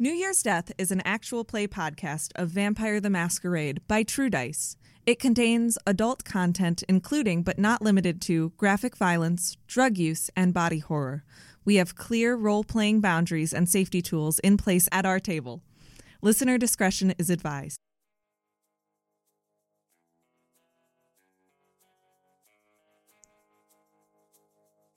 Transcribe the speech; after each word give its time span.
New 0.00 0.12
Year's 0.12 0.44
Death 0.44 0.70
is 0.78 0.92
an 0.92 1.02
actual 1.04 1.42
play 1.44 1.66
podcast 1.66 2.30
of 2.36 2.50
Vampire 2.50 3.00
the 3.00 3.10
Masquerade 3.10 3.80
by 3.88 4.04
True 4.04 4.30
Dice. 4.30 4.76
It 5.06 5.18
contains 5.18 5.76
adult 5.88 6.22
content, 6.22 6.84
including 6.88 7.42
but 7.42 7.58
not 7.58 7.82
limited 7.82 8.22
to 8.22 8.52
graphic 8.56 8.96
violence, 8.96 9.56
drug 9.66 9.98
use, 9.98 10.30
and 10.36 10.54
body 10.54 10.78
horror. 10.78 11.24
We 11.64 11.74
have 11.76 11.96
clear 11.96 12.36
role 12.36 12.62
playing 12.62 13.00
boundaries 13.00 13.52
and 13.52 13.68
safety 13.68 14.00
tools 14.00 14.38
in 14.38 14.56
place 14.56 14.88
at 14.92 15.04
our 15.04 15.18
table. 15.18 15.62
Listener 16.22 16.58
discretion 16.58 17.12
is 17.18 17.28
advised. 17.28 17.80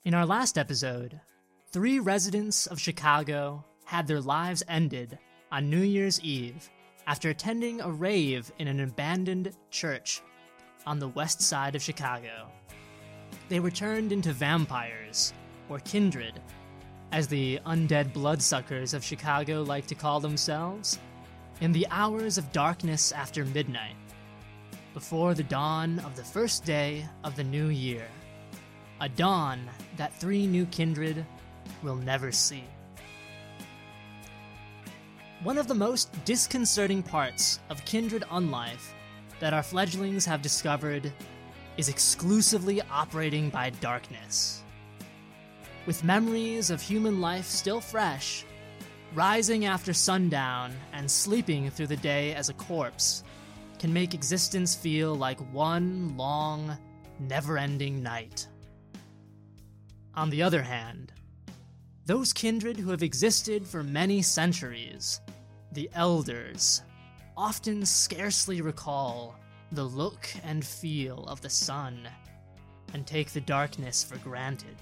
In 0.04 0.14
our 0.14 0.26
last 0.26 0.56
episode, 0.56 1.20
three 1.72 1.98
residents 1.98 2.68
of 2.68 2.78
Chicago 2.78 3.64
had 3.92 4.06
their 4.06 4.22
lives 4.22 4.62
ended 4.68 5.18
on 5.50 5.68
New 5.68 5.82
Year's 5.82 6.18
Eve 6.22 6.70
after 7.06 7.28
attending 7.28 7.78
a 7.82 7.92
rave 7.92 8.50
in 8.58 8.66
an 8.66 8.80
abandoned 8.80 9.54
church 9.70 10.22
on 10.86 10.98
the 10.98 11.08
west 11.08 11.42
side 11.42 11.74
of 11.74 11.82
Chicago. 11.82 12.48
They 13.50 13.60
were 13.60 13.70
turned 13.70 14.10
into 14.10 14.32
vampires, 14.32 15.34
or 15.68 15.78
kindred, 15.80 16.40
as 17.12 17.28
the 17.28 17.60
undead 17.66 18.14
bloodsuckers 18.14 18.94
of 18.94 19.04
Chicago 19.04 19.60
like 19.60 19.86
to 19.88 19.94
call 19.94 20.20
themselves, 20.20 20.98
in 21.60 21.70
the 21.70 21.86
hours 21.90 22.38
of 22.38 22.50
darkness 22.50 23.12
after 23.12 23.44
midnight, 23.44 23.96
before 24.94 25.34
the 25.34 25.42
dawn 25.42 25.98
of 25.98 26.16
the 26.16 26.24
first 26.24 26.64
day 26.64 27.06
of 27.24 27.36
the 27.36 27.44
new 27.44 27.68
year. 27.68 28.06
A 29.02 29.08
dawn 29.10 29.68
that 29.98 30.18
three 30.18 30.46
new 30.46 30.64
kindred 30.64 31.26
will 31.82 31.96
never 31.96 32.32
see. 32.32 32.64
One 35.42 35.58
of 35.58 35.66
the 35.66 35.74
most 35.74 36.24
disconcerting 36.24 37.02
parts 37.02 37.58
of 37.68 37.84
Kindred 37.84 38.22
Unlife 38.30 38.92
that 39.40 39.52
our 39.52 39.64
fledglings 39.64 40.24
have 40.24 40.40
discovered 40.40 41.12
is 41.76 41.88
exclusively 41.88 42.80
operating 42.82 43.50
by 43.50 43.70
darkness. 43.70 44.62
With 45.84 46.04
memories 46.04 46.70
of 46.70 46.80
human 46.80 47.20
life 47.20 47.46
still 47.46 47.80
fresh, 47.80 48.44
rising 49.14 49.64
after 49.64 49.92
sundown 49.92 50.74
and 50.92 51.10
sleeping 51.10 51.70
through 51.70 51.88
the 51.88 51.96
day 51.96 52.34
as 52.36 52.48
a 52.48 52.54
corpse 52.54 53.24
can 53.80 53.92
make 53.92 54.14
existence 54.14 54.76
feel 54.76 55.16
like 55.16 55.40
one 55.52 56.16
long, 56.16 56.78
never 57.18 57.58
ending 57.58 58.00
night. 58.00 58.46
On 60.14 60.30
the 60.30 60.44
other 60.44 60.62
hand, 60.62 61.12
those 62.06 62.32
kindred 62.32 62.76
who 62.76 62.90
have 62.90 63.02
existed 63.02 63.66
for 63.66 63.82
many 63.82 64.22
centuries, 64.22 65.20
the 65.72 65.88
elders, 65.94 66.82
often 67.36 67.84
scarcely 67.86 68.60
recall 68.60 69.34
the 69.72 69.82
look 69.82 70.28
and 70.44 70.62
feel 70.62 71.24
of 71.24 71.40
the 71.40 71.48
sun 71.48 72.06
and 72.92 73.06
take 73.06 73.30
the 73.30 73.40
darkness 73.40 74.04
for 74.04 74.18
granted. 74.18 74.76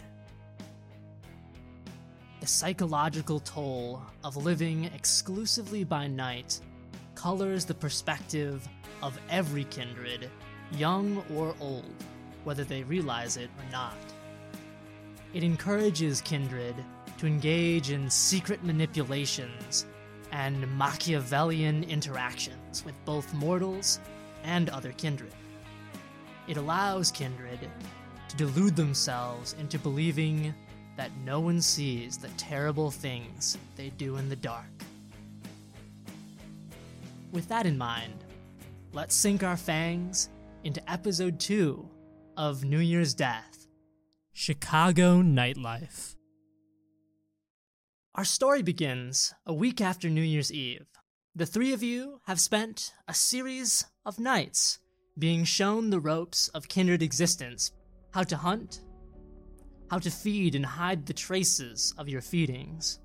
The 2.40 2.46
psychological 2.46 3.38
toll 3.38 4.02
of 4.24 4.36
living 4.36 4.86
exclusively 4.86 5.84
by 5.84 6.08
night 6.08 6.58
colors 7.14 7.64
the 7.64 7.74
perspective 7.74 8.66
of 9.00 9.18
every 9.30 9.64
kindred, 9.64 10.28
young 10.72 11.22
or 11.36 11.54
old, 11.60 11.94
whether 12.42 12.64
they 12.64 12.82
realize 12.82 13.36
it 13.36 13.50
or 13.58 13.70
not. 13.70 13.96
It 15.34 15.44
encourages 15.44 16.20
kindred 16.20 16.74
to 17.18 17.26
engage 17.26 17.90
in 17.90 18.10
secret 18.10 18.64
manipulations 18.64 19.86
and 20.32 20.66
Machiavellian 20.76 21.84
interactions 21.84 22.84
with 22.84 22.94
both 23.04 23.32
mortals 23.34 24.00
and 24.44 24.68
other 24.70 24.92
kindred. 24.92 25.32
It 26.48 26.56
allows 26.56 27.10
kindred 27.10 27.60
to 28.28 28.36
delude 28.36 28.76
themselves 28.76 29.54
into 29.58 29.78
believing 29.78 30.54
that 30.96 31.10
no 31.24 31.40
one 31.40 31.60
sees 31.60 32.18
the 32.18 32.28
terrible 32.36 32.90
things 32.90 33.56
they 33.76 33.90
do 33.90 34.16
in 34.16 34.28
the 34.28 34.36
dark. 34.36 34.66
With 37.32 37.48
that 37.48 37.66
in 37.66 37.78
mind, 37.78 38.24
let's 38.92 39.14
sink 39.14 39.42
our 39.42 39.56
fangs 39.56 40.28
into 40.64 40.90
episode 40.90 41.38
2 41.40 41.88
of 42.36 42.64
New 42.64 42.80
Year's 42.80 43.14
Death 43.14 43.66
Chicago 44.32 45.22
Nightlife. 45.22 46.16
Our 48.16 48.24
story 48.24 48.62
begins 48.62 49.32
a 49.46 49.54
week 49.54 49.80
after 49.80 50.10
New 50.10 50.20
Year's 50.20 50.52
Eve. 50.52 50.84
The 51.36 51.46
three 51.46 51.72
of 51.72 51.84
you 51.84 52.20
have 52.26 52.40
spent 52.40 52.92
a 53.06 53.14
series 53.14 53.86
of 54.04 54.18
nights 54.18 54.80
being 55.16 55.44
shown 55.44 55.90
the 55.90 56.00
ropes 56.00 56.48
of 56.48 56.68
kindred 56.68 57.04
existence 57.04 57.70
how 58.12 58.24
to 58.24 58.36
hunt, 58.36 58.80
how 59.92 60.00
to 60.00 60.10
feed 60.10 60.56
and 60.56 60.66
hide 60.66 61.06
the 61.06 61.12
traces 61.12 61.94
of 61.98 62.08
your 62.08 62.20
feedings, 62.20 62.98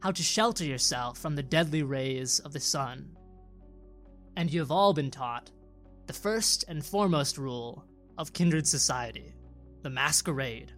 how 0.00 0.10
to 0.10 0.22
shelter 0.24 0.64
yourself 0.64 1.18
from 1.18 1.36
the 1.36 1.42
deadly 1.42 1.84
rays 1.84 2.40
of 2.40 2.52
the 2.52 2.60
sun. 2.60 3.16
And 4.36 4.52
you 4.52 4.58
have 4.58 4.72
all 4.72 4.92
been 4.92 5.12
taught 5.12 5.52
the 6.08 6.12
first 6.12 6.64
and 6.66 6.84
foremost 6.84 7.38
rule 7.38 7.84
of 8.18 8.32
kindred 8.32 8.66
society 8.66 9.36
the 9.82 9.90
masquerade. 9.90 10.72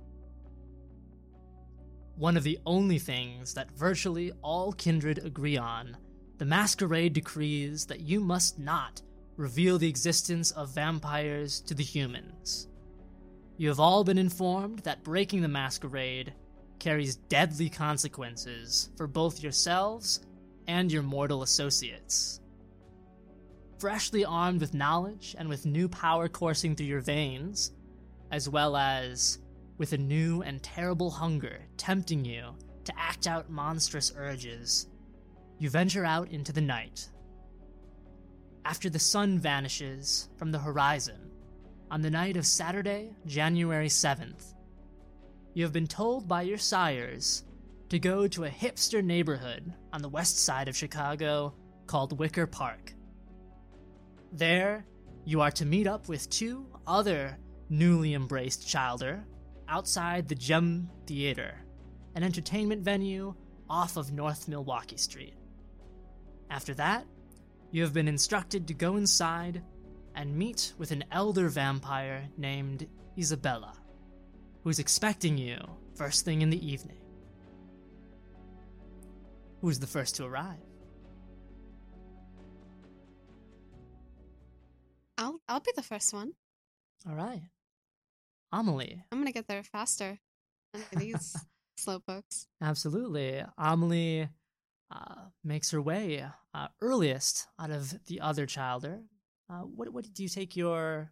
One 2.17 2.37
of 2.37 2.45
the 2.45 2.61
only 2.65 2.99
things 2.99 3.55
that 3.55 3.73
virtually 3.73 4.33
all 4.41 4.73
kindred 4.73 5.19
agree 5.25 5.57
on, 5.57 5.97
the 6.39 6.45
masquerade 6.45 7.13
decrees 7.13 7.87
that 7.87 8.01
you 8.01 8.21
must 8.21 8.59
not 8.59 9.03
reveal 9.37 9.79
the 9.79 9.89
existence 9.89 10.53
of 10.53 10.75
vampires 10.75 11.61
to 11.63 11.75
the 11.75 11.83
humans. 11.83 12.69
You 13.57 13.69
have 13.69 13.81
all 13.81 14.05
been 14.05 14.19
informed 14.19 14.81
that 14.81 15.03
breaking 15.03 15.43
the 15.43 15.49
masquerade 15.49 16.33
carries 16.79 17.17
deadly 17.17 17.69
consequences 17.69 18.91
for 18.97 19.09
both 19.09 19.43
yourselves 19.43 20.21
and 20.69 20.93
your 20.93 21.03
mortal 21.03 21.43
associates. 21.43 22.41
Freshly 23.81 24.25
armed 24.25 24.61
with 24.61 24.73
knowledge 24.73 25.35
and 25.37 25.49
with 25.49 25.67
new 25.67 25.89
power 25.89 26.29
coursing 26.29 26.77
through 26.77 26.87
your 26.87 27.01
veins, 27.01 27.73
as 28.31 28.49
well 28.49 28.77
as 28.77 29.39
with 29.79 29.93
a 29.93 29.99
new 29.99 30.43
and 30.43 30.63
terrible 30.63 31.11
hunger 31.11 31.61
tempting 31.77 32.25
you 32.25 32.55
to 32.85 32.99
act 32.99 33.27
out 33.27 33.51
monstrous 33.51 34.13
urges, 34.17 34.89
you 35.59 35.71
venture 35.71 36.05
out 36.05 36.31
into 36.31 36.53
the 36.53 36.61
night. 36.61 37.09
After 38.65 38.89
the 38.89 38.99
sun 38.99 39.39
vanishes 39.39 40.29
from 40.37 40.53
the 40.53 40.59
horizon 40.59 41.31
on 41.91 42.03
the 42.03 42.11
night 42.11 42.37
of 42.37 42.47
Saturday, 42.47 43.15
January 43.27 43.89
7th, 43.89 44.55
you 45.55 45.65
have 45.65 45.73
been 45.73 45.87
told 45.87 46.27
by 46.27 46.43
your 46.43 46.59
sires 46.59 47.45
to 47.89 47.99
go 47.99 48.27
to 48.27 48.45
a 48.45 48.51
hipster 48.51 49.05
neighborhood 49.05 49.73
on 49.93 50.03
the 50.03 50.09
west 50.09 50.39
side 50.39 50.69
of 50.69 50.77
Chicago 50.77 51.55
called 51.87 52.19
Wicker 52.19 52.47
Park. 52.47 52.95
There, 54.33 54.85
you 55.25 55.41
are 55.41 55.53
to 55.53 55.65
meet 55.65 55.87
up 55.87 56.09
with 56.09 56.29
two 56.31 56.67
other 56.87 57.39
newly 57.69 58.15
embraced 58.15 58.67
childer 58.69 59.25
outside 59.69 60.29
the 60.29 60.35
Gem 60.35 60.91
Theater, 61.07 61.55
an 62.15 62.23
entertainment 62.23 62.83
venue 62.83 63.35
off 63.69 63.97
of 63.97 64.13
North 64.13 64.49
Milwaukee 64.49 64.97
Street. 64.97 65.35
After 66.51 66.75
that, 66.75 67.07
you 67.71 67.83
have 67.83 67.93
been 67.93 68.09
instructed 68.09 68.69
to 68.69 68.75
go 68.75 68.97
inside 68.97 69.63
and 70.15 70.37
meet 70.37 70.75
with 70.79 70.91
an 70.91 71.05
elder 71.11 71.49
vampire 71.49 72.29
named 72.37 72.87
Isabella, 73.19 73.75
who's 74.63 74.79
expecting 74.79 75.37
you 75.37 75.59
first 75.95 76.25
thing 76.25 76.43
in 76.43 76.51
the 76.51 76.67
evening. 76.67 76.99
Who's 79.61 79.79
the 79.79 79.87
first 79.87 80.17
to 80.17 80.25
arrive? 80.25 80.59
I'll 85.17 85.41
I'll 85.49 85.61
be 85.61 85.73
the 85.75 85.83
first 85.83 86.13
one. 86.13 86.33
All 87.09 87.15
right. 87.15 87.43
Amelie. 88.55 89.03
I'm 89.11 89.19
gonna 89.19 89.33
get 89.33 89.49
there 89.49 89.63
faster 89.65 90.19
than 90.73 90.83
these 90.97 91.37
slow 91.77 91.99
pokes. 91.99 92.47
Absolutely. 92.63 93.43
Amelie 93.59 94.29
uh, 94.91 95.15
makes 95.43 95.71
her 95.73 95.83
way 95.83 96.25
uh, 96.55 96.69
earliest 96.81 97.49
out 97.59 97.71
of 97.71 98.05
the 98.07 98.21
other 98.21 98.47
childer. 98.47 99.01
Uh, 99.51 99.63
what, 99.63 99.91
what 99.91 100.13
do 100.15 100.23
you 100.23 100.29
take 100.29 100.57
your 100.57 101.11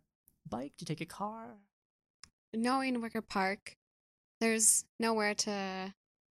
bike? 0.49 0.73
Do 0.79 0.83
you 0.83 0.87
take 0.87 1.00
a 1.00 1.06
car? 1.06 1.56
Knowing 2.55 3.00
Wicker 3.00 3.23
Park, 3.23 3.77
there's 4.41 4.85
nowhere 5.00 5.35
to 5.35 5.93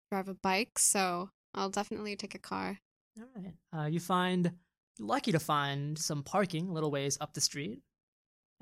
drive 0.10 0.30
a 0.30 0.34
bike, 0.36 0.80
so 0.80 1.30
I'll 1.54 1.70
definitely 1.70 2.16
take 2.16 2.36
a 2.36 2.40
car. 2.40 2.80
All 3.20 3.26
right. 3.36 3.54
Uh, 3.76 3.88
you 3.88 4.00
find, 4.00 4.52
lucky 5.00 5.32
to 5.32 5.40
find 5.40 5.98
some 5.98 6.24
parking 6.24 6.70
a 6.70 6.74
little 6.74 6.92
ways 6.92 7.18
up 7.20 7.34
the 7.34 7.42
street. 7.42 7.82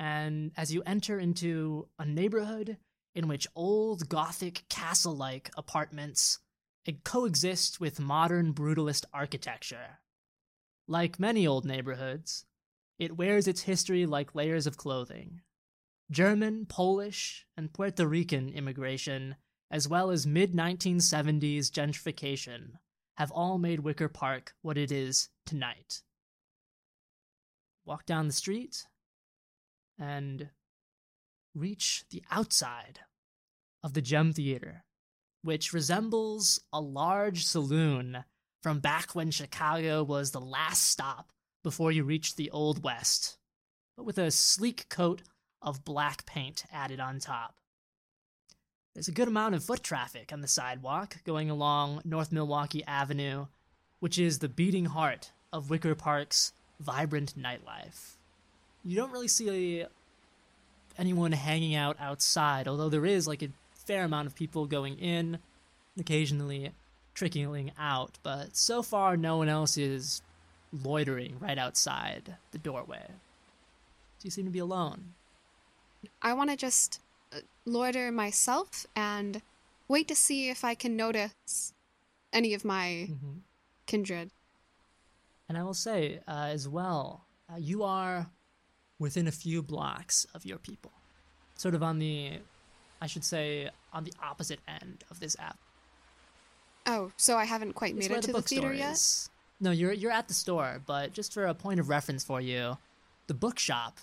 And 0.01 0.51
as 0.57 0.73
you 0.73 0.81
enter 0.83 1.19
into 1.19 1.87
a 1.99 2.05
neighborhood 2.05 2.77
in 3.13 3.27
which 3.27 3.45
old 3.55 4.09
Gothic 4.09 4.63
castle 4.67 5.15
like 5.15 5.51
apartments 5.55 6.39
coexist 7.03 7.79
with 7.79 7.99
modern 7.99 8.51
brutalist 8.51 9.05
architecture. 9.13 9.99
Like 10.87 11.19
many 11.19 11.45
old 11.45 11.65
neighborhoods, 11.65 12.45
it 12.97 13.15
wears 13.15 13.47
its 13.47 13.61
history 13.61 14.07
like 14.07 14.33
layers 14.33 14.65
of 14.65 14.75
clothing. 14.75 15.41
German, 16.09 16.65
Polish, 16.65 17.45
and 17.55 17.71
Puerto 17.71 18.07
Rican 18.07 18.49
immigration, 18.49 19.35
as 19.69 19.87
well 19.87 20.09
as 20.09 20.25
mid 20.25 20.53
1970s 20.53 21.69
gentrification, 21.69 22.71
have 23.17 23.31
all 23.31 23.59
made 23.59 23.81
Wicker 23.81 24.09
Park 24.09 24.55
what 24.63 24.79
it 24.79 24.91
is 24.91 25.29
tonight. 25.45 26.01
Walk 27.85 28.07
down 28.07 28.25
the 28.25 28.33
street 28.33 28.87
and 30.01 30.49
reach 31.53 32.05
the 32.09 32.23
outside 32.31 33.01
of 33.83 33.93
the 33.93 34.01
Gem 34.01 34.33
Theater, 34.33 34.83
which 35.43 35.73
resembles 35.73 36.59
a 36.73 36.81
large 36.81 37.45
saloon 37.45 38.25
from 38.63 38.79
back 38.79 39.13
when 39.13 39.31
Chicago 39.31 40.03
was 40.03 40.31
the 40.31 40.41
last 40.41 40.89
stop 40.89 41.31
before 41.63 41.91
you 41.91 42.03
reached 42.03 42.35
the 42.35 42.49
Old 42.49 42.83
West, 42.83 43.37
but 43.95 44.05
with 44.05 44.17
a 44.17 44.31
sleek 44.31 44.89
coat 44.89 45.21
of 45.61 45.85
black 45.85 46.25
paint 46.25 46.65
added 46.71 46.99
on 46.99 47.19
top. 47.19 47.55
There's 48.93 49.07
a 49.07 49.13
good 49.13 49.27
amount 49.27 49.55
of 49.55 49.63
foot 49.63 49.83
traffic 49.83 50.33
on 50.33 50.41
the 50.41 50.47
sidewalk 50.47 51.17
going 51.23 51.49
along 51.49 52.01
North 52.03 52.31
Milwaukee 52.31 52.83
Avenue, 52.85 53.45
which 53.99 54.17
is 54.17 54.39
the 54.39 54.49
beating 54.49 54.85
heart 54.85 55.31
of 55.53 55.69
Wicker 55.69 55.95
Park's 55.95 56.53
vibrant 56.79 57.37
nightlife. 57.37 58.17
You 58.83 58.95
don't 58.95 59.11
really 59.11 59.27
see 59.27 59.85
anyone 60.97 61.31
hanging 61.31 61.75
out 61.75 61.97
outside, 61.99 62.67
although 62.67 62.89
there 62.89 63.05
is 63.05 63.27
like 63.27 63.43
a 63.43 63.49
fair 63.73 64.03
amount 64.03 64.27
of 64.27 64.35
people 64.35 64.65
going 64.65 64.97
in, 64.97 65.39
occasionally 65.99 66.71
trickling 67.13 67.71
out, 67.77 68.17
but 68.23 68.55
so 68.55 68.81
far 68.81 69.17
no 69.17 69.37
one 69.37 69.49
else 69.49 69.77
is 69.77 70.21
loitering 70.83 71.37
right 71.39 71.57
outside 71.57 72.37
the 72.51 72.57
doorway. 72.57 73.03
So 74.19 74.25
you 74.25 74.31
seem 74.31 74.45
to 74.45 74.51
be 74.51 74.59
alone. 74.59 75.13
I 76.21 76.33
want 76.33 76.49
to 76.49 76.55
just 76.55 76.99
uh, 77.35 77.39
loiter 77.65 78.11
myself 78.11 78.85
and 78.95 79.41
wait 79.87 80.07
to 80.07 80.15
see 80.15 80.49
if 80.49 80.63
I 80.63 80.73
can 80.73 80.95
notice 80.95 81.73
any 82.31 82.53
of 82.53 82.63
my 82.65 83.09
Mm-hmm. 83.11 83.39
kindred. 83.85 84.31
And 85.49 85.57
I 85.57 85.63
will 85.63 85.73
say 85.73 86.21
uh, 86.27 86.47
as 86.49 86.67
well, 86.67 87.25
uh, 87.51 87.57
you 87.57 87.83
are 87.83 88.27
within 89.01 89.27
a 89.27 89.31
few 89.31 89.63
blocks 89.63 90.27
of 90.35 90.45
your 90.45 90.59
people, 90.59 90.91
sort 91.55 91.73
of 91.73 91.81
on 91.81 91.97
the, 91.97 92.33
I 93.01 93.07
should 93.07 93.25
say, 93.25 93.67
on 93.91 94.03
the 94.03 94.13
opposite 94.23 94.59
end 94.67 95.03
of 95.09 95.19
this 95.19 95.35
app. 95.39 95.57
Oh, 96.85 97.11
so 97.17 97.35
I 97.35 97.45
haven't 97.45 97.73
quite 97.73 97.95
made 97.95 98.11
it 98.11 98.21
to 98.21 98.27
the 98.27 98.33
bookstore 98.33 98.61
theater 98.61 98.73
yet? 98.73 98.93
is. 98.93 99.29
No, 99.59 99.71
you're 99.71 99.91
you're 99.91 100.11
at 100.11 100.27
the 100.27 100.33
store, 100.33 100.81
but 100.85 101.13
just 101.13 101.33
for 101.33 101.47
a 101.47 101.53
point 101.55 101.79
of 101.79 101.89
reference 101.89 102.23
for 102.23 102.39
you, 102.39 102.77
the 103.25 103.33
bookshop 103.33 103.97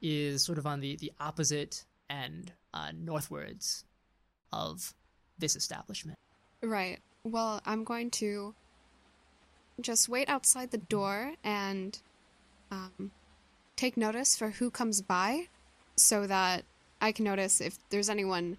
is 0.00 0.44
sort 0.44 0.58
of 0.58 0.66
on 0.66 0.80
the 0.80 0.96
the 0.96 1.12
opposite 1.20 1.84
end, 2.08 2.52
uh, 2.72 2.92
northwards, 2.98 3.84
of 4.52 4.94
this 5.38 5.56
establishment. 5.56 6.18
Right. 6.62 7.00
Well, 7.22 7.60
I'm 7.66 7.84
going 7.84 8.10
to 8.12 8.54
just 9.80 10.08
wait 10.08 10.28
outside 10.28 10.70
the 10.70 10.78
door 10.78 11.34
and 11.44 11.98
um, 12.70 13.10
take 13.78 13.96
notice 13.96 14.36
for 14.36 14.50
who 14.50 14.70
comes 14.70 15.00
by 15.00 15.44
so 15.96 16.26
that 16.26 16.64
I 17.00 17.12
can 17.12 17.24
notice 17.24 17.60
if 17.60 17.78
there's 17.90 18.10
anyone 18.10 18.58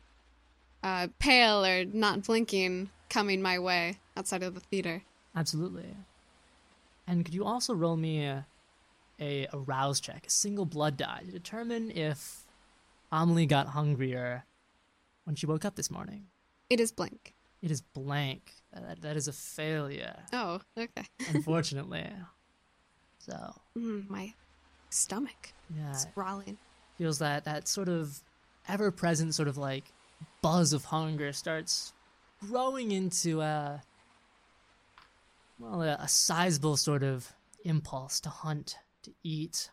uh, 0.81 1.07
pale 1.19 1.65
or 1.65 1.83
not 1.83 2.23
blinking 2.23 2.89
coming 3.09 3.41
my 3.41 3.59
way 3.59 3.97
outside 4.15 4.43
of 4.43 4.53
the 4.53 4.61
theater. 4.61 5.03
Absolutely. 5.35 5.93
And 7.05 7.25
could 7.25 7.33
you 7.33 7.43
also 7.43 7.73
roll 7.73 7.97
me 7.97 8.23
a, 8.23 8.45
a, 9.19 9.47
a 9.51 9.57
rouse 9.57 9.99
check, 9.99 10.25
a 10.25 10.29
single 10.29 10.65
blood 10.65 10.95
die, 10.95 11.23
to 11.25 11.31
determine 11.31 11.91
if 11.91 12.45
Amelie 13.11 13.45
got 13.45 13.67
hungrier 13.67 14.45
when 15.25 15.35
she 15.35 15.45
woke 15.45 15.65
up 15.65 15.75
this 15.75 15.91
morning? 15.91 16.27
It 16.69 16.79
is 16.79 16.91
blank. 16.93 17.33
It 17.61 17.71
is 17.71 17.81
blank. 17.81 18.53
That, 18.71 19.01
that 19.01 19.17
is 19.17 19.27
a 19.27 19.33
failure, 19.33 20.15
Oh, 20.31 20.61
okay. 20.77 21.03
unfortunately. 21.33 22.07
so, 23.17 23.53
Mm, 23.77 24.09
my 24.09 24.33
stomach 24.89 25.53
yeah, 25.75 25.91
is 25.91 26.07
growling. 26.15 26.57
feels 26.97 27.19
that 27.19 27.45
that 27.45 27.67
sort 27.67 27.89
of 27.89 28.21
ever 28.67 28.91
present 28.91 29.33
sort 29.33 29.47
of 29.47 29.57
like 29.57 29.85
buzz 30.41 30.73
of 30.73 30.85
hunger 30.85 31.31
starts 31.33 31.93
growing 32.47 32.91
into 32.91 33.41
a 33.41 33.81
well 35.59 35.81
a, 35.81 35.97
a 35.99 36.07
sizable 36.07 36.77
sort 36.77 37.03
of 37.03 37.33
impulse 37.65 38.19
to 38.21 38.29
hunt 38.29 38.77
to 39.03 39.11
eat. 39.23 39.69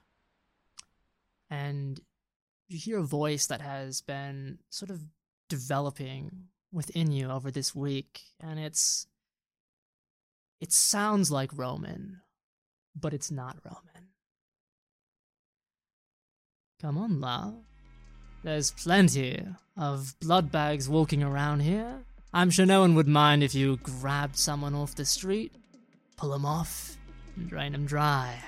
And 1.49 2.01
you 2.69 2.79
hear 2.79 2.99
a 2.99 3.03
voice 3.03 3.47
that 3.47 3.61
has 3.61 4.01
been 4.01 4.59
sort 4.71 4.91
of 4.91 5.01
developing 5.49 6.49
within 6.73 7.13
you 7.13 7.31
over 7.31 7.51
this 7.51 7.75
week 7.75 8.21
and 8.41 8.59
it's 8.59 9.07
it 10.61 10.73
sounds 10.73 11.31
like 11.31 11.57
roman 11.57 12.21
but 13.01 13.15
it's 13.15 13.31
not 13.31 13.57
roman 13.65 13.96
Come 16.81 16.99
on, 16.99 17.21
love. 17.21 17.55
There's 18.43 18.71
plenty 18.71 19.43
of 19.77 20.15
blood 20.21 20.53
bags 20.53 20.89
walking 20.89 21.23
around 21.23 21.61
here. 21.61 22.05
I'm 22.35 22.51
sure 22.51 22.67
no 22.67 22.81
one 22.81 22.95
would 22.95 23.09
mind 23.09 23.43
if 23.43 23.55
you 23.55 23.79
grabbed 23.79 24.37
someone 24.37 24.75
off 24.75 24.95
the 24.95 25.05
street, 25.05 25.55
pull 26.17 26.31
them 26.31 26.45
off, 26.45 26.97
and 27.37 27.49
drain 27.49 27.73
them 27.73 27.87
dry. 27.87 28.39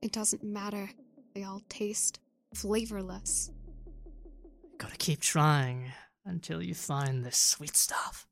It 0.00 0.12
doesn't 0.12 0.42
matter. 0.44 0.90
They 1.34 1.42
all 1.44 1.62
taste 1.68 2.20
flavorless. 2.54 3.50
Gotta 4.78 4.96
keep 4.96 5.20
trying 5.20 5.92
until 6.24 6.62
you 6.62 6.74
find 6.74 7.24
the 7.24 7.32
sweet 7.32 7.76
stuff. 7.76 8.26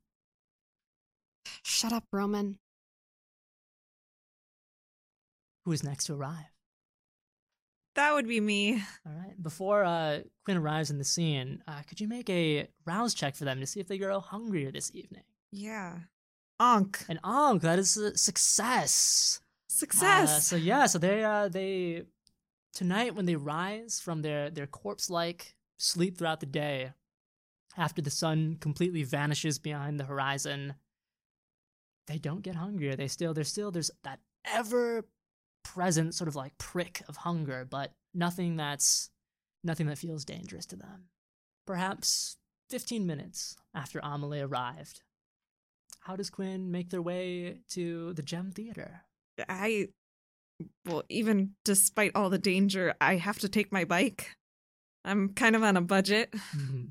Shut 1.63 1.91
up, 1.91 2.05
Roman. 2.11 2.59
Who 5.65 5.71
is 5.71 5.83
next 5.83 6.05
to 6.05 6.13
arrive? 6.13 6.50
That 8.01 8.15
would 8.15 8.27
be 8.27 8.41
me. 8.41 8.81
All 9.05 9.13
right. 9.13 9.41
Before 9.43 9.83
uh, 9.83 10.21
Quinn 10.43 10.57
arrives 10.57 10.89
in 10.89 10.97
the 10.97 11.03
scene, 11.03 11.61
uh, 11.67 11.83
could 11.87 12.01
you 12.01 12.07
make 12.07 12.31
a 12.31 12.67
rouse 12.83 13.13
check 13.13 13.35
for 13.35 13.45
them 13.45 13.59
to 13.59 13.67
see 13.67 13.79
if 13.79 13.87
they 13.87 13.99
grow 13.99 14.19
hungrier 14.19 14.71
this 14.71 14.89
evening? 14.95 15.21
Yeah. 15.51 15.97
Onk. 16.59 17.05
And 17.07 17.19
oh, 17.23 17.59
that 17.59 17.77
is 17.77 17.97
a 17.97 18.17
success. 18.17 19.39
Success. 19.69 20.29
Uh, 20.29 20.39
so 20.39 20.55
yeah, 20.55 20.87
so 20.87 20.97
they 20.97 21.23
uh 21.23 21.47
they 21.47 22.05
tonight 22.73 23.13
when 23.13 23.25
they 23.27 23.35
rise 23.35 23.99
from 23.99 24.23
their 24.23 24.49
their 24.49 24.65
corpse 24.65 25.11
like 25.11 25.55
sleep 25.77 26.17
throughout 26.17 26.39
the 26.39 26.47
day, 26.47 26.93
after 27.77 28.01
the 28.01 28.09
sun 28.09 28.57
completely 28.59 29.03
vanishes 29.03 29.59
behind 29.59 29.99
the 29.99 30.05
horizon, 30.05 30.73
they 32.07 32.17
don't 32.17 32.41
get 32.41 32.55
hungrier. 32.55 32.95
They 32.95 33.07
still 33.07 33.35
there's 33.35 33.49
still 33.49 33.69
there's 33.69 33.91
that 34.03 34.21
ever 34.43 35.05
present 35.63 36.15
sort 36.15 36.27
of 36.27 36.35
like 36.35 36.57
prick 36.57 37.03
of 37.07 37.17
hunger, 37.17 37.65
but 37.69 37.91
nothing 38.13 38.55
that's 38.55 39.09
nothing 39.63 39.87
that 39.87 39.97
feels 39.97 40.25
dangerous 40.25 40.65
to 40.67 40.75
them. 40.75 41.09
Perhaps 41.65 42.37
15 42.69 43.05
minutes 43.05 43.57
after 43.75 43.99
Amelie 44.01 44.41
arrived. 44.41 45.01
How 46.01 46.15
does 46.15 46.29
Quinn 46.29 46.71
make 46.71 46.89
their 46.89 47.01
way 47.01 47.57
to 47.69 48.13
the 48.13 48.23
Gem 48.23 48.51
Theater? 48.51 49.01
I, 49.47 49.89
well, 50.85 51.03
even 51.09 51.51
despite 51.63 52.13
all 52.15 52.29
the 52.29 52.39
danger, 52.39 52.95
I 52.99 53.17
have 53.17 53.39
to 53.39 53.49
take 53.49 53.71
my 53.71 53.83
bike. 53.83 54.35
I'm 55.05 55.29
kind 55.29 55.55
of 55.55 55.63
on 55.63 55.77
a 55.77 55.81
budget. 55.81 56.31
Mm-hmm. 56.31 56.85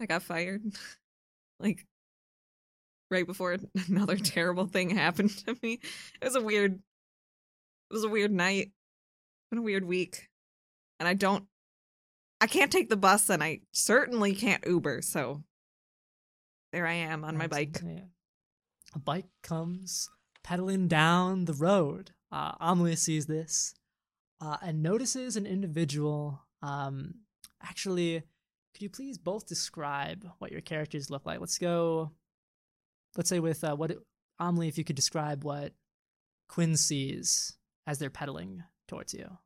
I 0.00 0.06
got 0.06 0.22
fired. 0.22 0.62
like, 1.60 1.86
right 3.10 3.26
before 3.26 3.56
another 3.88 4.16
terrible 4.16 4.66
thing 4.66 4.90
happened 4.90 5.30
to 5.46 5.56
me. 5.62 5.80
It 6.20 6.24
was 6.24 6.36
a 6.36 6.42
weird, 6.42 6.80
it 7.90 7.94
was 7.94 8.04
a 8.04 8.08
weird 8.08 8.30
night. 8.30 8.66
It's 8.66 9.50
Been 9.50 9.58
a 9.58 9.62
weird 9.62 9.84
week. 9.84 10.28
And 10.98 11.08
I 11.08 11.14
don't, 11.14 11.44
I 12.40 12.46
can't 12.46 12.70
take 12.70 12.88
the 12.88 12.96
bus 12.96 13.28
and 13.28 13.42
I 13.42 13.60
certainly 13.72 14.34
can't 14.34 14.64
Uber. 14.66 15.02
So 15.02 15.42
there 16.72 16.86
I 16.86 16.94
am 16.94 17.24
on 17.24 17.36
my 17.36 17.46
bike. 17.46 17.80
A 18.94 18.98
bike 18.98 19.26
comes 19.42 20.08
pedaling 20.44 20.88
down 20.88 21.46
the 21.46 21.54
road. 21.54 22.12
Uh, 22.32 22.52
sees 22.94 23.26
this 23.26 23.74
uh, 24.40 24.56
and 24.62 24.82
notices 24.82 25.36
an 25.36 25.46
individual. 25.46 26.40
Um, 26.62 27.14
actually, 27.62 28.22
could 28.72 28.82
you 28.82 28.90
please 28.90 29.18
both 29.18 29.46
describe 29.46 30.26
what 30.38 30.52
your 30.52 30.60
characters 30.60 31.10
look 31.10 31.26
like? 31.26 31.40
Let's 31.40 31.58
go. 31.58 32.12
Let's 33.16 33.28
say 33.28 33.40
with 33.40 33.64
uh, 33.64 33.74
what 33.74 33.96
Amelie, 34.38 34.68
if 34.68 34.78
you 34.78 34.84
could 34.84 34.96
describe 34.96 35.42
what 35.42 35.72
Quinn 36.48 36.76
sees 36.76 37.56
as 37.86 37.98
they're 37.98 38.10
pedaling 38.10 38.62
towards 38.88 39.14
you. 39.14 39.38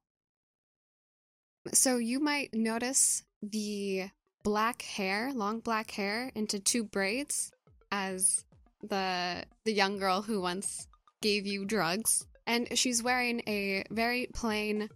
So 1.72 1.96
you 1.96 2.20
might 2.20 2.52
notice 2.52 3.22
the 3.42 4.10
black 4.42 4.82
hair, 4.82 5.32
long 5.32 5.60
black 5.60 5.90
hair, 5.90 6.30
into 6.34 6.58
two 6.58 6.84
braids 6.84 7.52
as 7.90 8.44
the 8.82 9.44
the 9.64 9.72
young 9.72 9.98
girl 9.98 10.22
who 10.22 10.40
once 10.40 10.86
gave 11.22 11.46
you 11.46 11.64
drugs, 11.64 12.26
and 12.46 12.68
she's 12.76 13.02
wearing 13.02 13.40
a 13.46 13.84
very 13.90 14.28
plain 14.34 14.90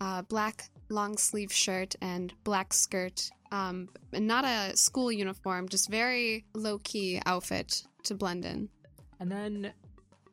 uh, 0.00 0.22
black 0.22 0.70
long 0.88 1.16
sleeve 1.16 1.52
shirt 1.52 1.96
and 2.00 2.32
black 2.44 2.72
skirt. 2.72 3.30
Um, 3.50 3.88
and 4.14 4.26
not 4.26 4.44
a 4.44 4.76
school 4.76 5.12
uniform, 5.12 5.68
just 5.68 5.90
very 5.90 6.46
low 6.54 6.78
key 6.78 7.20
outfit 7.26 7.82
to 8.04 8.14
blend 8.14 8.46
in. 8.46 8.70
And 9.20 9.30
then, 9.30 9.72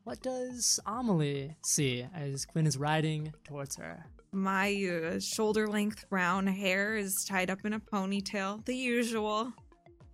what 0.04 0.22
does 0.22 0.80
Amelie 0.86 1.56
see 1.64 2.06
as 2.16 2.46
Quinn 2.46 2.68
is 2.68 2.78
riding 2.78 3.34
towards 3.44 3.76
her? 3.76 4.06
My 4.32 4.74
uh, 4.74 5.20
shoulder 5.20 5.68
length 5.68 6.08
brown 6.10 6.46
hair 6.48 6.96
is 6.96 7.26
tied 7.26 7.50
up 7.50 7.60
in 7.66 7.74
a 7.74 7.80
ponytail, 7.80 8.64
the 8.66 8.76
usual. 8.76 9.52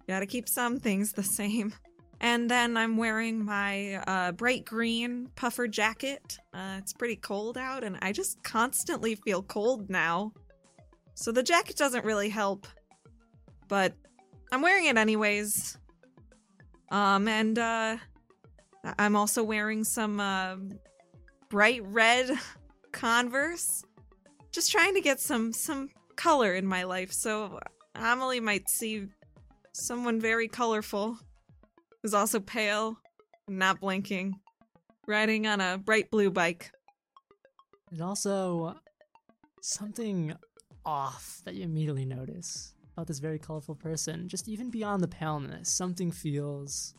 Gotta 0.08 0.25
keep 0.25 0.48
some 0.48 0.80
things 0.80 1.12
the 1.12 1.24
same. 1.24 1.74
And 2.22 2.50
then 2.50 2.77
I'm 2.77 2.96
wearing 2.96 3.44
my 3.44 3.96
uh, 4.08 4.32
bright 4.32 4.65
green 4.65 5.30
puffer 5.36 5.68
jacket. 5.68 6.38
Uh, 6.54 6.75
it's 6.77 6.94
pretty 6.94 7.18
cold 7.18 7.58
out, 7.58 7.84
and 7.84 7.98
I 8.01 8.13
just 8.13 8.42
constantly 8.42 9.15
feel 9.15 9.44
cold 9.44 9.89
now. 9.89 10.32
So 11.15 11.32
the 11.32 11.44
jacket 11.44 11.75
doesn't 11.77 12.06
really 12.06 12.30
help. 12.30 12.68
But 13.68 13.94
I'm 14.51 14.62
wearing 14.62 14.86
it 14.86 14.98
anyways. 14.98 15.77
Um, 16.89 17.27
and 17.27 17.60
uh, 17.60 17.98
I'm 19.00 19.15
also 19.15 19.44
wearing 19.44 19.84
some 19.84 20.20
uh, 20.20 20.56
bright 21.50 21.82
red 21.86 22.30
Converse. 22.92 23.84
Just 24.51 24.72
trying 24.72 24.94
to 24.94 25.01
get 25.01 25.20
some 25.20 25.51
some 25.51 25.89
color 26.15 26.54
in 26.54 26.65
my 26.65 26.84
life, 26.84 27.12
so 27.12 27.60
Amelie 27.94 28.39
might 28.39 28.70
see 28.70 29.08
someone 29.74 30.22
very 30.22 30.48
colorful, 30.48 31.18
who's 32.01 32.13
also 32.13 32.39
pale, 32.39 32.98
and 33.48 33.60
not 33.60 33.82
blinking, 33.82 34.39
riding 35.08 35.46
on 35.46 35.60
a 35.60 35.77
bright 35.77 36.10
blue 36.10 36.32
bike. 36.32 36.72
And 37.92 38.01
also, 38.01 38.75
something 39.62 40.34
off 40.86 41.42
that 41.44 41.56
you 41.56 41.63
immediately 41.63 42.06
notice 42.06 42.74
about 42.94 43.08
this 43.08 43.20
very 43.20 43.39
colorful 43.39 43.75
person. 43.75 44.30
Just 44.30 44.48
even 44.48 44.70
beyond 44.70 45.04
the 45.04 45.08
paleness, 45.08 45.70
something 45.70 46.12
feels 46.12 46.94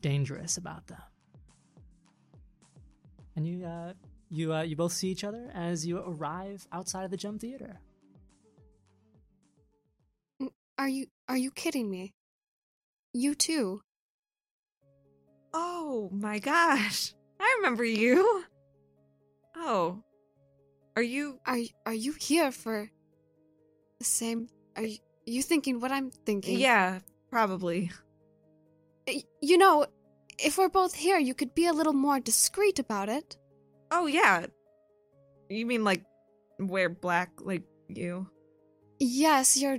dangerous 0.00 0.56
about 0.56 0.86
them. 0.86 1.02
And 3.36 3.46
you, 3.46 3.64
uh, 3.64 3.92
you, 4.30 4.52
uh, 4.52 4.62
you 4.62 4.76
both 4.76 4.92
see 4.92 5.08
each 5.08 5.24
other 5.24 5.50
as 5.54 5.86
you 5.86 5.98
arrive 5.98 6.66
outside 6.72 7.04
of 7.04 7.10
the 7.10 7.16
gem 7.16 7.38
theater. 7.38 7.80
Are 10.78 10.88
you 10.88 11.06
are 11.28 11.36
you 11.36 11.50
kidding 11.50 11.90
me? 11.90 12.14
You 13.12 13.34
too. 13.34 13.82
Oh 15.52 16.08
my 16.12 16.38
gosh. 16.38 17.14
I 17.40 17.56
remember 17.58 17.84
you. 17.84 18.44
Oh. 19.56 20.04
Are 20.94 21.02
you 21.02 21.40
Are 21.44 21.58
are 21.84 21.94
you 21.94 22.12
here 22.12 22.52
for 22.52 22.88
the 23.98 24.04
same 24.04 24.48
are 24.76 24.84
you, 24.84 24.98
you 25.26 25.42
thinking 25.42 25.80
what 25.80 25.90
I'm 25.90 26.12
thinking? 26.12 26.60
Yeah, 26.60 27.00
probably. 27.28 27.90
You 29.40 29.58
know, 29.58 29.86
if 30.38 30.58
we're 30.58 30.68
both 30.68 30.94
here, 30.94 31.18
you 31.18 31.34
could 31.34 31.54
be 31.54 31.66
a 31.66 31.72
little 31.72 31.92
more 31.92 32.20
discreet 32.20 32.78
about 32.78 33.08
it. 33.08 33.36
Oh 33.90 34.06
yeah. 34.06 34.46
You 35.48 35.66
mean 35.66 35.84
like 35.84 36.04
wear 36.58 36.88
black 36.88 37.30
like 37.40 37.64
you? 37.88 38.28
Yes, 38.98 39.56
you're 39.56 39.78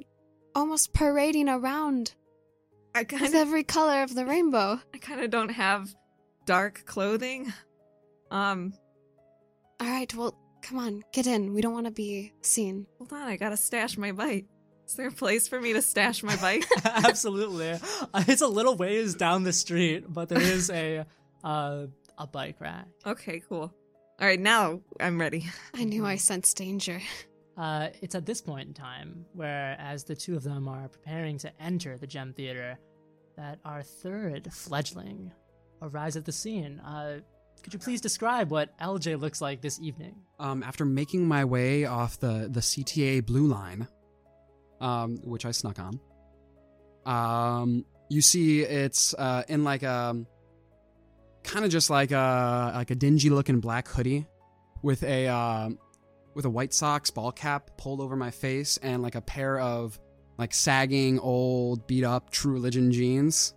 almost 0.55 0.93
parading 0.93 1.49
around 1.49 2.15
I 2.95 3.03
kind 3.03 3.21
with 3.21 3.31
of 3.31 3.35
every 3.35 3.63
color 3.63 4.03
of 4.03 4.15
the 4.15 4.25
rainbow. 4.25 4.79
I 4.93 4.97
kind 4.97 5.21
of 5.21 5.29
don't 5.29 5.49
have 5.49 5.93
dark 6.45 6.85
clothing. 6.85 7.53
Um, 8.31 8.73
All 9.79 9.87
right, 9.87 10.13
well, 10.13 10.35
come 10.61 10.79
on, 10.79 11.03
get 11.13 11.27
in. 11.27 11.53
We 11.53 11.61
don't 11.61 11.73
want 11.73 11.85
to 11.85 11.91
be 11.91 12.33
seen. 12.41 12.87
hold 12.97 13.13
on, 13.13 13.27
I 13.27 13.37
gotta 13.37 13.57
stash 13.57 13.97
my 13.97 14.11
bike. 14.11 14.45
Is 14.89 14.95
there 14.95 15.09
a 15.09 15.11
place 15.11 15.47
for 15.47 15.61
me 15.61 15.73
to 15.73 15.83
stash 15.83 16.23
my 16.23 16.35
bike? 16.37 16.65
Absolutely, 16.83 17.73
Uh, 18.11 18.23
it's 18.27 18.41
a 18.41 18.47
little 18.47 18.75
ways 18.75 19.13
down 19.13 19.43
the 19.43 19.53
street, 19.53 20.05
but 20.11 20.29
there 20.29 20.41
is 20.41 20.71
a 20.71 21.05
uh, 21.43 21.85
a 22.17 22.25
bike 22.25 22.55
rack. 22.59 22.87
okay, 23.05 23.39
cool. 23.47 23.71
All 24.19 24.27
right, 24.27 24.39
now 24.39 24.81
I'm 24.99 25.21
ready. 25.21 25.45
I 25.75 25.83
knew 25.83 26.07
I 26.07 26.15
sensed 26.15 26.57
danger. 26.57 26.99
Uh, 27.55 27.89
it's 28.01 28.15
at 28.15 28.25
this 28.25 28.41
point 28.41 28.67
in 28.67 28.73
time 28.73 29.25
where, 29.33 29.77
as 29.79 30.05
the 30.05 30.15
two 30.15 30.35
of 30.35 30.43
them 30.43 30.67
are 30.67 30.87
preparing 30.87 31.37
to 31.37 31.51
enter 31.61 31.95
the 31.97 32.07
gem 32.07 32.33
theater, 32.33 32.79
that 33.37 33.59
our 33.63 33.83
third 33.83 34.51
fledgling 34.51 35.31
arrives 35.83 36.15
at 36.17 36.25
the 36.25 36.31
scene. 36.31 36.79
Uh, 36.79 37.19
could 37.61 37.73
you 37.73 37.79
please 37.79 38.01
describe 38.01 38.49
what 38.49 38.75
LJ 38.79 39.19
looks 39.19 39.39
like 39.39 39.61
this 39.61 39.79
evening? 39.79 40.15
Um, 40.39 40.63
after 40.63 40.83
making 40.83 41.27
my 41.27 41.45
way 41.45 41.85
off 41.85 42.19
the, 42.19 42.47
the 42.49 42.61
CTA 42.61 43.25
blue 43.25 43.45
line, 43.45 43.87
um, 44.79 45.17
which 45.23 45.45
I 45.45 45.51
snuck 45.51 45.79
on, 45.79 45.99
um, 47.05 47.85
you 48.09 48.21
see 48.21 48.61
it's 48.61 49.13
uh, 49.13 49.43
in 49.47 49.63
like 49.63 49.83
a 49.83 50.25
kind 51.43 51.65
of 51.65 51.71
just 51.71 51.89
like 51.89 52.11
a 52.11 52.71
like 52.75 52.91
a 52.91 52.95
dingy 52.95 53.29
looking 53.29 53.59
black 53.59 53.87
hoodie 53.87 54.27
with 54.81 55.03
a 55.03 55.27
uh, 55.27 55.69
with 56.33 56.45
a 56.45 56.49
White 56.49 56.73
Sox 56.73 57.09
ball 57.09 57.31
cap 57.31 57.71
pulled 57.77 58.01
over 58.01 58.15
my 58.15 58.31
face 58.31 58.77
and 58.77 59.01
like 59.01 59.15
a 59.15 59.21
pair 59.21 59.59
of 59.59 59.99
like 60.37 60.53
sagging 60.53 61.19
old 61.19 61.85
beat 61.87 62.03
up 62.03 62.29
True 62.29 62.53
Religion 62.53 62.91
jeans. 62.91 63.53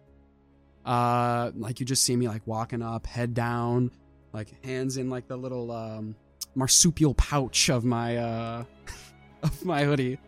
Uh, 0.84 1.52
like 1.54 1.78
you 1.78 1.86
just 1.86 2.02
see 2.02 2.16
me 2.16 2.26
like 2.26 2.42
walking 2.46 2.82
up, 2.82 3.06
head 3.06 3.34
down, 3.34 3.90
like 4.32 4.64
hands 4.64 4.96
in 4.96 5.08
like 5.08 5.28
the 5.28 5.36
little 5.36 5.70
um 5.70 6.16
marsupial 6.54 7.14
pouch 7.14 7.70
of 7.70 7.84
my 7.84 8.16
uh 8.16 8.64
of 9.42 9.64
my 9.64 9.84
hoodie. 9.84 10.18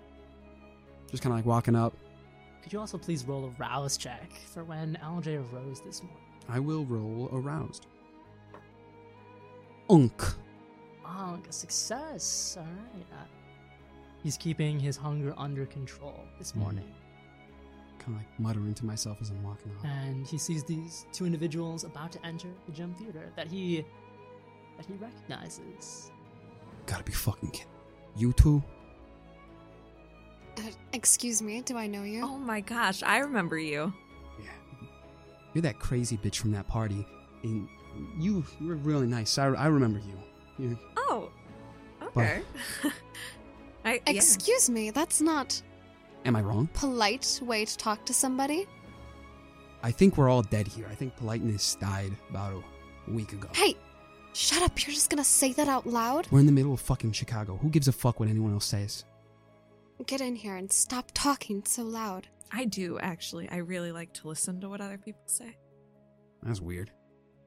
Just 1.15 1.23
kind 1.23 1.33
of 1.33 1.39
like 1.39 1.47
walking 1.47 1.77
up. 1.77 1.95
Could 2.65 2.73
you 2.73 2.81
also 2.81 2.99
please 2.99 3.25
roll 3.25 3.45
a 3.45 3.49
rouse 3.51 3.97
check 3.97 4.33
for 4.53 4.65
when 4.65 4.99
LJ 5.01 5.37
arose 5.53 5.81
this 5.81 6.03
morning? 6.03 6.19
I 6.49 6.59
will 6.59 6.85
roll 6.87 7.29
aroused. 7.33 7.87
Unk. 9.89 10.21
Oh, 11.07 11.39
a 11.49 11.53
success. 11.53 12.57
All 12.59 12.65
right. 12.65 13.07
Uh, 13.13 13.27
he's 14.25 14.37
keeping 14.37 14.81
his 14.81 14.97
hunger 14.97 15.33
under 15.37 15.67
control 15.67 16.19
this 16.41 16.51
Mhm. 16.51 16.57
morning. 16.57 16.95
Kind 18.01 18.17
of 18.17 18.23
like 18.23 18.41
muttering 18.41 18.75
to 18.75 18.85
myself 18.85 19.19
as 19.21 19.31
I'm 19.31 19.41
walking 19.45 19.71
off. 19.77 19.85
and 19.85 20.27
he 20.27 20.37
sees 20.37 20.65
these 20.65 21.07
two 21.13 21.27
individuals 21.27 21.85
about 21.85 22.11
to 22.11 22.27
enter 22.27 22.49
the 22.67 22.73
Gem 22.73 22.93
theater 22.95 23.31
that 23.37 23.47
he 23.47 23.85
that 24.77 24.87
he 24.87 24.95
recognizes. 24.95 26.11
Gotta 26.87 27.05
be 27.05 27.13
fucking 27.13 27.51
kidding. 27.53 27.71
You 28.17 28.33
two? 28.33 28.65
Uh, 30.59 30.63
excuse 30.93 31.43
me, 31.43 31.61
do 31.63 31.77
I 31.77 31.87
know 31.87 32.03
you? 32.03 32.23
Oh 32.25 32.39
my 32.39 32.61
gosh, 32.61 33.03
I 33.03 33.19
remember 33.19 33.59
you. 33.59 33.93
Yeah. 34.41 34.47
You're 35.53 35.63
that 35.63 35.79
crazy 35.79 36.17
bitch 36.17 36.37
from 36.37 36.53
that 36.53 36.69
party. 36.69 37.07
And 37.43 37.69
you 38.19 38.45
you 38.61 38.69
were 38.69 38.77
really 38.77 39.07
nice. 39.07 39.39
I, 39.39 39.47
I 39.47 39.67
remember 39.67 39.99
you. 39.99 40.19
You 40.59 40.79
Oh, 40.97 41.31
okay. 42.03 42.43
I 43.85 44.01
yeah. 44.07 44.13
Excuse 44.13 44.71
me, 44.71 44.91
that's 44.91 45.21
not 45.21 45.61
am 46.25 46.37
I 46.37 46.43
wrong? 46.43 46.69
polite 46.75 47.41
way 47.43 47.65
to 47.65 47.77
talk 47.77 48.05
to 48.07 48.15
somebody. 48.15 48.67
I 49.83 49.91
think 49.91 50.17
we're 50.17 50.31
all 50.31 50.43
dead 50.43 50.67
here. 50.67 50.87
I 50.91 50.95
think 50.95 51.15
politeness 51.17 51.75
died 51.75 52.13
about 52.31 52.63
a 53.07 53.11
week 53.11 53.33
ago. 53.33 53.49
Hey, 53.53 53.77
shut 54.33 54.63
up. 54.63 54.87
You're 54.87 54.95
just 54.95 55.11
gonna 55.11 55.23
say 55.25 55.53
that 55.53 55.69
out 55.69 55.87
loud? 55.87 56.27
We're 56.31 56.41
in 56.41 56.47
the 56.47 56.53
middle 56.53 56.73
of 56.73 56.81
fucking 56.81 57.13
Chicago. 57.13 57.57
Who 57.59 57.69
gives 57.69 57.87
a 57.89 57.93
fuck 57.93 58.19
what 58.19 58.29
anyone 58.29 58.53
else 58.53 58.65
says? 58.65 59.05
Get 60.07 60.21
in 60.21 60.37
here 60.37 60.57
and 60.57 60.73
stop 60.73 61.11
talking 61.15 61.63
so 61.67 61.83
loud. 61.83 62.29
I 62.53 62.65
do 62.65 62.99
actually. 62.99 63.49
I 63.49 63.57
really 63.59 63.93
like 63.93 64.13
to 64.15 64.29
listen 64.29 64.61
to 64.61 64.69
what 64.69 64.81
other 64.81 64.99
people 64.99 65.23
say. 65.27 65.57
That's 66.43 66.61
weird. 66.61 66.91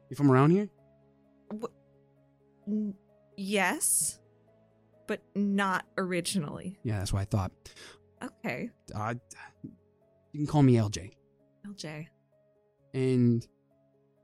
You 0.09 0.15
from 0.15 0.31
around 0.31 0.51
here? 0.51 0.69
N- 2.67 2.93
yes, 3.35 4.19
but 5.07 5.21
not 5.35 5.85
originally. 5.97 6.77
Yeah, 6.83 6.99
that's 6.99 7.13
what 7.13 7.21
I 7.21 7.25
thought. 7.25 7.51
Okay, 8.23 8.69
Uh, 8.95 9.13
you 10.31 10.39
can 10.39 10.47
call 10.47 10.63
me 10.63 10.73
LJ. 10.75 11.11
LJ. 11.67 12.07
And 12.93 13.45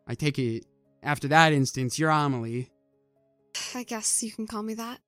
I 0.07 0.15
take 0.15 0.39
it 0.39 0.65
after 1.03 1.27
that 1.27 1.53
instance, 1.53 1.99
you're 1.99 2.09
Amelie, 2.09 2.71
I 3.75 3.83
guess 3.83 4.23
you 4.23 4.31
can 4.31 4.47
call 4.47 4.63
me 4.63 4.73
that. 4.75 4.99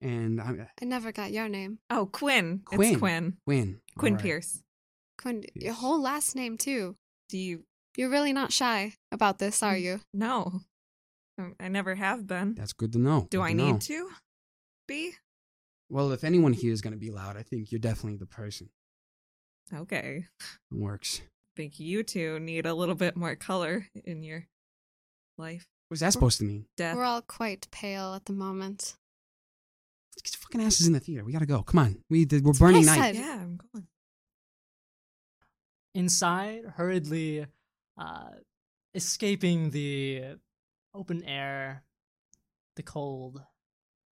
And 0.00 0.40
I'm 0.40 0.60
uh, 0.60 0.64
I 0.80 0.84
never 0.84 1.12
got 1.12 1.32
your 1.32 1.48
name. 1.48 1.78
Oh, 1.90 2.06
Quinn. 2.06 2.62
Quinn. 2.64 2.90
It's 2.90 2.98
Quinn. 2.98 3.36
Quinn. 3.46 3.80
Quinn 3.96 4.12
All 4.12 4.16
right. 4.16 4.22
Pierce. 4.22 4.62
Quinn, 5.18 5.44
your 5.54 5.74
whole 5.74 6.00
last 6.00 6.34
name 6.34 6.56
too. 6.56 6.96
Do 7.28 7.38
you? 7.38 7.64
You're 7.96 8.08
really 8.10 8.32
not 8.32 8.52
shy 8.52 8.94
about 9.12 9.38
this, 9.38 9.62
are 9.62 9.74
mm, 9.74 9.82
you? 9.82 10.00
No, 10.14 10.60
I- 11.38 11.52
I 11.58 11.68
never 11.68 11.94
have 11.96 12.26
been. 12.26 12.54
That's 12.54 12.72
good 12.72 12.92
to 12.92 12.98
know. 12.98 13.26
Do 13.30 13.38
Good 13.38 13.44
I 13.44 13.50
to 13.50 13.54
need 13.56 13.72
know. 13.72 13.78
to 13.78 14.10
be? 14.86 15.12
Well, 15.88 16.12
if 16.12 16.22
anyone 16.24 16.52
here 16.52 16.72
is 16.72 16.80
going 16.82 16.92
to 16.92 16.98
be 16.98 17.10
loud, 17.10 17.36
I 17.36 17.42
think 17.42 17.72
you're 17.72 17.80
definitely 17.80 18.16
the 18.18 18.26
person. 18.26 18.70
Okay. 19.74 20.24
It 20.70 20.78
works. 20.78 21.20
I 21.22 21.56
think 21.56 21.80
you 21.80 22.02
two 22.04 22.38
need 22.38 22.64
a 22.64 22.74
little 22.74 22.94
bit 22.94 23.16
more 23.16 23.34
color 23.34 23.86
in 24.04 24.22
your 24.22 24.46
life. 25.36 25.66
What's 25.88 26.00
that 26.00 26.12
supposed 26.12 26.38
to 26.38 26.44
mean? 26.44 26.66
Death. 26.76 26.96
We're 26.96 27.04
all 27.04 27.22
quite 27.22 27.66
pale 27.72 28.14
at 28.14 28.26
the 28.26 28.32
moment. 28.32 28.94
Let's 30.20 30.32
get 30.32 30.38
your 30.38 30.42
fucking 30.42 30.66
asses 30.66 30.86
in 30.86 30.92
the 30.92 31.00
theater. 31.00 31.24
We 31.24 31.32
gotta 31.32 31.46
go. 31.46 31.62
Come 31.62 31.78
on. 31.78 31.96
We 32.10 32.26
did, 32.26 32.44
we're 32.44 32.52
That's 32.52 32.58
burning 32.58 32.84
night. 32.84 33.14
yeah, 33.14 33.38
I'm 33.40 33.58
going. 33.72 33.86
Inside, 35.94 36.64
hurriedly 36.76 37.46
uh, 37.96 38.30
escaping 38.94 39.70
the 39.70 40.36
open 40.94 41.24
air, 41.24 41.84
the 42.76 42.82
cold, 42.82 43.40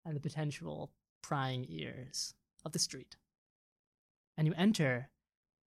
and 0.03 0.15
the 0.15 0.19
potential 0.19 0.91
prying 1.21 1.67
ears 1.69 2.33
of 2.65 2.71
the 2.71 2.79
street. 2.79 3.15
And 4.35 4.47
you 4.47 4.53
enter 4.57 5.09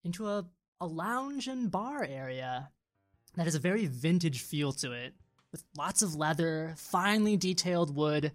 into 0.02 0.26
a, 0.26 0.44
a 0.80 0.87
lounge 0.87 1.46
and 1.46 1.70
bar 1.70 2.02
area 2.02 2.70
that 3.37 3.44
has 3.44 3.54
a 3.54 3.61
very 3.61 3.87
vintage 3.87 4.40
feel 4.40 4.72
to 4.72 4.90
it, 4.90 5.14
with 5.52 5.62
lots 5.76 6.02
of 6.02 6.16
leather, 6.16 6.75
finely 6.76 7.37
detailed 7.37 7.94
wood, 7.94 8.32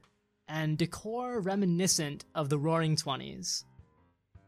and 0.47 0.77
decor 0.77 1.39
reminiscent 1.39 2.25
of 2.35 2.49
the 2.49 2.57
Roaring 2.57 2.95
Twenties. 2.95 3.65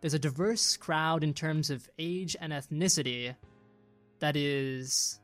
There's 0.01 0.13
a 0.13 0.20
diverse 0.20 0.77
crowd 0.77 1.24
in 1.24 1.34
terms 1.34 1.70
of 1.70 1.89
age 2.00 2.36
and 2.39 2.53
ethnicity 2.53 3.36
that 4.20 4.36
is 4.36 5.20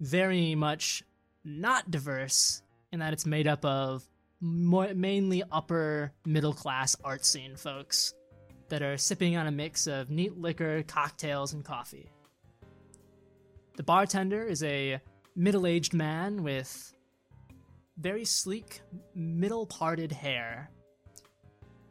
very 0.00 0.54
much 0.54 1.02
not 1.44 1.90
diverse 1.90 2.62
in 2.92 3.00
that 3.00 3.12
it's 3.12 3.26
made 3.26 3.46
up 3.46 3.64
of 3.64 4.04
more, 4.40 4.92
mainly 4.94 5.42
upper 5.50 6.12
middle 6.24 6.52
class 6.52 6.96
art 7.04 7.24
scene 7.24 7.56
folks 7.56 8.14
that 8.68 8.82
are 8.82 8.96
sipping 8.96 9.36
on 9.36 9.46
a 9.46 9.52
mix 9.52 9.86
of 9.86 10.10
neat 10.10 10.36
liquor, 10.36 10.82
cocktails, 10.82 11.52
and 11.52 11.64
coffee. 11.64 12.10
The 13.76 13.82
bartender 13.82 14.44
is 14.44 14.62
a 14.62 15.00
middle 15.34 15.66
aged 15.66 15.94
man 15.94 16.42
with 16.42 16.94
very 17.98 18.24
sleek, 18.24 18.80
middle 19.14 19.66
parted 19.66 20.12
hair 20.12 20.70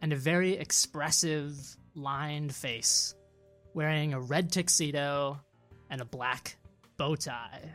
and 0.02 0.14
a 0.14 0.16
very 0.16 0.54
expressive, 0.54 1.58
lined 1.96 2.54
face, 2.54 3.16
wearing 3.74 4.14
a 4.14 4.20
red 4.20 4.52
tuxedo 4.52 5.40
and 5.90 6.02
a 6.02 6.06
black 6.06 6.58
bow 6.98 7.16
tie. 7.16 7.72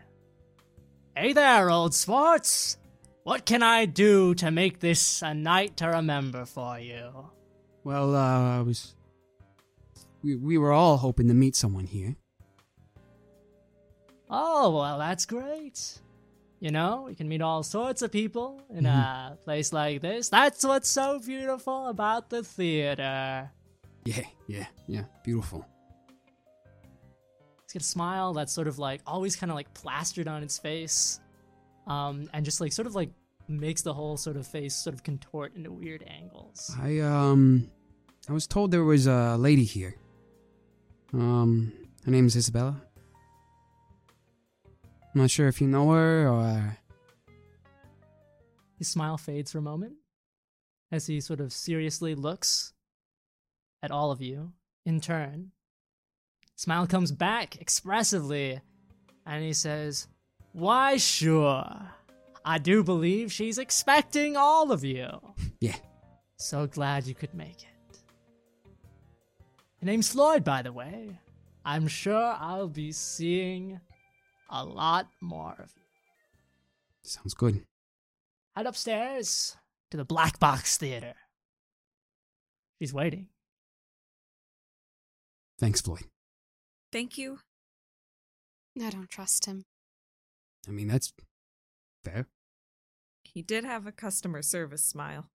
Hey 1.17 1.33
there, 1.33 1.71
old 1.71 1.95
sports! 1.95 2.79
What 3.25 3.45
can 3.45 3.63
I 3.63 3.85
do 3.85 4.35
to 4.37 4.51
make 4.51 4.81
this 4.81 5.23
a 5.23 5.35
night 5.35 5.77
to 5.77 5.87
remember 5.89 6.45
for 6.45 6.79
you? 6.79 7.29
Well, 7.85 8.17
uh, 8.17 8.59
I 8.59 8.63
was. 8.63 8.95
We, 10.23 10.37
we 10.37 10.59
were 10.59 10.73
all 10.73 10.97
hoping 10.97 11.29
to 11.29 11.35
meet 11.35 11.55
someone 11.55 11.87
here. 11.87 12.17
Oh, 14.31 14.71
well, 14.77 14.99
that's 14.99 15.27
great. 15.27 16.01
You 16.63 16.71
know, 16.71 17.09
you 17.09 17.17
can 17.17 17.29
meet 17.29 17.43
all 17.43 17.65
sorts 17.65 18.03
of 18.03 18.13
people 18.13 18.63
in 18.71 18.87
a 18.87 19.37
place 19.43 19.73
like 19.73 20.01
this. 20.01 20.29
That's 20.29 20.65
what's 20.65 20.89
so 20.89 21.19
beautiful 21.19 21.89
about 21.89 22.31
the 22.31 22.45
theater. 22.45 23.51
Yeah, 24.05 24.23
yeah, 24.47 24.67
yeah. 24.87 25.03
Beautiful. 25.25 25.67
He's 27.65 27.73
got 27.73 27.83
a 27.83 27.85
smile 27.85 28.33
that's 28.33 28.53
sort 28.53 28.69
of 28.69 28.79
like 28.79 29.01
always 29.09 29.35
kind 29.35 29.51
of 29.51 29.57
like 29.57 29.75
plastered 29.75 30.29
on 30.29 30.45
its 30.45 30.57
face, 30.57 31.19
um, 31.89 32.31
and 32.33 32.45
just 32.45 32.61
like 32.61 32.73
sort 32.73 32.87
of 32.87 32.95
like 32.95 33.11
makes 33.49 33.83
the 33.83 33.93
whole 33.93 34.17
sort 34.17 34.37
of 34.37 34.47
face 34.47 34.77
sort 34.77 34.95
of 34.95 35.03
contort 35.03 35.57
into 35.57 35.73
weird 35.73 36.05
angles. 36.07 36.71
I, 36.81 37.01
um. 37.01 37.73
I 38.29 38.33
was 38.33 38.47
told 38.47 38.71
there 38.71 38.85
was 38.85 39.09
a 39.09 39.37
lady 39.37 39.65
here. 39.65 39.97
Um, 41.13 41.73
her 42.05 42.13
name's 42.13 42.37
Isabella. 42.37 42.81
I'm 45.15 45.21
not 45.21 45.31
sure 45.31 45.49
if 45.49 45.61
you 45.61 45.69
know 45.69 45.91
her 45.91 46.29
or. 46.29 46.79
His 48.79 48.89
smile 48.89 49.19
fades 49.19 49.53
for 49.53 49.59
a 49.59 49.63
moment 49.63 49.95
as 50.91 51.07
he 51.07 51.21
sort 51.21 51.41
of 51.41 51.53
seriously 51.53 52.15
looks 52.15 52.73
at 53.83 53.91
all 53.91 54.11
of 54.11 54.21
you 54.21 54.53
in 54.85 55.01
turn. 55.01 55.53
Smile 56.57 56.87
comes 56.87 57.13
back 57.13 57.61
expressively 57.61 58.61
and 59.27 59.45
he 59.45 59.53
says, 59.53 60.09
Why, 60.53 60.97
sure. 60.97 61.65
I 62.45 62.59
do 62.59 62.83
believe 62.83 63.31
she's 63.31 63.59
expecting 63.59 64.37
all 64.37 64.73
of 64.73 64.85
you. 64.85 65.09
Yeah. 65.61 65.77
So 66.39 66.67
glad 66.67 67.07
you 67.07 67.15
could 67.15 67.35
make 67.35 67.63
it. 67.63 67.99
Her 69.79 69.87
name's 69.87 70.09
Floyd, 70.11 70.43
by 70.43 70.63
the 70.63 70.73
way. 70.73 71.21
I'm 71.65 71.87
sure 71.87 72.37
I'll 72.37 72.67
be 72.67 72.91
seeing 72.91 73.81
a 74.53 74.65
lot 74.65 75.09
more 75.21 75.55
of 75.59 75.73
you. 75.77 75.83
Sounds 77.03 77.35
good. 77.35 77.65
Head 78.55 78.67
upstairs 78.67 79.57
to 79.91 79.97
the 79.97 80.05
Black 80.05 80.39
Box 80.39 80.77
Theater. 80.77 81.15
She's 82.79 82.93
waiting. 82.93 83.29
Thanks, 85.59 85.81
Floyd. 85.81 86.05
Thank 86.93 87.17
you. 87.19 87.39
I 88.81 88.91
don't 88.91 89.09
trust 89.11 89.47
him. 89.47 89.65
I 90.69 90.71
mean, 90.71 90.89
that's 90.89 91.13
fair. 92.05 92.27
He 93.25 93.43
did 93.43 93.65
have 93.65 93.87
a 93.87 93.93
customer 93.93 94.43
service 94.43 94.83
smile. 94.85 95.31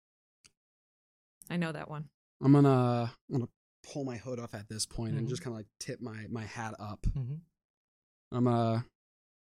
I 1.48 1.56
know 1.56 1.72
that 1.72 1.88
one. 1.90 2.08
I'm 2.42 2.52
gonna 2.52 3.12
I'm 3.30 3.38
gonna 3.38 3.48
pull 3.92 4.04
my 4.04 4.16
hood 4.16 4.38
off 4.40 4.54
at 4.54 4.68
this 4.68 4.86
point 4.86 5.14
and 5.16 5.26
Mhm. 5.26 5.30
just 5.30 5.42
kind 5.42 5.52
of 5.54 5.58
like 5.58 5.66
tip 5.78 6.00
my 6.00 6.26
my 6.28 6.44
hat 6.44 6.74
up. 6.78 7.02
Mm-hmm. 7.02 7.34
I'm 8.36 8.46
uh. 8.48 8.80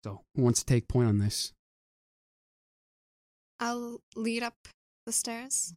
So 0.08 0.22
who 0.34 0.42
wants 0.42 0.60
to 0.60 0.66
take 0.66 0.88
point 0.88 1.08
on 1.08 1.18
this? 1.18 1.52
I'll 3.60 4.00
lead 4.16 4.42
up 4.42 4.68
the 5.04 5.12
stairs. 5.12 5.74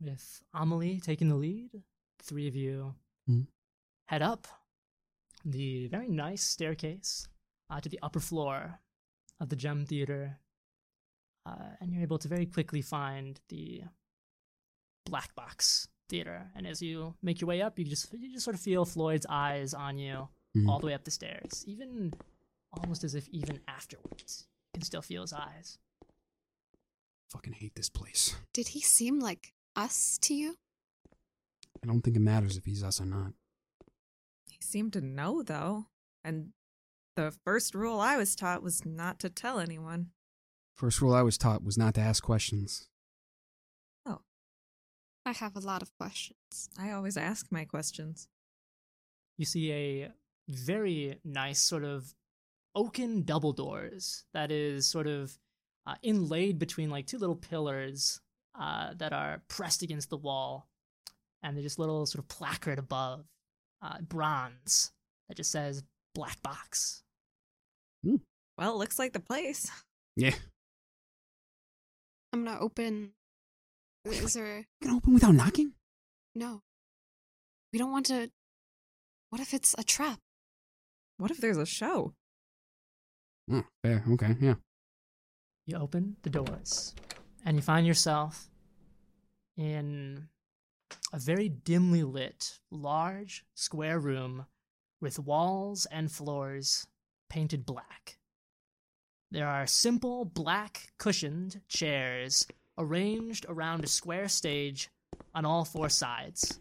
With 0.00 0.42
Amelie 0.54 1.00
taking 1.00 1.28
the 1.28 1.34
lead, 1.36 1.72
the 1.72 2.24
three 2.24 2.48
of 2.48 2.56
you 2.56 2.94
Mhm. 3.28 3.48
head 4.08 4.22
up 4.22 4.46
the 5.44 5.88
very 5.88 6.08
nice 6.08 6.42
staircase 6.42 7.28
uh, 7.68 7.80
to 7.80 7.88
the 7.88 7.98
upper 8.02 8.20
floor 8.20 8.80
of 9.38 9.48
the 9.50 9.56
Gem 9.56 9.84
Theater, 9.86 10.40
uh, 11.44 11.76
and 11.80 11.92
you're 11.92 12.02
able 12.02 12.18
to 12.18 12.28
very 12.28 12.46
quickly 12.46 12.80
find 12.82 13.40
the 13.48 13.84
Black 15.04 15.34
Box 15.34 15.88
Theater. 16.08 16.50
And 16.54 16.66
as 16.66 16.80
you 16.82 17.14
make 17.22 17.40
your 17.40 17.48
way 17.48 17.60
up, 17.62 17.78
you 17.78 17.84
just 17.84 18.12
you 18.14 18.32
just 18.32 18.44
sort 18.44 18.54
of 18.56 18.60
feel 18.62 18.84
Floyd's 18.86 19.26
eyes 19.26 19.74
on 19.74 19.98
you 19.98 20.28
Mhm. 20.56 20.68
all 20.68 20.80
the 20.80 20.86
way 20.86 20.94
up 20.94 21.04
the 21.04 21.10
stairs, 21.10 21.64
even 21.66 22.12
almost 22.72 23.04
as 23.04 23.14
if 23.14 23.28
even 23.28 23.60
afterwards 23.68 24.46
you 24.74 24.80
can 24.80 24.84
still 24.84 25.02
feel 25.02 25.22
his 25.22 25.32
eyes. 25.32 25.78
Fucking 27.30 27.52
hate 27.54 27.74
this 27.74 27.88
place. 27.88 28.36
Did 28.52 28.68
he 28.68 28.80
seem 28.80 29.20
like 29.20 29.52
us 29.76 30.18
to 30.22 30.34
you? 30.34 30.56
I 31.82 31.86
don't 31.86 32.02
think 32.02 32.16
it 32.16 32.20
matters 32.20 32.56
if 32.56 32.64
he's 32.64 32.82
us 32.82 33.00
or 33.00 33.06
not. 33.06 33.32
He 34.50 34.58
seemed 34.60 34.92
to 34.94 35.00
know, 35.00 35.42
though. 35.42 35.86
And 36.24 36.50
the 37.16 37.32
first 37.44 37.74
rule 37.74 38.00
I 38.00 38.16
was 38.16 38.34
taught 38.34 38.62
was 38.62 38.84
not 38.84 39.18
to 39.20 39.30
tell 39.30 39.60
anyone. 39.60 40.08
First 40.76 41.00
rule 41.00 41.14
I 41.14 41.22
was 41.22 41.38
taught 41.38 41.62
was 41.62 41.78
not 41.78 41.94
to 41.94 42.00
ask 42.00 42.22
questions. 42.22 42.88
Oh. 44.04 44.20
I 45.24 45.32
have 45.32 45.56
a 45.56 45.60
lot 45.60 45.82
of 45.82 45.96
questions. 45.96 46.68
I 46.78 46.90
always 46.90 47.16
ask 47.16 47.46
my 47.50 47.64
questions. 47.64 48.28
you 49.38 49.44
see 49.46 49.72
a 49.72 50.10
very 50.48 51.18
nice 51.24 51.60
sort 51.62 51.84
of 51.84 52.14
oaken 52.74 53.22
double 53.22 53.52
doors 53.52 54.24
that 54.34 54.50
is 54.50 54.86
sort 54.86 55.06
of 55.06 55.36
uh, 55.86 55.94
inlaid 56.02 56.58
between 56.58 56.90
like 56.90 57.06
two 57.06 57.18
little 57.18 57.36
pillars 57.36 58.20
uh, 58.58 58.92
that 58.96 59.12
are 59.12 59.42
pressed 59.48 59.82
against 59.82 60.10
the 60.10 60.16
wall 60.16 60.68
and 61.42 61.56
there's 61.56 61.64
just 61.64 61.78
little 61.78 62.06
sort 62.06 62.22
of 62.22 62.28
placard 62.28 62.78
above 62.78 63.24
uh, 63.82 64.00
bronze 64.02 64.92
that 65.28 65.36
just 65.36 65.50
says 65.50 65.82
black 66.14 66.40
box 66.42 67.02
Well, 68.56 68.72
it 68.74 68.76
looks 68.78 68.98
like 68.98 69.12
the 69.12 69.20
place. 69.20 69.70
Yeah. 70.16 70.34
I'm 72.32 72.44
gonna 72.44 72.58
open. 72.60 73.12
Is 74.04 74.34
there. 74.34 74.58
You 74.58 74.64
can 74.82 74.96
open 74.96 75.14
without 75.14 75.34
knocking? 75.34 75.72
No. 76.34 76.62
We 77.72 77.78
don't 77.78 77.90
want 77.90 78.06
to. 78.06 78.30
What 79.30 79.40
if 79.40 79.54
it's 79.54 79.74
a 79.78 79.82
trap? 79.82 80.20
What 81.18 81.30
if 81.30 81.38
there's 81.38 81.56
a 81.56 81.66
show? 81.66 82.14
Oh, 83.52 83.64
fair. 83.82 84.04
Okay, 84.12 84.36
yeah. 84.40 84.54
you 85.66 85.76
open 85.76 86.16
the 86.22 86.30
doors 86.30 86.94
and 87.44 87.56
you 87.56 87.62
find 87.62 87.86
yourself 87.86 88.48
in 89.56 90.28
a 91.12 91.18
very 91.18 91.48
dimly 91.48 92.02
lit, 92.02 92.58
large, 92.70 93.44
square 93.54 93.98
room 93.98 94.46
with 95.00 95.18
walls 95.18 95.86
and 95.90 96.10
floors 96.10 96.86
painted 97.28 97.64
black. 97.64 98.18
There 99.30 99.46
are 99.46 99.66
simple 99.66 100.24
black 100.24 100.92
cushioned 100.98 101.60
chairs 101.68 102.46
arranged 102.76 103.46
around 103.48 103.84
a 103.84 103.88
square 103.88 104.28
stage 104.28 104.90
on 105.34 105.44
all 105.44 105.64
four 105.64 105.88
sides, 105.88 106.58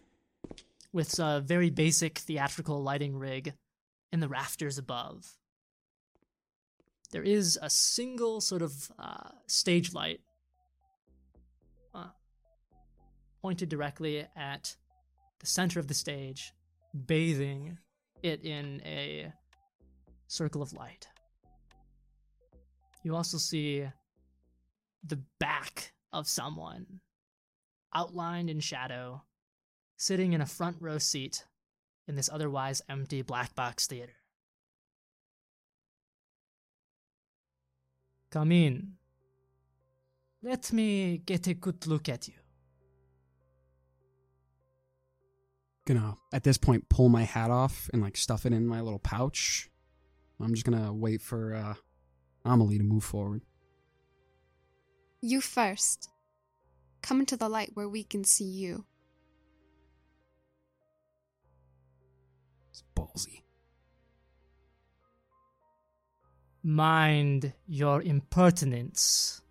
with 0.94 1.18
a 1.20 1.42
very 1.42 1.70
basic 1.72 2.20
theatrical 2.20 2.82
lighting 2.84 3.18
rig 3.18 3.54
in 4.12 4.20
the 4.20 4.28
rafters 4.28 4.78
above, 4.78 5.39
there 7.12 7.24
is 7.24 7.58
a 7.62 7.70
single 7.70 8.40
sort 8.40 8.62
of 8.62 8.92
uh, 9.00 9.30
stage 9.48 9.94
light 9.94 10.22
uh, 11.94 12.10
pointed 13.42 13.70
directly 13.70 14.26
at 14.36 14.76
the 15.40 15.48
center 15.48 15.80
of 15.80 15.88
the 15.88 15.94
stage, 15.94 16.54
bathing 17.08 17.78
it 18.22 18.44
in 18.44 18.82
a 18.86 19.32
circle 20.28 20.62
of 20.62 20.74
light. 20.74 21.08
You 23.04 23.16
also 23.16 23.38
see 23.38 23.88
the 25.04 25.20
back 25.40 25.94
of 26.12 26.28
someone 26.28 27.00
outlined 27.96 28.50
in 28.50 28.60
shadow, 28.60 29.24
sitting 29.98 30.34
in 30.34 30.42
a 30.42 30.46
front 30.46 30.78
row 30.80 30.98
seat 30.98 31.46
in 32.08 32.16
this 32.16 32.30
otherwise 32.32 32.82
empty 32.90 33.22
black 33.22 33.56
box 33.56 33.88
theater. 33.88 34.14
Come 38.32 38.52
in. 38.52 38.94
Let 40.44 40.72
me 40.72 41.18
get 41.26 41.48
a 41.48 41.54
good 41.54 41.88
look 41.88 42.08
at 42.08 42.28
you. 42.28 42.36
Gonna 45.86 46.16
at 46.32 46.44
this 46.44 46.58
point 46.58 46.88
pull 46.90 47.10
my 47.10 47.24
hat 47.24 47.50
off 47.50 47.90
and 47.92 48.02
like 48.02 48.16
stuff 48.16 48.46
it 48.46 48.54
in 48.54 48.68
my 48.68 48.82
little 48.82 49.00
pouch. 49.00 49.70
I'm 50.40 50.54
just 50.54 50.66
gonna 50.66 50.94
wait 50.94 51.22
for 51.22 51.56
uh 51.56 51.74
Amelie 52.46 52.78
to 52.78 52.84
move 52.84 53.04
forward. 53.04 53.42
You 55.22 55.42
first. 55.42 56.10
Come 57.02 57.20
into 57.22 57.36
the 57.36 57.50
light 57.50 57.72
where 57.74 57.90
we 57.90 58.04
can 58.04 58.24
see 58.24 58.46
you. 58.46 58.86
It's 62.70 62.84
ballsy. 62.96 63.44
Mind 66.62 67.54
your 67.68 68.02
impertinence, 68.02 69.42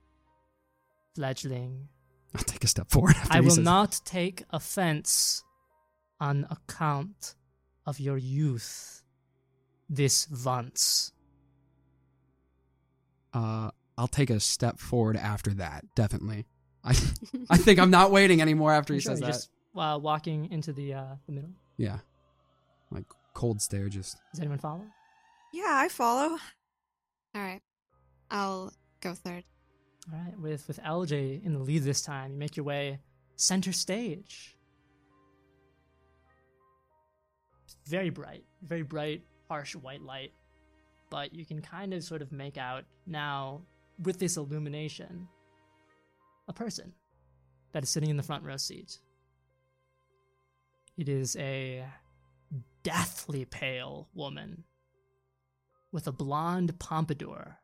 fledgling. 1.14 1.88
I'll 2.34 2.44
take 2.44 2.64
a 2.64 2.66
step 2.66 2.90
forward. 2.90 3.16
After 3.16 3.32
I 3.32 3.36
he 3.36 3.40
will 3.42 3.50
says- 3.52 3.64
not 3.64 4.00
take 4.04 4.44
offense 4.50 5.42
on 6.20 6.46
account 6.50 7.34
of 7.86 7.98
your 7.98 8.18
youth 8.18 9.02
this 9.88 10.28
once. 10.44 11.12
Uh, 13.32 13.70
I'll 13.96 14.06
take 14.08 14.30
a 14.30 14.40
step 14.40 14.78
forward 14.78 15.16
after 15.16 15.52
that. 15.54 15.84
Definitely. 15.94 16.46
I 16.84 16.90
I 17.50 17.56
think 17.56 17.78
I'm 17.78 17.90
not 17.90 18.10
waiting 18.10 18.40
anymore 18.42 18.72
after 18.72 18.94
he 18.94 19.00
Sure, 19.00 19.12
says 19.12 19.20
you're 19.20 19.26
that. 19.28 19.32
just 19.32 19.50
uh, 19.76 19.98
walking 20.00 20.50
into 20.52 20.72
the 20.72 20.94
uh, 20.94 21.04
the 21.26 21.32
middle. 21.32 21.50
Yeah. 21.78 21.98
Like 22.90 23.04
cold 23.34 23.60
stare. 23.62 23.88
Just 23.88 24.16
Does 24.32 24.40
anyone 24.40 24.58
follow? 24.58 24.84
Yeah, 25.52 25.64
I 25.68 25.88
follow. 25.88 26.36
All 27.34 27.42
right. 27.42 27.60
I'll 28.30 28.72
go 29.00 29.14
third. 29.14 29.44
All 30.12 30.18
right, 30.18 30.38
with 30.38 30.66
with 30.68 30.80
LJ 30.82 31.44
in 31.44 31.52
the 31.52 31.58
lead 31.58 31.82
this 31.82 32.00
time, 32.02 32.32
you 32.32 32.38
make 32.38 32.56
your 32.56 32.64
way 32.64 33.00
center 33.36 33.72
stage. 33.72 34.56
Very 37.86 38.10
bright, 38.10 38.44
very 38.62 38.82
bright, 38.82 39.22
harsh 39.48 39.74
white 39.74 40.02
light, 40.02 40.32
but 41.10 41.34
you 41.34 41.44
can 41.44 41.60
kind 41.60 41.94
of 41.94 42.02
sort 42.04 42.22
of 42.22 42.32
make 42.32 42.58
out 42.58 42.84
now 43.06 43.62
with 44.02 44.18
this 44.18 44.36
illumination 44.36 45.28
a 46.48 46.52
person 46.52 46.92
that 47.72 47.82
is 47.82 47.90
sitting 47.90 48.10
in 48.10 48.16
the 48.16 48.22
front 48.22 48.44
row 48.44 48.56
seat. 48.56 48.98
It 50.96 51.08
is 51.08 51.36
a 51.36 51.84
deathly 52.82 53.44
pale 53.44 54.08
woman 54.14 54.64
with 55.92 56.06
a 56.06 56.12
blonde 56.12 56.78
pompadour 56.78 57.58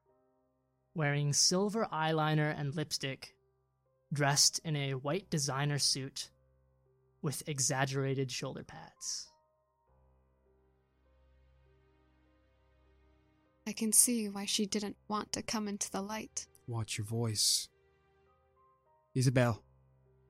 wearing 0.94 1.32
silver 1.32 1.87
eyeliner 1.92 2.54
and 2.58 2.74
lipstick, 2.74 3.34
dressed 4.12 4.60
in 4.64 4.76
a 4.76 4.94
white 4.94 5.28
designer 5.28 5.78
suit 5.78 6.30
with 7.20 7.42
exaggerated 7.48 8.30
shoulder 8.30 8.62
pads. 8.62 9.28
I 13.66 13.72
can 13.72 13.92
see 13.92 14.28
why 14.28 14.44
she 14.44 14.66
didn't 14.66 14.96
want 15.08 15.32
to 15.32 15.42
come 15.42 15.68
into 15.68 15.90
the 15.90 16.02
light. 16.02 16.46
watch 16.68 16.98
your 16.98 17.06
voice. 17.06 17.68
Isabel, 19.14 19.62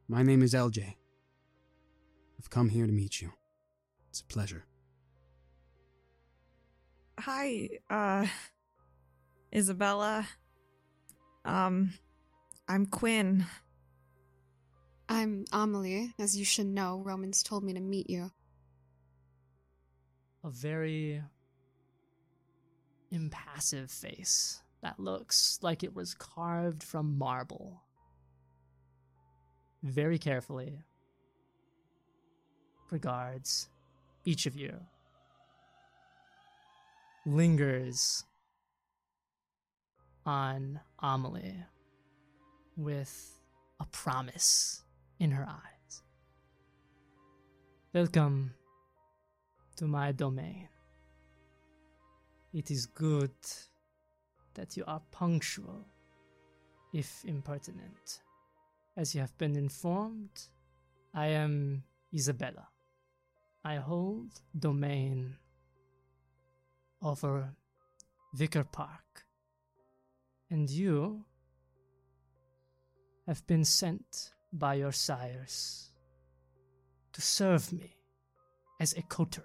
my 0.09 0.23
name 0.23 0.43
is 0.43 0.55
LJ. 0.55 0.95
I've 2.39 2.51
come 2.51 2.69
here 2.69 2.87
to 2.87 2.93
meet 2.93 3.21
you. 3.21 3.33
It's 4.11 4.21
a 4.21 4.25
pleasure. 4.25 4.67
Hi, 7.19 7.69
uh, 7.89 8.27
Isabella. 9.55 10.27
Um, 11.45 11.93
I'm 12.69 12.87
Quinn. 12.87 13.47
I'm 15.09 15.45
Amelie. 15.53 16.13
As 16.19 16.37
you 16.37 16.45
should 16.45 16.67
know, 16.67 17.03
Romans 17.05 17.43
told 17.43 17.63
me 17.63 17.73
to 17.75 17.81
meet 17.81 18.11
you. 18.11 18.31
A 20.43 20.51
very 20.51 21.23
impassive 23.11 23.91
face 23.91 24.61
that 24.83 24.99
looks 24.99 25.59
like 25.63 25.83
it 25.83 25.95
was 25.95 26.15
carved 26.15 26.83
from 26.83 27.17
marble. 27.17 27.81
Very 29.83 30.19
carefully. 30.19 30.81
Regards, 32.91 33.69
each 34.25 34.47
of 34.47 34.57
you. 34.57 34.81
Lingers 37.27 38.25
on 40.27 40.79
Amelie 40.99 41.65
with 42.77 43.41
a 43.81 43.87
promise 43.87 44.83
in 45.19 45.31
her 45.31 45.47
eyes. 45.49 46.03
Welcome 47.95 48.53
to 49.77 49.87
my 49.87 50.13
domain. 50.13 50.69
It 52.53 52.71
is 52.71 52.85
good 52.85 53.33
that 54.53 54.77
you 54.77 54.85
are 54.87 55.01
punctual, 55.11 55.87
if 56.93 57.25
impertinent. 57.25 58.21
As 58.99 59.15
you 59.15 59.23
have 59.23 59.37
been 59.39 59.57
informed, 59.57 60.43
I 61.15 61.29
am 61.29 61.85
Isabella. 62.15 62.69
I 63.65 63.77
hold 63.77 64.43
domain 64.59 65.39
over 67.05 67.55
Wicker 68.39 68.65
Park. 68.65 69.25
And 70.51 70.69
you 70.69 71.25
have 73.27 73.47
been 73.47 73.65
sent 73.65 74.33
by 74.53 74.75
your 74.75 74.93
sires 74.93 75.91
to 77.13 77.21
serve 77.21 77.73
me 77.73 77.97
as 78.81 78.93
a 78.95 79.03
coterie. 79.03 79.45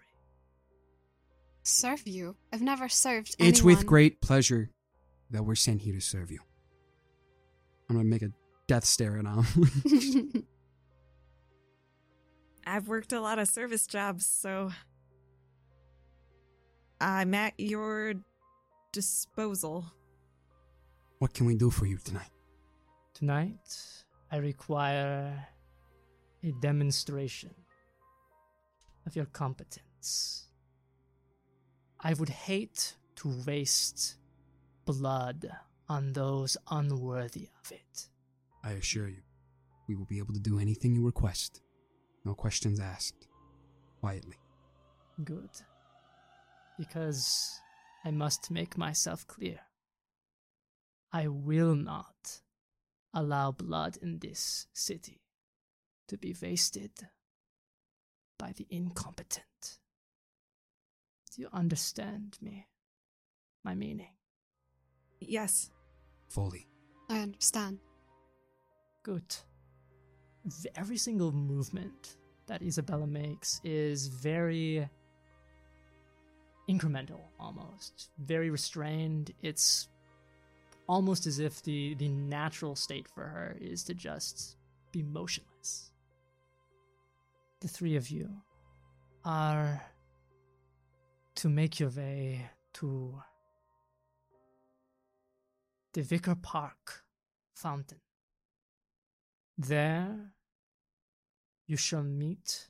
Serve 1.63 2.07
you? 2.07 2.35
I've 2.51 2.61
never 2.61 2.89
served 2.89 3.35
anyone. 3.39 3.53
It's 3.53 3.61
with 3.63 3.85
great 3.85 4.21
pleasure 4.21 4.71
that 5.29 5.43
we're 5.43 5.55
sent 5.55 5.81
here 5.81 5.93
to 5.93 6.01
serve 6.01 6.31
you. 6.31 6.39
I'm 7.89 7.95
gonna 7.95 8.07
make 8.07 8.21
a 8.21 8.31
death 8.67 8.85
stare 8.85 9.17
at 9.17 9.25
him. 9.25 10.45
I've 12.65 12.87
worked 12.87 13.13
a 13.13 13.21
lot 13.21 13.39
of 13.39 13.47
service 13.47 13.87
jobs, 13.87 14.25
so 14.25 14.71
I'm 17.01 17.33
at 17.33 17.53
your 17.57 18.13
disposal. 18.91 19.85
what 21.19 21.33
can 21.33 21.45
we 21.45 21.55
do 21.55 21.69
for 21.69 21.85
you 21.85 21.97
tonight? 21.97 22.31
Tonight, 23.13 23.67
I 24.31 24.37
require 24.37 25.47
a 26.43 26.51
demonstration 26.61 27.53
of 29.05 29.15
your 29.15 29.25
competence. 29.25 30.47
I 31.99 32.13
would 32.13 32.29
hate 32.29 32.95
to 33.17 33.43
waste 33.45 34.15
blood 34.85 35.49
on 35.89 36.13
those 36.13 36.55
unworthy 36.71 37.49
of 37.63 37.71
it. 37.71 38.07
I 38.63 38.71
assure 38.71 39.07
you, 39.09 39.21
we 39.87 39.95
will 39.95 40.05
be 40.05 40.19
able 40.19 40.33
to 40.33 40.39
do 40.39 40.59
anything 40.59 40.95
you 40.95 41.05
request. 41.05 41.61
No 42.25 42.33
questions 42.33 42.79
asked. 42.79 43.27
Quietly. 43.99 44.37
Good. 45.25 45.49
Because 46.79 47.59
I 48.05 48.11
must 48.11 48.49
make 48.49 48.77
myself 48.77 49.27
clear. 49.27 49.59
I 51.11 51.27
will 51.27 51.75
not 51.75 52.39
allow 53.13 53.51
blood 53.51 53.97
in 54.01 54.19
this 54.19 54.67
city 54.73 55.21
to 56.07 56.17
be 56.17 56.33
wasted 56.41 56.91
by 58.37 58.53
the 58.55 58.65
incompetent. 58.69 59.79
Do 61.35 61.41
you 61.41 61.49
understand 61.51 62.37
me? 62.41 62.67
My 63.63 63.75
meaning? 63.75 64.13
Yes. 65.19 65.71
Fully. 66.29 66.65
I 67.09 67.19
understand. 67.19 67.79
Good. 69.03 69.35
Every 70.75 70.97
single 70.97 71.33
movement 71.33 72.15
that 72.47 72.61
Isabella 72.61 73.05
makes 73.05 73.59
is 73.63 74.07
very 74.07 74.87
incremental 76.69 77.21
almost. 77.39 78.09
Very 78.19 78.49
restrained. 78.49 79.33
It's 79.41 79.87
almost 80.87 81.25
as 81.25 81.39
if 81.39 81.63
the, 81.63 81.95
the 81.95 82.09
natural 82.09 82.75
state 82.75 83.07
for 83.07 83.23
her 83.23 83.57
is 83.59 83.83
to 83.85 83.93
just 83.93 84.57
be 84.91 85.01
motionless. 85.01 85.91
The 87.61 87.67
three 87.67 87.95
of 87.95 88.09
you 88.09 88.29
are 89.25 89.83
to 91.35 91.49
make 91.49 91.79
your 91.79 91.89
way 91.89 92.49
to 92.73 93.21
the 95.93 96.07
Wicker 96.09 96.35
Park 96.35 97.03
fountain. 97.55 97.99
There 99.57 100.33
you 101.67 101.77
shall 101.77 102.03
meet 102.03 102.67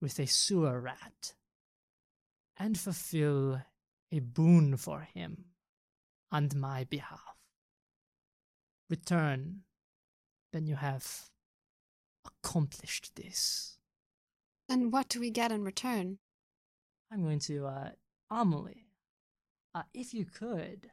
with 0.00 0.18
a 0.18 0.26
sewer 0.26 0.80
rat 0.80 1.34
and 2.58 2.78
fulfill 2.78 3.62
a 4.10 4.18
boon 4.20 4.76
for 4.76 5.00
him 5.14 5.44
on 6.32 6.50
my 6.56 6.84
behalf. 6.84 7.36
Return, 8.90 9.60
then 10.52 10.66
you 10.66 10.76
have 10.76 11.30
accomplished 12.26 13.14
this. 13.16 13.78
And 14.68 14.92
what 14.92 15.08
do 15.08 15.20
we 15.20 15.30
get 15.30 15.52
in 15.52 15.62
return? 15.62 16.18
I'm 17.12 17.22
going 17.22 17.38
to, 17.40 17.66
uh, 17.66 17.90
Amelie, 18.30 18.88
uh, 19.74 19.82
if 19.94 20.12
you 20.12 20.24
could, 20.24 20.90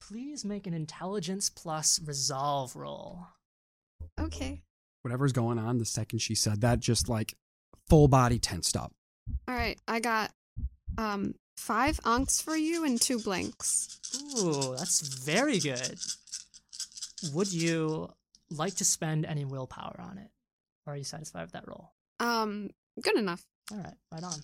please 0.00 0.44
make 0.44 0.66
an 0.66 0.74
intelligence 0.74 1.50
plus 1.50 2.00
resolve 2.04 2.76
roll. 2.76 3.26
Okay. 4.20 4.62
Whatever's 5.02 5.32
going 5.32 5.58
on, 5.58 5.78
the 5.78 5.84
second 5.84 6.20
she 6.20 6.34
said 6.34 6.60
that, 6.60 6.80
just 6.80 7.08
like 7.08 7.34
full 7.88 8.08
body 8.08 8.38
tensed 8.38 8.76
up. 8.76 8.92
All 9.48 9.54
right. 9.54 9.78
I 9.88 10.00
got 10.00 10.32
um 10.98 11.34
five 11.56 11.98
onks 12.04 12.42
for 12.42 12.56
you 12.56 12.84
and 12.84 13.00
two 13.00 13.18
blanks. 13.18 13.98
Ooh, 14.38 14.74
that's 14.76 15.00
very 15.24 15.58
good. 15.58 15.98
Would 17.32 17.52
you 17.52 18.10
like 18.50 18.74
to 18.76 18.84
spend 18.84 19.24
any 19.26 19.44
willpower 19.44 19.96
on 20.00 20.18
it? 20.18 20.30
Or 20.86 20.92
are 20.92 20.96
you 20.96 21.04
satisfied 21.04 21.42
with 21.42 21.52
that 21.52 21.66
roll? 21.66 21.92
Um, 22.20 22.70
good 23.02 23.16
enough. 23.16 23.44
All 23.72 23.78
right, 23.78 23.94
right 24.12 24.22
on. 24.22 24.34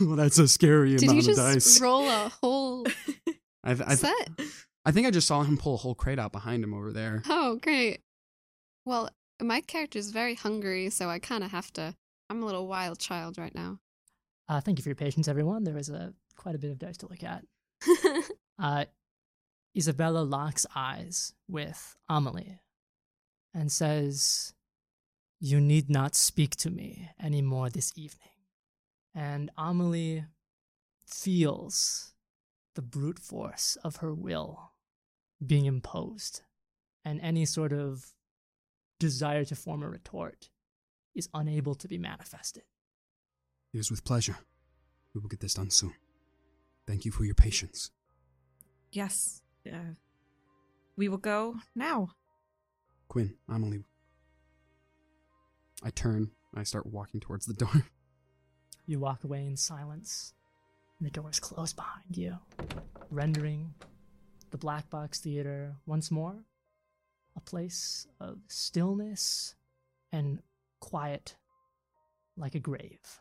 well, 0.00 0.16
that's 0.16 0.38
a 0.38 0.48
scary 0.48 0.92
Did 0.96 1.02
you 1.02 1.08
amount 1.10 1.20
of 1.20 1.34
just 1.36 1.38
dice. 1.38 1.80
roll 1.80 2.08
a 2.08 2.28
whole 2.42 2.86
I, 3.62 3.74
th- 3.74 3.80
I, 3.88 3.94
th- 3.94 3.98
set? 3.98 4.30
I 4.84 4.92
think 4.92 5.06
I 5.06 5.10
just 5.10 5.26
saw 5.26 5.42
him 5.42 5.56
pull 5.56 5.74
a 5.74 5.78
whole 5.78 5.94
crate 5.94 6.18
out 6.18 6.32
behind 6.32 6.62
him 6.62 6.74
over 6.74 6.92
there. 6.92 7.22
Oh, 7.28 7.58
great. 7.62 8.00
Well, 8.84 9.08
my 9.40 9.60
character's 9.60 10.10
very 10.10 10.34
hungry, 10.34 10.90
so 10.90 11.08
I 11.08 11.18
kind 11.18 11.44
of 11.44 11.50
have 11.50 11.72
to. 11.74 11.94
I'm 12.30 12.42
a 12.42 12.46
little 12.46 12.66
wild 12.66 12.98
child 12.98 13.38
right 13.38 13.54
now. 13.54 13.78
Uh, 14.48 14.60
thank 14.60 14.78
you 14.78 14.82
for 14.82 14.88
your 14.88 14.96
patience, 14.96 15.28
everyone. 15.28 15.64
There 15.64 15.78
is 15.78 15.88
a 15.88 16.12
quite 16.36 16.54
a 16.54 16.58
bit 16.58 16.70
of 16.70 16.78
dice 16.78 16.98
to 16.98 17.08
look 17.08 17.22
at. 17.22 17.44
Uh, 18.56 18.84
Isabella 19.76 20.20
locks 20.20 20.64
eyes 20.76 21.32
with 21.48 21.96
Amelie 22.08 22.60
and 23.52 23.72
says, 23.72 24.54
You 25.40 25.60
need 25.60 25.90
not 25.90 26.14
speak 26.14 26.54
to 26.58 26.70
me 26.70 27.10
anymore 27.20 27.68
this 27.68 27.92
evening. 27.96 28.28
And 29.12 29.50
Amelie 29.58 30.26
feels 31.04 32.14
the 32.76 32.82
brute 32.82 33.18
force 33.18 33.76
of 33.82 33.96
her 33.96 34.14
will 34.14 34.72
being 35.44 35.66
imposed, 35.66 36.42
and 37.04 37.20
any 37.20 37.44
sort 37.44 37.72
of 37.72 38.12
desire 39.04 39.44
to 39.44 39.54
form 39.54 39.82
a 39.82 39.88
retort 39.88 40.48
is 41.14 41.28
unable 41.34 41.74
to 41.74 41.86
be 41.86 41.98
manifested. 41.98 42.62
It 43.72 43.78
is 43.78 43.90
with 43.90 44.04
pleasure. 44.04 44.38
We 45.14 45.20
will 45.20 45.28
get 45.28 45.40
this 45.40 45.54
done 45.54 45.70
soon. 45.70 45.94
Thank 46.86 47.04
you 47.04 47.12
for 47.12 47.24
your 47.24 47.34
patience. 47.34 47.90
Yes. 48.92 49.42
Uh, 49.66 49.94
we 50.96 51.08
will 51.08 51.18
go 51.18 51.56
now. 51.74 52.10
Quinn, 53.08 53.34
Amelie. 53.48 53.84
I 55.82 55.90
turn. 55.90 56.30
I 56.54 56.62
start 56.62 56.86
walking 56.86 57.20
towards 57.20 57.46
the 57.46 57.54
door. 57.54 57.86
You 58.86 59.00
walk 59.00 59.24
away 59.24 59.46
in 59.46 59.56
silence, 59.56 60.34
and 60.98 61.06
the 61.06 61.10
doors 61.10 61.40
close 61.40 61.72
behind 61.72 62.18
you, 62.18 62.36
rendering 63.10 63.72
the 64.50 64.58
Black 64.58 64.90
Box 64.90 65.20
Theater 65.20 65.74
once 65.86 66.10
more 66.10 66.44
a 67.36 67.40
place 67.40 68.06
of 68.20 68.38
stillness 68.48 69.54
and 70.12 70.40
quiet 70.80 71.36
like 72.36 72.54
a 72.54 72.60
grave. 72.60 73.20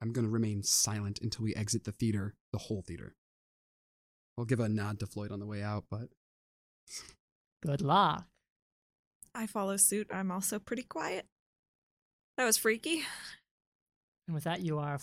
I'm 0.00 0.12
going 0.12 0.26
to 0.26 0.30
remain 0.30 0.62
silent 0.62 1.20
until 1.22 1.44
we 1.44 1.54
exit 1.54 1.84
the 1.84 1.92
theater, 1.92 2.34
the 2.52 2.58
whole 2.58 2.82
theater. 2.82 3.14
I'll 4.36 4.44
give 4.44 4.60
a 4.60 4.68
nod 4.68 4.98
to 5.00 5.06
Floyd 5.06 5.30
on 5.30 5.40
the 5.40 5.46
way 5.46 5.62
out, 5.62 5.84
but 5.90 6.08
Good 7.62 7.80
luck. 7.80 8.24
I 9.34 9.46
follow 9.46 9.76
suit. 9.76 10.08
I'm 10.12 10.30
also 10.30 10.58
pretty 10.58 10.82
quiet. 10.82 11.26
That 12.36 12.44
was 12.44 12.56
freaky. 12.56 13.04
And 14.26 14.34
with 14.34 14.44
that, 14.44 14.60
you 14.60 14.78
are 14.78 14.98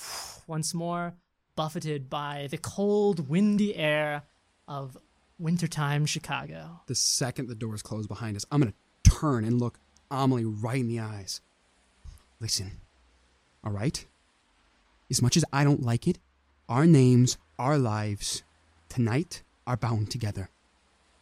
once 0.48 0.74
more 0.74 1.14
buffeted 1.56 2.10
by 2.10 2.48
the 2.52 2.58
cold, 2.58 3.30
windy 3.30 3.76
air 3.76 4.24
of 4.68 4.98
wintertime 5.40 6.06
Chicago. 6.06 6.82
the 6.88 6.96
second 6.96 7.48
the 7.48 7.56
doors 7.56 7.82
close 7.82 8.08
behind 8.08 8.36
us, 8.36 8.46
I'm 8.52 8.62
going 8.62 8.74
to 8.74 9.10
turn 9.10 9.44
and 9.44 9.60
look 9.60 9.80
Amelie 10.12 10.46
right 10.46 10.80
in 10.80 10.88
the 10.88 11.00
eyes. 11.00 11.42
Listen, 12.40 12.82
all 13.64 13.72
right? 13.72 14.06
As 15.10 15.22
much 15.22 15.38
as 15.38 15.46
I 15.52 15.64
don't 15.64 15.84
like 15.84 16.08
it, 16.08 16.20
our 16.68 16.86
names, 16.86 17.38
our 17.58 17.78
lives, 17.78 18.44
tonight 18.90 19.44
are 19.66 19.78
bound 19.78 20.12
together. 20.12 20.50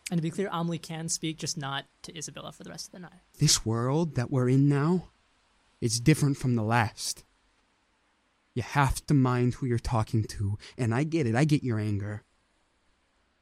And 0.10 0.18
to 0.18 0.22
be 0.22 0.30
clear, 0.30 0.50
Amelie 0.52 0.78
can 0.78 1.10
speak, 1.10 1.38
just 1.38 1.58
not 1.58 1.86
to 2.04 2.18
Isabella 2.18 2.52
for 2.52 2.64
the 2.64 2.70
rest 2.70 2.88
of 2.88 2.92
the 2.94 3.00
night. 3.00 3.22
This 3.40 3.66
world 3.66 4.16
that 4.16 4.32
we're 4.32 4.50
in 4.50 4.70
now 4.70 5.10
it's 5.82 6.00
different 6.00 6.38
from 6.38 6.56
the 6.56 6.64
last. 6.64 7.24
You 8.54 8.64
have 8.64 9.06
to 9.08 9.14
mind 9.14 9.56
who 9.56 9.68
you're 9.68 9.78
talking 9.78 10.24
to, 10.24 10.58
and 10.78 10.94
I 10.94 11.04
get 11.04 11.28
it, 11.28 11.36
I 11.36 11.46
get 11.46 11.64
your 11.64 11.80
anger. 11.80 12.24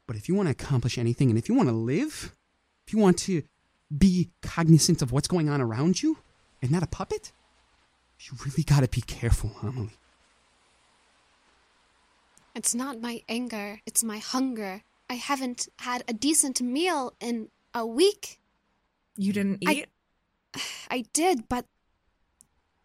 But 0.06 0.16
if 0.16 0.28
you 0.28 0.34
want 0.34 0.46
to 0.48 0.52
accomplish 0.52 0.98
anything, 0.98 1.30
and 1.30 1.38
if 1.38 1.48
you 1.48 1.54
want 1.54 1.68
to 1.68 1.74
live, 1.74 2.34
if 2.86 2.92
you 2.92 2.98
want 2.98 3.18
to 3.18 3.42
be 3.96 4.30
cognizant 4.42 5.02
of 5.02 5.12
what's 5.12 5.28
going 5.28 5.48
on 5.48 5.60
around 5.60 6.02
you, 6.02 6.18
and 6.62 6.70
not 6.70 6.82
a 6.82 6.86
puppet, 6.86 7.32
you 8.20 8.36
really 8.44 8.62
gotta 8.62 8.88
be 8.88 9.00
careful, 9.02 9.52
Amelie. 9.62 9.90
It's 12.54 12.74
not 12.74 13.00
my 13.00 13.22
anger, 13.28 13.80
it's 13.84 14.02
my 14.02 14.18
hunger. 14.18 14.82
I 15.10 15.14
haven't 15.14 15.68
had 15.78 16.02
a 16.08 16.12
decent 16.12 16.60
meal 16.60 17.14
in 17.20 17.48
a 17.74 17.86
week. 17.86 18.40
You 19.16 19.32
didn't 19.32 19.62
I- 19.66 19.72
eat? 19.72 19.86
I 20.90 21.04
did, 21.12 21.48
but 21.48 21.66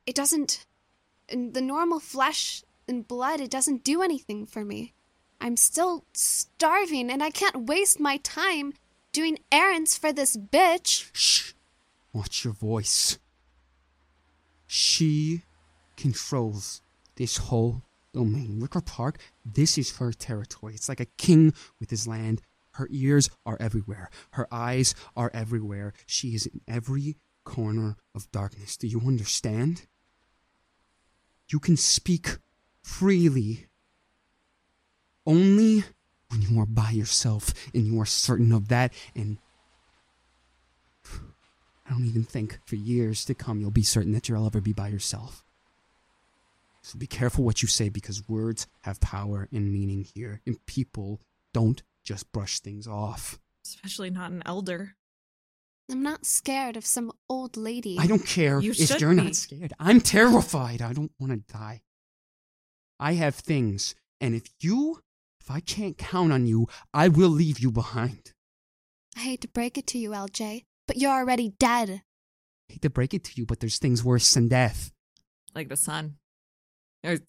it 0.06 0.16
doesn't. 0.16 0.66
In 1.30 1.54
the 1.54 1.62
normal 1.62 2.00
flesh 2.00 2.64
and 2.88 3.08
blood, 3.08 3.40
it 3.40 3.50
doesn't 3.50 3.86
do 3.86 4.02
anything 4.02 4.46
for 4.46 4.66
me. 4.66 4.94
I'm 5.42 5.58
still 5.58 6.06
starving, 6.14 7.10
and 7.10 7.24
I 7.24 7.32
can't 7.32 7.66
waste 7.66 8.00
my 8.00 8.18
time 8.18 8.74
doing 9.12 9.40
errands 9.52 9.98
for 9.98 10.14
this 10.14 10.38
bitch. 10.38 11.10
Shh. 11.14 11.54
Watch 12.14 12.44
your 12.44 12.54
voice. 12.54 13.18
She 14.68 15.42
controls 15.98 16.82
this 17.16 17.38
whole 17.38 17.82
domain. 18.14 18.60
Wicker 18.60 18.82
Park, 18.82 19.18
this 19.44 19.78
is 19.78 19.98
her 19.98 20.14
territory. 20.14 20.76
It's 20.76 20.88
like 20.88 21.00
a 21.00 21.06
king 21.18 21.54
with 21.80 21.90
his 21.90 22.08
land. 22.08 22.42
Her 22.74 22.88
ears 22.92 23.30
are 23.46 23.58
everywhere. 23.60 24.10
Her 24.32 24.48
eyes 24.52 24.94
are 25.16 25.32
everywhere. 25.34 25.94
She 26.06 26.36
is 26.36 26.46
in 26.46 26.62
every 26.68 27.18
corner 27.44 27.98
of 28.14 28.32
darkness. 28.32 28.78
Do 28.78 28.88
you 28.88 29.02
understand? 29.02 29.88
You 31.50 31.60
can 31.60 31.76
speak 31.76 32.38
freely 32.82 33.68
only 35.26 35.84
when 36.30 36.42
you 36.42 36.60
are 36.60 36.66
by 36.66 36.92
yourself 36.92 37.54
and 37.74 37.86
you 37.86 38.00
are 38.00 38.06
certain 38.06 38.52
of 38.52 38.68
that 38.70 38.94
and 39.16 39.38
I 41.86 41.92
don't 41.94 42.06
even 42.06 42.24
think 42.24 42.60
for 42.66 42.76
years 42.76 43.26
to 43.26 43.34
come 43.34 43.60
you'll 43.60 43.72
be 43.72 43.84
certain 43.84 44.14
that 44.14 44.30
you'll 44.30 44.46
ever 44.46 44.62
be 44.62 44.72
by 44.74 44.88
yourself. 44.88 45.44
So 46.84 46.98
be 46.98 47.08
careful 47.08 47.44
what 47.44 47.62
you 47.62 47.68
say 47.68 47.90
because 47.90 48.28
words 48.28 48.66
have 48.82 49.00
power 49.02 49.48
and 49.52 49.72
meaning 49.72 50.04
here, 50.16 50.42
and 50.48 50.64
people 50.66 51.22
don't 51.54 51.84
just 52.04 52.32
brush 52.32 52.60
things 52.60 52.88
off. 52.88 53.40
Especially 53.64 54.10
not 54.10 54.32
an 54.32 54.42
elder. 54.46 54.96
I'm 55.92 56.02
not 56.02 56.26
scared 56.26 56.78
of 56.78 56.86
some 56.86 57.12
old 57.30 57.58
lady. 57.58 57.98
I 58.00 58.08
don't 58.08 58.26
care 58.26 58.60
You 58.60 58.72
if 58.72 58.78
should 58.78 59.02
you're 59.02 59.12
be. 59.12 59.18
not 59.18 59.36
scared. 59.36 59.74
I'm 59.80 60.02
terrified. 60.02 60.82
I 60.82 60.94
don't 60.94 61.12
want 61.20 61.34
to 61.34 61.54
die. 61.54 61.82
I 63.00 63.14
have 63.14 63.36
things, 63.36 63.94
and 64.20 64.34
if 64.34 64.44
you, 64.60 65.02
if 65.42 65.50
I 65.50 65.60
can't 65.60 65.98
count 65.98 66.32
on 66.32 66.46
you, 66.46 66.68
I 66.94 67.08
will 67.08 67.30
leave 67.30 67.60
you 67.60 67.72
behind. 67.72 68.34
I 69.18 69.22
hate 69.22 69.42
to 69.42 69.48
break 69.48 69.78
it 69.78 69.88
to 69.88 69.98
you, 69.98 70.12
LJ, 70.12 70.66
but 70.88 70.98
you're 70.98 71.12
already 71.12 71.54
dead. 71.58 71.90
I 72.70 72.74
hate 72.74 72.84
to 72.84 72.90
break 72.90 73.14
it 73.14 73.24
to 73.26 73.32
you, 73.36 73.46
but 73.48 73.60
there's 73.60 73.80
things 73.80 74.04
worse 74.04 74.32
than 74.34 74.48
death. 74.48 74.92
Like 75.56 75.70
the 75.70 75.76
sun. 75.76 76.18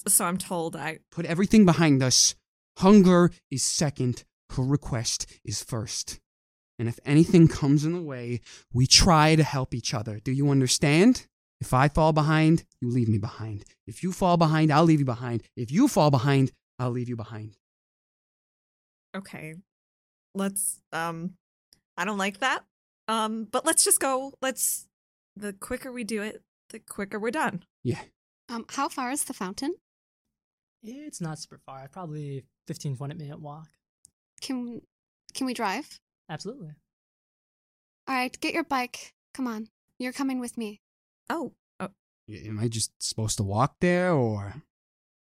So 0.07 0.27
I'm 0.27 0.37
told. 0.37 0.77
I 0.77 0.98
Put 1.11 1.25
everything 1.25 1.64
behind 1.64 2.03
us. 2.03 2.35
Hunger 2.79 3.31
is 3.51 3.62
second. 3.62 4.25
Her 4.51 4.62
request 4.62 5.27
is 5.44 5.62
first. 5.62 6.20
And 6.79 6.88
if 6.88 6.98
anything 7.07 7.48
comes 7.48 7.85
in 7.85 7.94
the 7.94 8.03
way, 8.03 8.40
we 8.72 8.87
try 8.87 9.37
to 9.37 9.42
help 9.42 9.75
each 9.75 9.94
other. 9.94 10.20
Do 10.22 10.33
you 10.33 10.51
understand? 10.51 11.27
If 11.61 11.72
I 11.72 11.88
fall 11.88 12.12
behind, 12.12 12.64
you 12.81 12.90
leave 12.90 13.09
me 13.09 13.18
behind. 13.18 13.64
If 13.87 14.03
you 14.03 14.12
fall 14.12 14.37
behind, 14.37 14.70
I'll 14.72 14.85
leave 14.85 14.98
you 14.98 15.07
behind. 15.07 15.42
If 15.57 15.70
you 15.70 15.88
fall 15.88 16.11
behind, 16.11 16.53
I'll 16.79 16.90
leave 16.90 17.09
you 17.09 17.16
behind. 17.16 17.57
Okay. 19.14 19.55
Let's 20.35 20.81
um 20.92 21.35
I 21.96 22.05
don't 22.05 22.18
like 22.18 22.38
that. 22.38 22.64
Um 23.09 23.48
but 23.51 23.66
let's 23.66 23.85
just 23.85 24.01
go. 24.01 24.33
Let's 24.40 24.88
the 25.37 25.53
quicker 25.53 25.92
we 25.92 26.05
do 26.05 26.22
it, 26.22 26.42
the 26.70 26.79
quicker 26.79 27.18
we're 27.18 27.31
done. 27.31 27.64
Yeah. 27.83 28.01
Um, 28.48 28.66
how 28.68 28.88
far 28.88 29.11
is 29.11 29.25
the 29.25 29.33
fountain? 29.33 29.75
It's 30.83 31.20
not 31.20 31.38
super 31.38 31.61
far, 31.64 31.88
probably 31.90 32.44
15, 32.66 32.96
20 32.96 33.14
minute 33.14 33.40
walk. 33.40 33.68
Can 34.40 34.83
can 35.35 35.46
we 35.46 35.55
drive? 35.55 36.01
Absolutely. 36.29 36.72
All 38.09 38.14
right, 38.14 38.38
get 38.40 38.53
your 38.53 38.64
bike. 38.64 39.12
Come 39.33 39.46
on, 39.46 39.68
you're 39.98 40.12
coming 40.12 40.40
with 40.40 40.59
me. 40.59 40.81
Oh, 41.31 41.53
oh 41.81 41.90
Am 42.29 42.59
I 42.59 42.68
just 42.68 42.92
supposed 43.01 43.37
to 43.38 43.44
walk 43.44 43.77
there 43.81 44.12
or? 44.12 44.55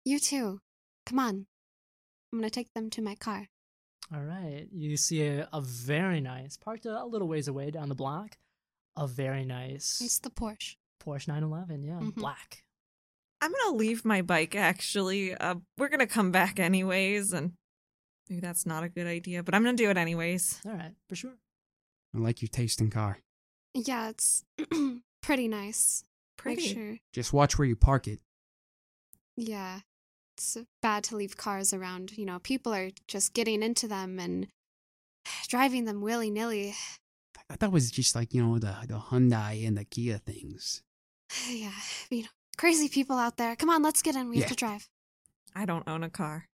You 0.05 0.19
too. 0.19 0.61
Come 1.07 1.19
on. 1.19 1.47
I'm 2.33 2.39
gonna 2.39 2.51
take 2.51 2.73
them 2.75 2.89
to 2.91 3.03
my 3.03 3.15
car. 3.15 3.49
All 4.15 4.23
right. 4.23 4.67
You 4.73 4.97
see 4.97 5.23
a, 5.27 5.49
a 5.53 5.61
very 5.61 6.21
nice, 6.21 6.57
parked 6.57 6.87
a, 6.87 7.03
a 7.03 7.07
little 7.07 7.29
ways 7.29 7.49
away 7.49 7.71
down 7.71 7.89
the 7.89 7.95
block, 7.95 8.37
a 8.97 9.07
very 9.07 9.45
nice 9.45 10.01
It's 10.05 10.19
the 10.19 10.31
Porsche. 10.31 10.77
Porsche 11.03 11.29
911. 11.29 11.83
Yeah, 11.83 11.95
Mhm. 12.01 12.15
black. 12.15 12.65
I'm 13.41 13.51
gonna 13.53 13.77
leave 13.77 14.05
my 14.05 14.23
bike 14.23 14.55
actually. 14.55 15.35
Uh 15.35 15.57
we're 15.79 15.89
gonna 15.89 16.07
come 16.07 16.31
back 16.31 16.61
anyways, 16.61 17.33
and 17.33 17.53
maybe 18.29 18.41
that's 18.41 18.67
not 18.67 18.85
a 18.85 18.89
good 18.89 19.07
idea, 19.07 19.43
but 19.43 19.55
I'm 19.55 19.65
gonna 19.65 19.77
do 19.77 19.91
it 19.91 19.97
anyways. 19.97 20.61
All 20.65 20.73
right, 20.73 20.93
for 21.09 21.17
sure. 21.17 21.35
I 22.15 22.19
like 22.19 22.41
your 22.43 22.49
taste 22.51 22.81
in 22.81 22.91
car. 22.91 23.19
Yeah, 23.75 24.11
it's 24.11 24.45
pretty 25.23 25.49
nice. 25.49 26.05
Pretty. 26.37 26.63
Make 26.63 26.75
sure. 26.75 26.99
Just 27.13 27.33
watch 27.33 27.59
where 27.59 27.67
you 27.67 27.75
park 27.77 28.07
it. 28.07 28.21
Yeah. 29.37 29.81
It's 30.37 30.57
bad 30.81 31.05
to 31.05 31.17
leave 31.17 31.37
cars 31.37 31.73
around. 31.73 32.17
You 32.17 32.25
know, 32.27 32.39
people 32.39 32.73
are 32.75 32.91
just 33.07 33.35
getting 33.35 33.63
into 33.63 33.87
them 33.87 34.19
and 34.19 34.47
driving 35.49 35.85
them 35.85 36.01
willy 36.01 36.31
nilly. 36.31 36.75
I 37.51 37.57
thought 37.57 37.69
it 37.69 37.73
was 37.73 37.91
just 37.91 38.15
like, 38.15 38.33
you 38.33 38.43
know, 38.43 38.59
the, 38.59 38.75
the 38.89 38.99
Hyundai 38.99 39.67
and 39.67 39.77
the 39.77 39.85
Kia 39.85 40.19
things. 40.19 40.83
yeah, 41.51 41.73
you 42.11 42.23
know, 42.23 42.29
crazy 42.57 42.89
people 42.89 43.17
out 43.19 43.37
there. 43.37 43.57
Come 43.57 43.71
on, 43.71 43.83
let's 43.83 44.03
get 44.03 44.17
in. 44.17 44.29
We 44.31 44.37
Yeah. 44.37 44.43
have 44.45 44.51
to 44.51 44.57
drive. 44.57 44.89
I 45.55 45.67
don't 45.67 45.87
own 45.87 46.03
a 46.03 46.09
car. 46.11 46.47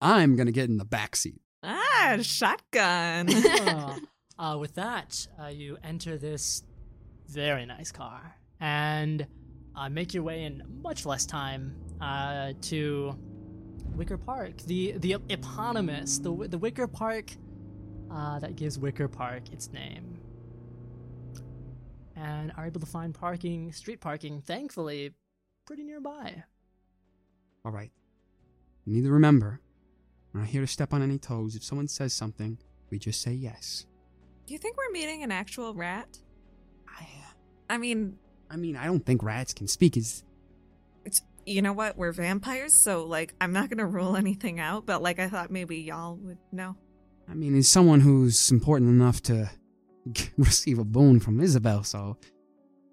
I'm 0.00 0.36
going 0.36 0.46
to 0.46 0.52
get 0.52 0.68
in 0.68 0.76
the 0.76 0.84
back 0.84 1.16
seat. 1.16 1.40
Ah, 1.62 2.18
shotgun. 2.20 3.30
uh, 3.34 3.96
uh, 4.38 4.58
with 4.60 4.74
that, 4.74 5.26
uh, 5.42 5.46
you 5.46 5.78
enter 5.82 6.18
this 6.18 6.62
very 7.26 7.64
nice 7.64 7.90
car 7.90 8.36
and 8.60 9.26
uh, 9.76 9.88
make 9.88 10.14
your 10.14 10.22
way 10.22 10.44
in 10.44 10.62
much 10.82 11.04
less 11.06 11.26
time 11.26 11.74
uh, 12.00 12.52
to 12.62 13.16
Wicker 13.96 14.18
Park, 14.18 14.58
the 14.62 14.92
the 14.98 15.16
eponymous, 15.28 16.18
the 16.18 16.32
the 16.48 16.58
Wicker 16.58 16.86
Park 16.86 17.32
uh, 18.10 18.38
that 18.40 18.56
gives 18.56 18.78
Wicker 18.78 19.08
Park 19.08 19.52
its 19.52 19.72
name, 19.72 20.18
and 22.16 22.52
are 22.56 22.66
able 22.66 22.80
to 22.80 22.86
find 22.86 23.14
parking, 23.14 23.72
street 23.72 24.00
parking, 24.00 24.40
thankfully, 24.40 25.12
pretty 25.66 25.84
nearby. 25.84 26.44
All 27.64 27.72
right. 27.72 27.90
You 28.84 28.94
need 28.94 29.04
to 29.04 29.12
remember, 29.12 29.60
we're 30.32 30.40
not 30.40 30.50
here 30.50 30.60
to 30.60 30.66
step 30.66 30.92
on 30.92 31.00
any 31.00 31.18
toes. 31.18 31.56
If 31.56 31.64
someone 31.64 31.88
says 31.88 32.12
something, 32.12 32.58
we 32.90 32.98
just 32.98 33.22
say 33.22 33.32
yes. 33.32 33.86
do 34.46 34.52
you 34.52 34.58
think 34.58 34.76
we're 34.76 34.92
meeting 34.92 35.22
an 35.22 35.32
actual 35.32 35.72
rat? 35.72 36.18
I, 36.86 37.06
I 37.70 37.78
mean, 37.78 38.18
I 38.50 38.56
mean, 38.56 38.76
I 38.76 38.86
don't 38.86 39.04
think 39.04 39.22
rats 39.22 39.52
can 39.54 39.66
speak. 39.68 39.96
Is 39.96 40.22
it's 41.04 41.22
you 41.46 41.60
know 41.62 41.72
what? 41.72 41.96
We're 41.96 42.12
vampires, 42.12 42.74
so 42.74 43.04
like 43.04 43.34
I'm 43.40 43.52
not 43.52 43.70
gonna 43.70 43.86
rule 43.98 44.16
anything 44.16 44.60
out, 44.60 44.86
but 44.86 45.02
like 45.02 45.18
I 45.18 45.28
thought 45.28 45.50
maybe 45.50 45.78
y'all 45.78 46.16
would 46.16 46.38
know. 46.52 46.76
I 47.28 47.34
mean, 47.34 47.56
is 47.56 47.68
someone 47.68 48.00
who's 48.00 48.50
important 48.50 48.90
enough 48.90 49.22
to 49.24 49.50
receive 50.36 50.78
a 50.78 50.84
boon 50.84 51.20
from 51.20 51.40
Isabel, 51.40 51.82
so 51.84 52.16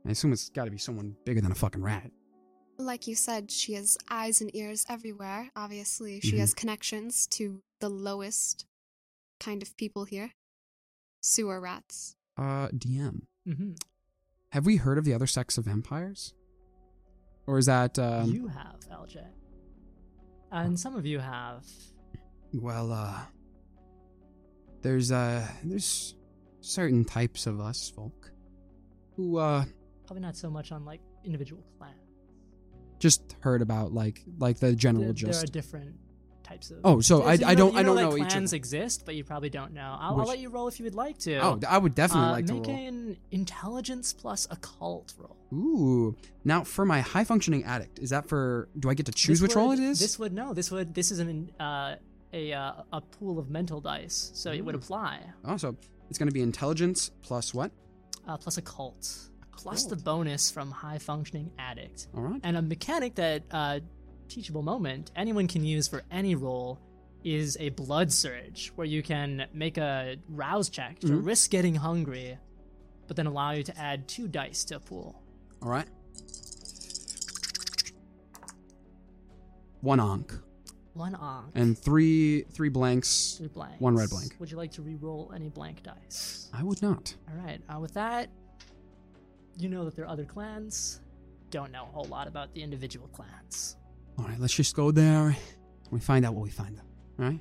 I 0.08 0.12
assume 0.12 0.32
it's 0.34 0.50
got 0.50 0.66
to 0.66 0.72
be 0.72 0.78
someone 0.78 1.16
bigger 1.26 1.42
than 1.42 1.52
a 1.52 1.56
fucking 1.56 1.82
rat. 1.84 2.10
Like 2.78 3.06
you 3.08 3.14
said, 3.16 3.52
she 3.52 3.74
has 3.74 3.98
eyes 4.10 4.42
and 4.42 4.50
ears 4.56 4.86
everywhere. 4.90 5.50
Obviously, 5.56 6.20
she 6.22 6.38
Mhm. 6.38 6.40
has 6.40 6.54
connections 6.56 7.28
to 7.28 7.62
the 7.80 7.90
lowest 7.90 8.66
kind 9.40 9.62
of 9.62 9.76
people 9.78 10.06
here 10.06 10.32
sewer 11.22 11.60
rats. 11.62 12.16
Uh, 12.38 12.70
DM, 12.70 13.24
hmm 13.46 13.74
have 14.52 14.66
we 14.66 14.76
heard 14.78 14.98
of 14.98 15.06
the 15.06 15.14
other 15.14 15.28
sects 15.28 15.58
of 15.58 15.66
vampires? 15.66 16.34
Or 17.48 17.58
is 17.58 17.66
that, 17.66 17.98
um, 17.98 18.30
you 18.32 18.48
have 18.48 18.80
LJ, 18.92 19.26
and 20.52 20.80
some 20.80 20.96
of 20.96 21.06
you 21.06 21.20
have. 21.20 21.66
well, 22.54 22.92
uh, 22.92 23.20
there's, 24.82 25.12
uh, 25.12 25.46
there's 25.64 26.16
certain 26.62 27.04
types 27.04 27.48
of 27.48 27.60
us 27.60 27.90
folk 27.90 28.32
who, 29.16 29.38
uh, 29.38 29.66
Probably 30.06 30.22
not 30.22 30.36
so 30.36 30.50
much 30.50 30.72
on 30.72 30.86
like 30.86 31.02
individual 31.24 31.64
clans. 31.78 31.96
just 33.00 33.36
heard 33.40 33.62
about, 33.62 33.94
like, 33.94 34.22
like 34.38 34.60
the 34.60 34.76
general 34.76 35.06
there, 35.06 35.14
gist. 35.14 35.32
there 35.32 35.44
are 35.44 35.52
different 35.52 35.96
types 36.44 36.72
of. 36.72 36.80
Oh, 36.84 37.02
so 37.02 37.24
I- 37.24 37.32
I 37.46 37.56
don't- 37.56 37.74
you 37.74 37.80
I 37.80 37.84
don't 37.84 37.96
know 37.96 38.16
each 38.18 38.24
of 38.24 38.30
clans 38.30 38.54
exist, 38.54 39.04
but 39.06 39.16
you 39.16 39.24
probably 39.24 39.50
don't 39.50 39.74
know. 39.74 39.96
I'll, 40.00 40.20
I'll 40.20 40.26
let 40.28 40.40
you 40.40 40.50
roll 40.50 40.68
if 40.68 40.80
you 40.80 40.84
would 40.86 40.96
like 40.96 41.18
to. 41.20 41.38
Oh, 41.38 41.60
I 41.68 41.78
would 41.78 41.96
definitely 41.96 42.28
Uh, 42.30 42.32
like 42.32 42.46
to 42.48 42.54
make 42.54 42.68
an 42.68 43.18
intelligence 43.32 44.14
plus 44.14 44.48
occult 44.52 45.14
roll. 45.18 45.38
Ooh. 45.54 46.16
Now, 46.44 46.64
for 46.64 46.86
my 46.86 47.02
high 47.02 47.24
functioning 47.24 47.64
addict, 47.64 48.00
is 48.00 48.10
that 48.12 48.28
for? 48.28 48.70
Do 48.80 48.90
I 48.90 48.94
get 48.94 49.06
to 49.08 49.12
choose 49.12 49.40
This 49.40 49.50
which 49.50 49.56
roll 49.56 49.70
would- 49.70 49.80
it 49.80 49.84
is? 49.84 50.00
This 50.00 50.18
would 50.20 50.34
no. 50.34 50.54
This 50.54 50.72
would 50.72 50.94
this 50.94 51.12
is 51.12 51.20
an 51.20 51.52
uh, 51.60 51.96
a 52.34 52.54
uh, 52.54 52.74
a 52.94 53.02
pool 53.02 53.38
of 53.40 53.50
mental 53.50 53.82
dice, 53.82 54.32
so 54.34 54.52
it 54.52 54.62
would 54.62 54.76
apply. 54.76 55.20
Oh, 55.46 55.58
so 55.58 55.76
it's 56.10 56.18
going 56.18 56.30
to 56.30 56.34
be 56.34 56.42
intelligence 56.42 57.12
plus 57.22 57.54
what? 57.54 57.72
Uh, 58.28 58.38
plus 58.38 58.58
occult, 58.58 59.18
plus 59.58 59.86
the 59.86 59.96
bonus 59.96 60.52
from 60.52 60.72
high 60.72 60.98
functioning 61.00 61.52
addict, 61.60 62.08
All 62.16 62.22
right. 62.22 62.40
and 62.44 62.56
a 62.56 62.62
mechanic 62.62 63.16
that 63.16 63.44
uh, 63.52 63.80
teachable 64.32 64.62
moment 64.64 65.12
anyone 65.16 65.48
can 65.48 65.64
use 65.64 65.88
for 65.88 66.04
any 66.10 66.36
role 66.36 66.80
is 67.24 67.58
a 67.60 67.70
blood 67.70 68.12
surge, 68.12 68.72
where 68.76 68.88
you 68.88 69.04
can 69.04 69.46
make 69.54 69.78
a 69.78 70.16
rouse 70.30 70.70
check 70.70 70.98
to 71.00 71.08
Mhm. 71.08 71.26
risk 71.26 71.52
getting 71.52 71.76
hungry, 71.76 72.38
but 73.08 73.16
then 73.18 73.28
allow 73.28 73.52
you 73.52 73.62
to 73.64 73.78
add 73.78 74.08
two 74.08 74.28
dice 74.28 74.64
to 74.66 74.78
a 74.78 74.80
pool. 74.80 75.22
All 75.62 75.70
right. 75.70 75.88
One 79.82 80.00
ankh 80.00 80.34
One 80.94 81.16
on 81.16 81.52
and 81.56 81.78
three 81.78 82.42
three 82.44 82.70
blanks. 82.70 83.36
three 83.38 83.48
blanks. 83.48 83.80
one 83.82 83.96
red 83.96 84.10
blank. 84.10 84.36
Would 84.40 84.52
you 84.52 84.58
like 84.58 84.72
to 84.74 84.82
re-roll 84.82 85.32
any 85.34 85.50
blank 85.50 85.84
dice? 85.84 86.50
I 86.54 86.64
would 86.64 86.82
not. 86.82 87.16
All 87.30 87.36
right. 87.36 87.62
Uh, 87.70 87.80
with 87.80 87.94
that, 87.94 88.30
you 89.58 89.70
know 89.70 89.86
that 89.86 89.96
there 89.96 90.06
are 90.06 90.10
other 90.10 90.26
clans. 90.26 91.02
Don't 91.50 91.72
know 91.72 91.84
a 91.84 91.88
whole 91.88 92.06
lot 92.06 92.28
about 92.28 92.54
the 92.54 92.62
individual 92.62 93.08
clans. 93.10 93.76
All 94.18 94.26
right, 94.26 94.40
let's 94.40 94.54
just 94.54 94.76
go 94.76 94.92
there. 94.92 95.36
We 95.90 96.00
find 96.00 96.26
out 96.26 96.34
what 96.36 96.44
we 96.44 96.50
find 96.50 96.78
out. 96.78 96.86
All 97.20 97.26
right. 97.26 97.40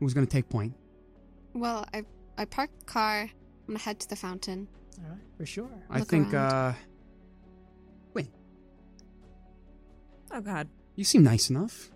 Who's 0.00 0.14
going 0.14 0.26
to 0.26 0.30
take 0.30 0.48
point? 0.48 0.74
Well, 1.54 1.84
I 1.92 2.04
I 2.36 2.44
parked 2.44 2.78
the 2.80 2.84
car. 2.86 3.22
I'm 3.22 3.30
gonna 3.66 3.78
head 3.80 3.98
to 4.00 4.08
the 4.08 4.16
fountain. 4.16 4.68
All 5.02 5.10
right, 5.10 5.18
for 5.36 5.44
sure. 5.46 5.70
I 5.90 5.98
Look 6.00 6.08
think. 6.08 6.32
around. 6.32 6.52
uh 6.52 6.72
Wait, 8.14 8.28
Oh 10.30 10.40
God. 10.40 10.68
you 10.94 11.04
seem 11.04 11.22
nice 11.24 11.50
enough. 11.50 11.90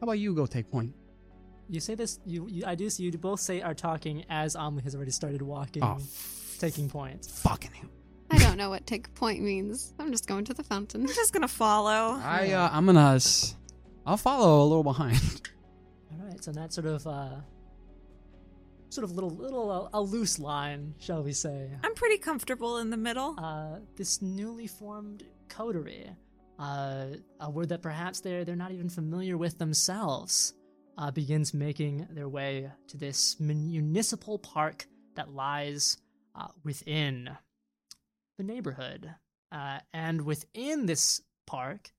How 0.00 0.04
about 0.04 0.18
you 0.18 0.34
go 0.34 0.46
take 0.46 0.70
point? 0.70 0.94
You 1.68 1.80
say 1.80 1.94
this. 1.94 2.20
You, 2.24 2.46
you 2.48 2.64
I 2.66 2.74
do 2.74 2.88
see 2.90 3.02
you 3.04 3.12
both 3.12 3.40
say 3.40 3.60
are 3.62 3.74
talking 3.74 4.24
as 4.30 4.54
Amelie 4.54 4.82
has 4.82 4.94
already 4.94 5.10
started 5.12 5.42
walking, 5.42 5.82
Oh, 5.82 5.98
taking 6.58 6.88
points. 6.88 7.40
fucking 7.42 7.72
hell. 7.72 7.90
I 8.30 8.38
don't 8.38 8.56
know 8.56 8.70
what 8.70 8.86
take 8.86 9.12
point 9.14 9.40
means. 9.42 9.92
I'm 9.98 10.10
just 10.12 10.26
going 10.26 10.44
to 10.46 10.54
the 10.54 10.62
fountain. 10.62 11.02
I'm 11.02 11.08
just 11.08 11.32
gonna 11.32 11.48
follow. 11.48 12.20
I 12.22 12.52
uh, 12.52 12.68
I'm 12.72 12.86
gonna 12.86 13.14
s- 13.16 13.56
I'll 14.06 14.16
follow 14.16 14.62
a 14.62 14.66
little 14.66 14.84
behind. 14.84 15.20
All 16.12 16.26
right. 16.26 16.42
So 16.42 16.52
that 16.52 16.72
sort 16.72 16.86
of 16.86 17.06
uh, 17.06 17.36
sort 18.88 19.04
of 19.04 19.12
little 19.12 19.30
little 19.30 19.70
uh, 19.70 19.98
a 19.98 20.00
loose 20.00 20.38
line, 20.38 20.94
shall 20.98 21.22
we 21.22 21.32
say? 21.32 21.70
I'm 21.82 21.94
pretty 21.94 22.18
comfortable 22.18 22.78
in 22.78 22.90
the 22.90 22.96
middle. 22.96 23.34
uh, 23.38 23.78
this 23.96 24.22
newly 24.22 24.66
formed 24.66 25.24
coterie, 25.48 26.10
uh, 26.58 27.06
a 27.40 27.50
word 27.50 27.68
that 27.70 27.82
perhaps 27.82 28.20
they're 28.20 28.44
they're 28.44 28.56
not 28.56 28.72
even 28.72 28.88
familiar 28.88 29.36
with 29.36 29.58
themselves, 29.58 30.54
uh, 30.98 31.10
begins 31.10 31.52
making 31.52 32.06
their 32.12 32.28
way 32.28 32.70
to 32.88 32.96
this 32.96 33.38
municipal 33.40 34.38
park 34.38 34.86
that 35.16 35.30
lies 35.34 35.98
uh, 36.36 36.46
within 36.64 37.28
the 38.40 38.52
neighborhood, 38.52 39.14
uh, 39.52 39.80
and 39.92 40.22
within 40.22 40.86
this 40.86 41.20
park 41.46 41.92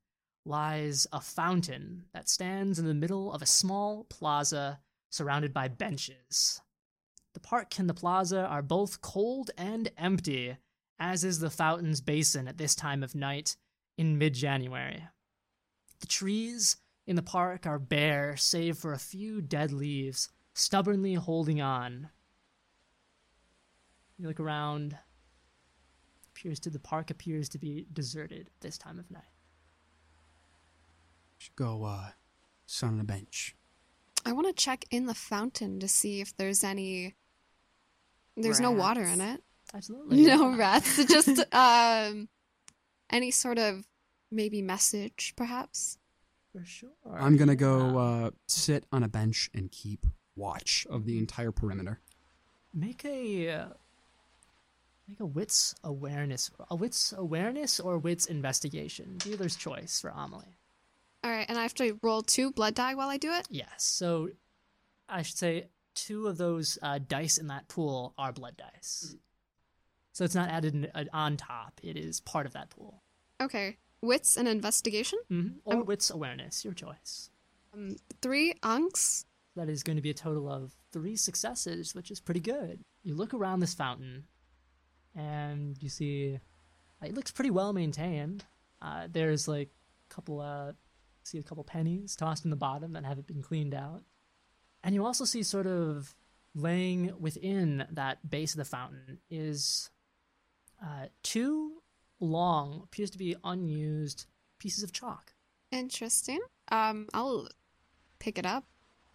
lies 0.43 1.05
a 1.13 1.21
fountain 1.21 2.05
that 2.15 2.27
stands 2.27 2.79
in 2.79 2.85
the 2.85 2.95
middle 2.95 3.31
of 3.31 3.43
a 3.43 3.45
small 3.45 4.05
plaza 4.05 4.79
surrounded 5.11 5.53
by 5.53 5.67
benches. 5.67 6.59
The 7.35 7.39
park 7.39 7.77
and 7.77 7.87
the 7.87 7.93
plaza 7.93 8.43
are 8.47 8.63
both 8.63 9.01
cold 9.01 9.51
and 9.55 9.91
empty, 9.99 10.57
as 10.97 11.23
is 11.23 11.39
the 11.39 11.51
fountain's 11.51 12.01
basin 12.01 12.47
at 12.47 12.57
this 12.57 12.73
time 12.73 13.03
of 13.03 13.13
night 13.13 13.55
in 13.95 14.17
mid 14.17 14.33
January. 14.33 15.03
The 15.99 16.07
trees 16.07 16.77
in 17.05 17.15
the 17.15 17.21
park 17.21 17.67
are 17.67 17.77
bare, 17.77 18.35
save 18.35 18.79
for 18.79 18.93
a 18.93 18.97
few 18.97 19.41
dead 19.43 19.71
leaves 19.71 20.29
stubbornly 20.55 21.13
holding 21.13 21.61
on. 21.61 22.09
You 24.17 24.27
look 24.27 24.39
around. 24.39 24.97
Appears 26.41 26.59
to 26.61 26.71
the 26.71 26.79
park 26.79 27.11
appears 27.11 27.49
to 27.49 27.59
be 27.59 27.85
deserted 27.93 28.47
at 28.47 28.61
this 28.61 28.75
time 28.75 28.97
of 28.97 29.11
night. 29.11 29.21
Should 31.37 31.55
go 31.55 31.83
uh, 31.83 32.09
sit 32.65 32.87
on 32.87 32.99
a 32.99 33.03
bench. 33.03 33.55
I 34.25 34.31
want 34.31 34.47
to 34.47 34.53
check 34.53 34.85
in 34.89 35.05
the 35.05 35.13
fountain 35.13 35.79
to 35.81 35.87
see 35.87 36.19
if 36.19 36.35
there's 36.35 36.63
any. 36.63 37.13
There's 38.35 38.59
no 38.59 38.71
water 38.71 39.03
in 39.03 39.21
it. 39.21 39.43
Absolutely. 39.71 40.25
No 40.25 40.55
rats. 40.55 41.05
Just 41.05 41.29
um, 41.53 42.27
any 43.11 43.29
sort 43.29 43.59
of 43.59 43.85
maybe 44.31 44.63
message, 44.63 45.33
perhaps. 45.35 45.99
For 46.53 46.65
sure. 46.65 46.89
I'm 47.07 47.37
gonna 47.37 47.55
go 47.55 47.99
uh, 47.99 48.31
sit 48.47 48.87
on 48.91 49.03
a 49.03 49.07
bench 49.07 49.51
and 49.53 49.71
keep 49.71 50.07
watch 50.35 50.87
of 50.89 51.05
the 51.05 51.19
entire 51.19 51.51
perimeter. 51.51 51.99
make 52.73 53.05
a 53.05 53.67
a 55.20 55.26
wits 55.26 55.76
awareness 55.84 56.49
a 56.70 56.76
wits 56.76 57.14
awareness 57.18 57.80
or 57.80 57.97
wits 57.97 58.26
investigation 58.26 59.18
dealer's 59.18 59.55
choice 59.55 59.99
for 60.01 60.09
amelie 60.09 60.57
All 61.24 61.32
right, 61.32 61.45
and 61.47 61.57
I 61.57 61.64
have 61.64 61.74
to 61.76 61.99
roll 62.01 62.22
two 62.24 62.51
blood 62.51 62.74
die 62.76 62.95
while 62.95 63.09
I 63.09 63.18
do 63.18 63.32
it. 63.32 63.47
yes 63.49 63.84
so 63.84 64.30
i 65.09 65.22
should 65.22 65.38
say 65.38 65.68
two 65.93 66.28
of 66.28 66.38
those 66.38 66.78
uh, 66.82 66.99
dice 67.05 67.38
in 67.38 67.47
that 67.47 67.68
pool 67.68 68.14
are 68.18 68.32
blood 68.32 68.55
dice 68.57 69.16
so 70.14 70.24
it's 70.24 70.36
not 70.36 70.49
added 70.49 70.74
in, 70.74 70.88
uh, 70.95 71.05
on 71.14 71.38
top 71.38 71.80
it 71.84 71.97
is 71.97 72.20
part 72.22 72.45
of 72.45 72.53
that 72.53 72.70
pool 72.70 73.01
Okay, 73.41 73.78
wits 74.03 74.38
and 74.38 74.47
investigation. 74.47 75.18
hmm 75.28 75.47
or 75.66 75.78
Um, 75.78 75.86
wits 75.86 76.09
awareness 76.12 76.64
your 76.64 76.74
choice 76.76 77.30
Um, 77.74 77.95
three 78.22 78.53
ankhs. 78.64 79.26
that 79.55 79.68
is 79.68 79.82
going 79.84 79.95
to 79.95 80.01
be 80.01 80.12
a 80.12 80.14
total 80.14 80.47
of 80.49 80.74
three 80.91 81.16
successes, 81.16 81.95
which 81.95 82.12
is 82.12 82.20
pretty 82.20 82.39
good. 82.41 82.84
You 83.03 83.16
look 83.16 83.34
around 83.34 83.62
this 83.62 83.74
fountain, 83.74 84.26
and 85.16 85.82
you 85.82 85.89
see 85.89 86.39
uh, 87.01 87.07
it 87.07 87.14
looks 87.14 87.32
pretty 87.32 87.51
well 87.51 87.74
maintained. 87.74 88.45
Uh, 88.82 89.07
there's 89.12 89.47
like 89.47 89.70
a 90.09 90.14
couple, 90.14 90.39
uh, 90.39 90.72
see 91.24 91.38
a 91.38 91.43
couple 91.43 91.64
pennies 91.64 92.16
tossed 92.16 92.45
in 92.45 92.51
the 92.51 92.55
bottom 92.57 92.93
that 92.93 93.05
haven't 93.05 93.28
been 93.28 93.41
cleaned 93.41 93.74
out, 93.74 94.03
and 94.84 94.95
you 94.95 95.05
also 95.05 95.26
see 95.26 95.43
sort 95.43 95.68
of 95.68 96.16
laying 96.53 97.14
within 97.20 97.86
that 97.91 98.30
base 98.30 98.53
of 98.53 98.57
the 98.57 98.66
fountain 98.66 99.20
is 99.30 99.89
uh, 100.84 101.05
two 101.24 101.82
long, 102.20 102.82
appears 102.84 103.09
to 103.12 103.18
be 103.18 103.36
unused 103.43 104.26
pieces 104.59 104.84
of 104.84 104.91
chalk. 104.91 105.34
Interesting. 105.72 106.39
Um, 106.70 107.07
I'll 107.14 107.47
pick 108.20 108.38
it 108.38 108.45
up. 108.45 108.66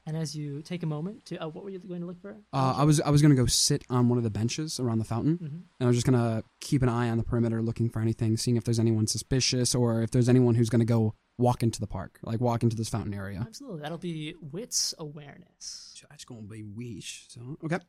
And 0.09 0.16
as 0.16 0.36
you 0.36 0.62
take 0.62 0.84
a 0.84 0.86
moment 0.86 1.24
to, 1.26 1.36
uh, 1.36 1.48
what 1.48 1.64
were 1.64 1.70
you 1.70 1.80
going 1.80 2.00
to 2.00 2.07
look 2.07 2.20
for? 2.22 2.36
Uh, 2.52 2.74
I 2.76 2.84
was 2.84 3.00
I 3.00 3.11
was 3.11 3.22
gonna 3.22 3.34
go 3.34 3.46
sit 3.46 3.82
on 3.90 4.09
one 4.09 4.18
of 4.18 4.24
the 4.24 4.30
benches 4.30 4.78
around 4.78 4.98
the 4.98 5.04
fountain, 5.04 5.36
Mhm. 5.38 5.46
and 5.48 5.64
I 5.80 5.86
was 5.86 5.96
just 5.96 6.07
gonna 6.07 6.44
keep 6.61 6.82
an 6.82 6.88
eye 6.88 7.11
on 7.11 7.18
the 7.18 7.24
perimeter, 7.24 7.61
looking 7.61 7.88
for 7.90 8.00
anything, 8.00 8.36
seeing 8.36 8.57
if 8.57 8.62
there's 8.62 8.78
anyone 8.78 9.09
suspicious 9.09 9.74
or 9.74 10.02
if 10.02 10.12
there's 10.12 10.28
anyone 10.28 10.54
who's 10.54 10.70
gonna 10.70 10.84
go 10.84 11.14
walk 11.38 11.62
into 11.64 11.80
the 11.80 11.88
park, 11.88 12.20
like 12.22 12.40
walk 12.40 12.62
into 12.62 12.76
this 12.76 12.88
fountain 12.88 13.12
area. 13.14 13.40
Absolutely. 13.40 13.80
That'll 13.80 13.98
be 13.98 14.34
wits 14.40 14.94
awareness. 14.98 15.92
So 15.96 16.07
that's 16.09 16.24
gonna 16.24 16.42
be 16.42 16.62
wish. 16.62 17.26
So 17.28 17.59
okay. 17.64 17.80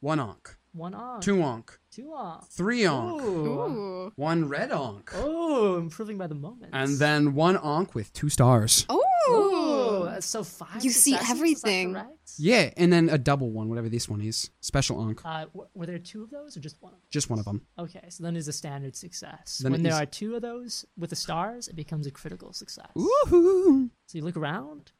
One 0.00 0.20
ankh, 0.20 0.56
One 0.76 0.94
ankh. 0.94 1.22
two 1.22 1.42
ankh, 1.42 1.78
Two 1.90 2.12
on. 2.12 2.44
three 2.50 2.86
ankh, 2.86 3.22
Ooh. 3.22 3.60
Ooh. 3.62 4.12
one 4.16 4.48
red 4.48 4.70
ankh, 4.70 5.10
Oh, 5.14 5.78
improving 5.78 6.18
by 6.18 6.26
the 6.26 6.34
moment. 6.34 6.70
and 6.74 6.98
then 6.98 7.34
one 7.34 7.56
ankh 7.56 7.94
with 7.94 8.12
two 8.12 8.28
stars. 8.28 8.84
Oh. 8.88 10.18
So 10.20 10.44
five. 10.44 10.84
You 10.84 10.90
see 10.90 11.12
successes, 11.12 11.20
is 11.20 11.28
that 11.28 11.30
everything. 11.36 11.92
correct? 11.94 12.32
Yeah, 12.38 12.70
and 12.76 12.92
then 12.92 13.08
a 13.08 13.18
double 13.18 13.50
one, 13.50 13.68
whatever 13.68 13.88
this 13.88 14.08
one 14.08 14.20
is, 14.20 14.50
special 14.60 15.02
ankh, 15.06 15.20
Uh, 15.24 15.46
w- 15.46 15.68
were 15.74 15.86
there 15.86 15.98
two 15.98 16.22
of 16.22 16.30
those 16.30 16.56
or 16.56 16.60
just 16.60 16.80
one? 16.80 16.94
just 17.10 17.28
one 17.30 17.38
of 17.38 17.44
them. 17.44 17.62
Okay, 17.78 18.04
so 18.08 18.22
then 18.22 18.36
is 18.36 18.48
a 18.48 18.52
standard 18.52 18.94
success. 18.96 19.58
Then 19.62 19.72
when 19.72 19.80
it 19.80 19.84
there 19.84 19.92
is- 19.92 19.98
are 20.00 20.06
two 20.06 20.34
of 20.36 20.42
those 20.42 20.84
with 20.96 21.10
the 21.10 21.16
stars, 21.16 21.68
it 21.68 21.74
becomes 21.76 22.06
a 22.06 22.10
critical 22.10 22.52
success. 22.52 22.90
Woohoo! 22.94 23.90
So 24.06 24.18
you 24.18 24.24
look 24.24 24.36
around. 24.36 24.92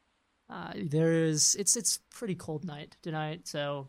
Uh, 0.49 0.73
there's 0.85 1.55
it's 1.57 1.77
it's 1.77 1.99
pretty 2.11 2.35
cold 2.35 2.65
night 2.65 2.97
tonight, 3.03 3.49
so 3.49 3.89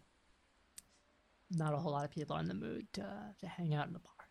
not 1.51 1.73
a 1.73 1.77
whole 1.77 1.91
lot 1.91 2.05
of 2.05 2.11
people 2.11 2.35
are 2.35 2.41
in 2.41 2.47
the 2.47 2.53
mood 2.53 2.87
to 2.93 3.05
to 3.39 3.47
hang 3.47 3.73
out 3.73 3.87
in 3.87 3.93
the 3.93 3.99
park. 3.99 4.29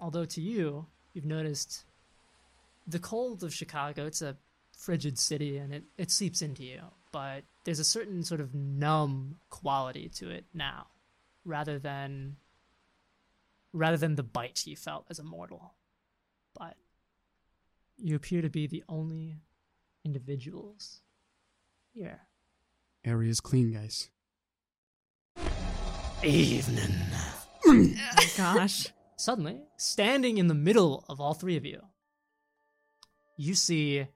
Although 0.00 0.24
to 0.24 0.40
you, 0.40 0.86
you've 1.12 1.24
noticed 1.24 1.84
the 2.86 2.98
cold 2.98 3.42
of 3.42 3.54
Chicago. 3.54 4.06
It's 4.06 4.22
a 4.22 4.36
frigid 4.76 5.18
city, 5.18 5.56
and 5.58 5.72
it 5.72 5.84
it 5.98 6.10
seeps 6.10 6.42
into 6.42 6.64
you. 6.64 6.80
But 7.12 7.44
there's 7.64 7.78
a 7.78 7.84
certain 7.84 8.24
sort 8.24 8.40
of 8.40 8.54
numb 8.54 9.36
quality 9.50 10.08
to 10.16 10.30
it 10.30 10.46
now, 10.52 10.88
rather 11.44 11.78
than 11.78 12.36
rather 13.72 13.96
than 13.96 14.14
the 14.14 14.22
bite 14.22 14.66
you 14.66 14.76
felt 14.76 15.06
as 15.10 15.18
a 15.18 15.24
mortal. 15.24 15.74
But 16.58 16.76
you 17.96 18.16
appear 18.16 18.42
to 18.42 18.50
be 18.50 18.66
the 18.66 18.84
only 18.88 19.36
individuals 20.04 21.00
here. 21.92 22.22
Area's 23.04 23.40
clean, 23.40 23.72
guys. 23.72 24.10
Evening. 26.24 26.94
Oh, 27.66 27.94
gosh. 28.36 28.86
Suddenly, 29.16 29.60
standing 29.76 30.38
in 30.38 30.46
the 30.46 30.54
middle 30.54 31.04
of 31.06 31.20
all 31.20 31.34
three 31.34 31.58
of 31.58 31.66
you, 31.66 31.82
you 33.36 33.54
see 33.54 34.06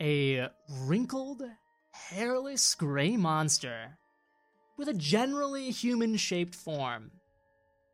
a 0.00 0.48
wrinkled, 0.82 1.42
hairless 1.90 2.74
gray 2.76 3.16
monster 3.16 3.98
with 4.76 4.88
a 4.88 4.94
generally 4.94 5.70
human 5.70 6.16
shaped 6.16 6.54
form, 6.54 7.10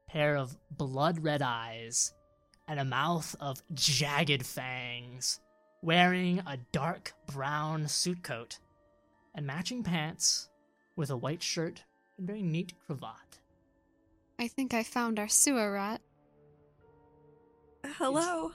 pair 0.06 0.36
of 0.36 0.58
blood 0.70 1.22
red 1.22 1.40
eyes, 1.40 2.12
and 2.68 2.78
a 2.78 2.84
mouth 2.84 3.34
of 3.40 3.62
jagged 3.72 4.44
fangs, 4.44 5.40
wearing 5.80 6.40
a 6.40 6.58
dark 6.72 7.14
brown 7.26 7.88
suit 7.88 8.22
coat 8.22 8.58
and 9.34 9.46
matching 9.46 9.82
pants 9.82 10.50
with 10.94 11.08
a 11.08 11.16
white 11.16 11.42
shirt 11.42 11.84
and 12.18 12.26
very 12.26 12.42
neat 12.42 12.74
cravat. 12.86 13.41
I 14.42 14.48
think 14.48 14.74
I 14.74 14.82
found 14.82 15.20
our 15.20 15.28
sewer 15.28 15.70
rat. 15.72 16.00
Hello. 17.96 18.50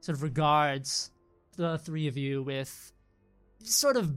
sort 0.00 0.16
of 0.16 0.24
regards 0.24 1.12
the 1.56 1.78
three 1.78 2.08
of 2.08 2.16
you 2.16 2.42
with 2.42 2.92
sort 3.62 3.96
of 3.96 4.12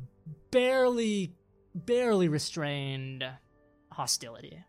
barely 0.49 1.31
barely 1.75 2.27
restrained 2.27 3.23
hostility 3.91 4.63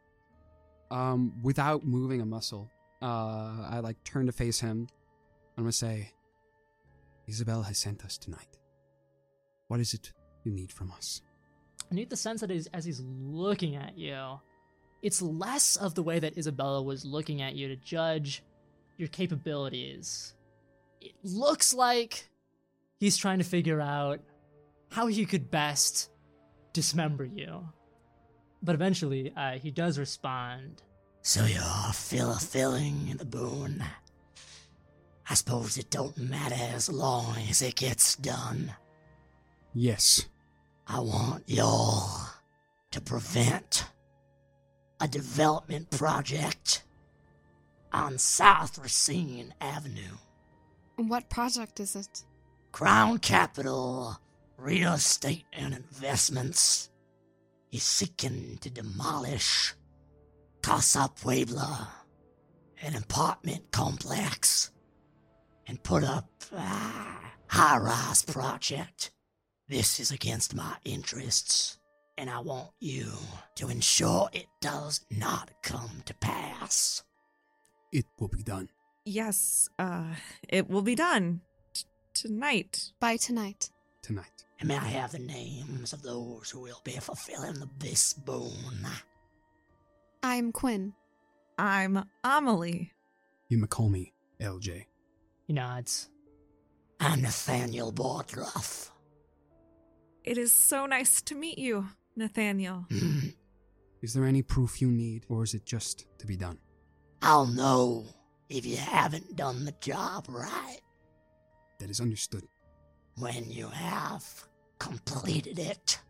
Um, 0.91 1.33
without 1.43 1.87
moving 1.87 2.21
a 2.21 2.27
muscle, 2.27 2.71
uh, 3.01 3.67
I 3.71 3.81
like 3.83 4.05
turn 4.05 4.27
to 4.27 4.33
face 4.33 4.61
him. 4.61 4.89
I'm 5.57 5.65
gonna 5.65 5.73
say, 5.73 6.13
Isabel 7.27 7.63
has 7.63 7.79
sent 7.79 8.05
us 8.05 8.19
tonight. 8.19 8.59
What 9.69 9.81
is 9.81 9.95
it 9.95 10.13
you 10.45 10.53
need 10.53 10.71
from 10.71 10.91
us? 10.91 11.23
I 11.91 11.95
need 11.95 12.11
the 12.11 12.17
sense 12.17 12.43
that 12.43 12.51
he's, 12.51 12.67
as 12.75 12.85
he's 12.85 13.01
looking 13.01 13.75
at 13.77 13.97
you 13.97 14.39
it's 15.03 15.21
less 15.21 15.77
of 15.77 15.95
the 15.95 16.03
way 16.03 16.19
that 16.19 16.37
isabella 16.39 16.83
was 16.83 17.05
looking 17.05 17.43
at 17.43 17.55
you 17.55 17.69
to 17.69 17.77
judge 17.77 18.43
your 18.97 19.09
capabilities 19.09 20.35
it 21.01 21.13
looks 21.25 21.75
like 21.75 22.29
he's 22.99 23.17
trying 23.17 23.39
to 23.39 23.45
figure 23.45 23.81
out 23.81 24.21
how 24.91 25.07
he 25.07 25.27
could 25.27 25.51
best 25.51 26.11
dismember 26.73 27.25
you 27.25 27.67
but 28.63 28.75
eventually 28.75 29.33
uh, 29.37 29.53
he 29.59 29.71
does 29.71 29.99
respond 29.99 30.83
So 31.23 31.45
you're 31.45 31.93
fulfilling 31.93 33.15
the 33.17 33.25
boon. 33.25 33.85
I 35.29 35.35
suppose 35.35 35.79
it 35.79 35.91
don't 35.91 36.17
matter 36.19 36.57
as 36.75 36.89
long 36.89 37.37
as 37.49 37.63
it 37.63 37.77
gets 37.77 38.17
done. 38.17 38.75
Yes. 39.73 40.27
I 40.87 40.99
want 41.01 41.45
y'all 41.49 42.27
to 42.91 43.01
prevent 43.01 43.85
a 45.03 45.09
development 45.09 45.91
project 45.91 46.85
on 47.93 48.17
South 48.19 48.79
Racine 48.79 49.53
Avenue. 49.61 50.17
What 50.95 51.29
project 51.29 51.81
is 51.81 51.97
it? 51.97 52.25
Crown 52.71 53.19
Capital 53.19 54.17
Real 54.57 54.93
Estate 54.93 55.45
and 55.53 55.75
Investments 55.75 56.89
is 57.73 57.83
seeking 57.83 58.59
to 58.61 58.71
demolish 58.71 59.75
Casa 60.63 61.11
Puebla, 61.21 61.89
an 62.81 62.95
apartment 62.95 63.73
complex 63.73 64.71
and 65.67 65.83
put 65.83 66.05
up 66.05 66.31
a 66.53 66.63
high 67.49 67.79
rise 67.79 68.23
project. 68.23 69.11
This 69.69 69.99
is 69.99 70.13
against 70.13 70.55
my 70.55 70.77
interests, 70.85 71.79
and 72.19 72.31
I 72.31 72.41
want 72.41 72.69
you 72.81 73.07
to 73.57 73.69
ensure 73.69 74.29
it 74.33 74.47
does 74.61 75.05
not 75.11 75.51
come 75.63 76.03
to 76.07 76.15
pass. 76.15 77.03
It 77.93 78.07
will 78.19 78.29
be 78.29 78.43
done. 78.43 78.69
Yes, 79.05 79.69
uh, 79.79 80.15
it 80.49 80.69
will 80.69 80.83
be 80.83 80.95
done 80.95 81.41
t- 81.75 81.85
tonight. 82.15 82.93
By 83.01 83.17
tonight. 83.17 83.71
Tonight. 84.03 84.45
And 84.61 84.69
may 84.69 84.77
I 84.77 84.85
have 84.85 85.13
the 85.13 85.19
names 85.19 85.93
of 85.93 86.03
those 86.03 86.51
who 86.51 86.61
will 86.61 86.81
be 86.85 86.93
fulfilling 86.93 87.55
the, 87.55 87.69
this 87.79 88.13
boon? 88.13 88.87
I'm 90.23 90.53
Quinn. 90.53 90.95
I'm 91.59 92.05
Amelie. 92.23 92.93
You 93.49 93.59
may 93.59 93.67
call 93.67 93.89
me 93.89 94.13
LJ. 94.41 94.87
He 95.47 95.53
nods. 95.53 96.09
I'm 97.01 97.23
Nathaniel 97.23 97.93
Bordruff. 97.93 98.91
It 100.25 100.39
is 100.39 100.53
so 100.53 100.87
nice 100.87 101.21
to 101.23 101.35
meet 101.35 101.59
you, 101.59 101.89
Nathaniel. 102.17 102.87
Is 104.03 104.15
there 104.15 104.25
any 104.25 104.43
proof 104.43 104.81
you 104.83 104.89
need, 104.91 105.25
or 105.29 105.45
is 105.45 105.55
it 105.55 105.65
just 105.65 106.07
to 106.19 106.27
be 106.27 106.37
done? 106.37 106.59
I'll 107.23 107.47
know 107.47 108.05
if 108.49 108.67
you 108.67 108.77
haven't 108.77 109.37
done 109.37 109.65
the 109.65 109.75
job 109.81 110.27
right 110.29 110.81
That 111.79 111.89
is 111.91 112.01
understood. 112.01 112.43
when 113.17 113.51
you 113.51 113.69
have 113.69 114.25
completed 114.79 115.59
it. 115.59 116.01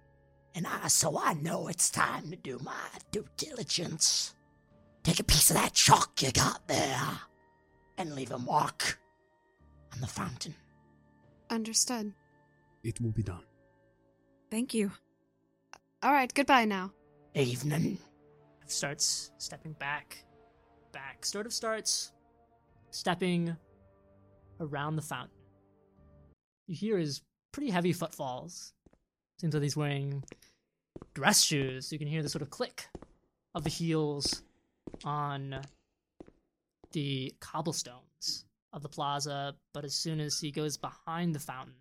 And 0.54 0.66
I, 0.66 0.88
so 0.88 1.18
I 1.18 1.34
know 1.34 1.68
it's 1.68 1.90
time 1.90 2.30
to 2.30 2.36
do 2.36 2.58
my 2.62 2.74
due 3.10 3.26
diligence. 3.36 4.34
Take 5.02 5.20
a 5.20 5.24
piece 5.24 5.50
of 5.50 5.56
that 5.56 5.72
chalk 5.74 6.22
you 6.22 6.30
got 6.32 6.66
there 6.68 7.08
and 7.98 8.14
leave 8.14 8.32
a 8.32 8.38
mark 8.38 8.98
on 9.92 10.00
the 10.00 10.06
fountain. 10.06 10.54
Understood. 11.50 12.12
It 12.82 13.00
will 13.00 13.12
be 13.12 13.22
done. 13.22 13.44
Thank 14.50 14.72
you. 14.74 14.90
All 16.02 16.10
right, 16.10 16.32
goodbye 16.34 16.64
now. 16.64 16.90
Evening. 17.34 17.96
Starts 18.66 19.30
stepping 19.38 19.72
back, 19.74 20.24
back. 20.92 21.24
Sort 21.24 21.46
of 21.46 21.52
starts 21.52 22.10
stepping 22.90 23.56
around 24.58 24.96
the 24.96 25.02
fountain. 25.02 25.36
You 26.66 26.74
hear 26.74 26.98
his 26.98 27.22
pretty 27.52 27.70
heavy 27.70 27.92
footfalls. 27.92 28.72
Seems 29.40 29.54
like 29.54 29.62
he's 29.62 29.76
wearing 29.76 30.24
dress 31.14 31.40
shoes. 31.42 31.92
You 31.92 32.00
can 32.00 32.08
hear 32.08 32.22
the 32.22 32.28
sort 32.28 32.42
of 32.42 32.50
click 32.50 32.88
of 33.54 33.62
the 33.62 33.70
heels 33.70 34.42
on 35.04 35.60
the 36.90 37.32
cobblestones 37.40 38.44
of 38.72 38.82
the 38.82 38.88
plaza, 38.88 39.54
but 39.72 39.84
as 39.84 39.94
soon 39.94 40.18
as 40.18 40.40
he 40.40 40.50
goes 40.50 40.76
behind 40.76 41.32
the 41.32 41.38
fountain, 41.38 41.74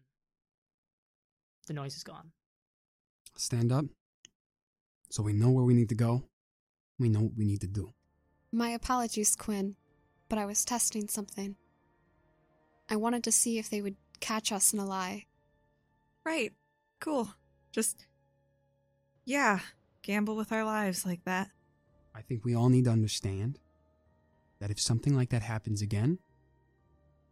the 1.65 1.73
noise 1.73 1.95
is 1.95 2.03
gone. 2.03 2.31
Stand 3.35 3.71
up. 3.71 3.85
So 5.11 5.21
we 5.21 5.33
know 5.33 5.51
where 5.51 5.65
we 5.65 5.73
need 5.73 5.89
to 5.89 5.95
go. 5.95 6.23
We 6.97 7.09
know 7.09 7.19
what 7.19 7.37
we 7.37 7.43
need 7.43 7.59
to 7.61 7.67
do. 7.67 7.93
My 8.53 8.69
apologies, 8.69 9.35
Quinn, 9.35 9.75
but 10.29 10.39
I 10.39 10.45
was 10.45 10.63
testing 10.63 11.09
something. 11.09 11.57
I 12.89 12.95
wanted 12.95 13.25
to 13.25 13.31
see 13.31 13.59
if 13.59 13.69
they 13.69 13.81
would 13.81 13.97
catch 14.21 14.53
us 14.53 14.71
in 14.71 14.79
a 14.79 14.85
lie. 14.85 15.25
Right. 16.23 16.53
Cool. 17.01 17.29
Just, 17.73 18.07
yeah, 19.25 19.59
gamble 20.01 20.37
with 20.37 20.53
our 20.53 20.63
lives 20.63 21.05
like 21.05 21.25
that. 21.25 21.49
I 22.15 22.21
think 22.21 22.45
we 22.45 22.55
all 22.55 22.69
need 22.69 22.85
to 22.85 22.91
understand 22.91 23.59
that 24.59 24.71
if 24.71 24.79
something 24.79 25.13
like 25.13 25.29
that 25.31 25.41
happens 25.41 25.81
again, 25.81 26.19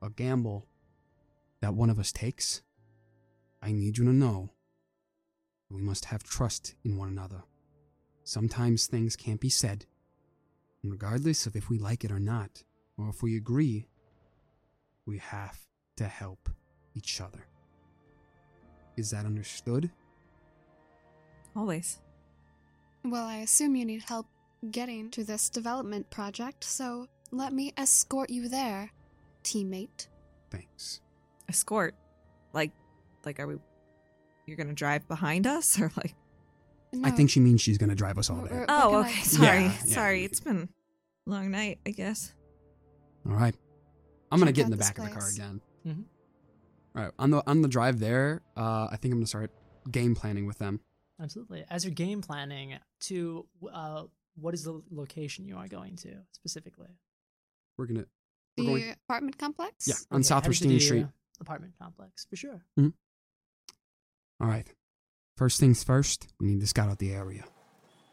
a 0.02 0.10
gamble 0.10 0.68
that 1.62 1.76
one 1.76 1.90
of 1.90 1.98
us 1.98 2.12
takes, 2.12 2.62
I 3.62 3.72
need 3.72 3.98
you 3.98 4.04
to 4.04 4.14
know 4.14 4.50
we 5.70 5.82
must 5.82 6.06
have 6.06 6.24
trust 6.24 6.76
in 6.84 6.98
one 6.98 7.08
another. 7.08 7.44
Sometimes 8.30 8.86
things 8.86 9.16
can't 9.16 9.40
be 9.40 9.50
said, 9.50 9.88
and 10.84 10.92
regardless 10.92 11.48
of 11.48 11.56
if 11.56 11.68
we 11.68 11.80
like 11.80 12.04
it 12.04 12.12
or 12.12 12.20
not, 12.20 12.62
or 12.96 13.10
if 13.10 13.24
we 13.24 13.36
agree, 13.36 13.88
we 15.08 15.18
have 15.18 15.58
to 15.96 16.04
help 16.04 16.48
each 16.94 17.20
other. 17.22 17.48
Is 18.96 19.10
that 19.10 19.26
understood? 19.26 19.90
Always. 21.56 22.02
Well, 23.04 23.26
I 23.26 23.38
assume 23.38 23.76
you 23.76 23.84
need 23.84 24.04
help 24.04 24.28
getting 24.70 25.10
to 25.10 25.24
this 25.24 25.50
development 25.50 26.08
project, 26.12 26.64
so 26.64 27.08
let 27.32 27.52
me 27.52 27.74
escort 27.80 28.30
you 28.30 28.48
there, 28.48 28.92
teammate. 29.44 30.06
Thanks. 30.52 31.02
Escort. 31.48 31.96
Like, 32.54 32.74
like, 33.26 33.40
are 33.40 33.48
we, 33.48 33.56
you're 34.46 34.56
gonna 34.56 34.74
drive 34.74 35.08
behind 35.08 35.48
us 35.48 35.82
or 35.82 35.92
like, 35.98 36.14
I 37.04 37.12
think 37.12 37.30
she 37.30 37.40
means 37.40 37.62
she's 37.62 37.78
going 37.78 37.90
to 37.90 37.96
drive 37.96 38.18
us 38.18 38.30
all 38.30 38.42
there. 38.42 38.66
oh, 38.70 38.92
gonna- 38.92 39.08
okay. 39.08 39.22
Sorry. 39.24 39.60
Yeah, 39.64 39.74
yeah. 39.86 39.94
Sorry. 39.96 40.24
It's 40.26 40.40
been 40.40 40.70
a 41.28 41.30
long 41.30 41.52
night, 41.52 41.80
I 41.86 41.92
guess. 41.92 42.34
All 43.28 43.34
right. 43.36 43.56
I'm 44.32 44.40
gonna 44.40 44.52
Check 44.52 44.56
get 44.56 44.62
in 44.62 44.66
out 44.68 44.72
the 44.72 44.78
this 44.78 44.88
back 44.90 44.98
of 45.00 45.04
the 45.06 45.10
car 45.12 45.20
place. 45.22 45.36
again. 45.38 45.62
Mhm. 45.88 46.04
All 46.96 47.04
right. 47.04 47.12
On 47.20 47.30
the 47.32 47.44
on 47.50 47.62
the 47.64 47.68
drive 47.68 48.00
there, 48.00 48.42
uh, 48.56 48.88
I 48.92 48.96
think 48.98 49.12
I'm 49.14 49.20
gonna 49.20 49.26
start 49.28 49.52
game 49.90 50.14
planning 50.16 50.46
with 50.46 50.58
them. 50.60 50.82
Absolutely. 51.20 51.66
As 51.70 51.84
you're 51.84 51.94
game 51.94 52.22
planning, 52.22 52.78
to 53.02 53.46
uh, 53.74 54.04
what 54.36 54.54
is 54.54 54.64
the 54.64 54.82
location 54.92 55.46
you 55.46 55.58
are 55.58 55.68
going 55.68 55.96
to 55.98 56.10
specifically? 56.32 56.88
We're 57.78 57.88
gonna 57.88 58.06
The 58.58 58.64
we're 58.66 58.80
going- 58.80 58.96
apartment 59.08 59.38
complex? 59.38 59.88
yeah 59.88 59.96
on 60.12 60.18
Okay, 60.20 60.24
South 60.28 60.44
headed 60.44 60.58
to 60.60 60.66
Racine 60.66 60.78
the, 60.78 60.80
Street. 60.80 61.04
uh, 61.04 61.08
apartment 61.42 61.74
complex 61.82 62.26
for 62.30 62.36
sure. 62.36 62.64
All 62.78 64.48
right. 64.48 64.68
First 65.40 65.62
things 65.62 65.86
first, 65.86 66.28
we 66.38 66.48
need 66.48 66.60
to 66.60 66.68
scout 66.68 66.90
out 66.90 67.00
the 67.00 67.14
area. 67.14 67.46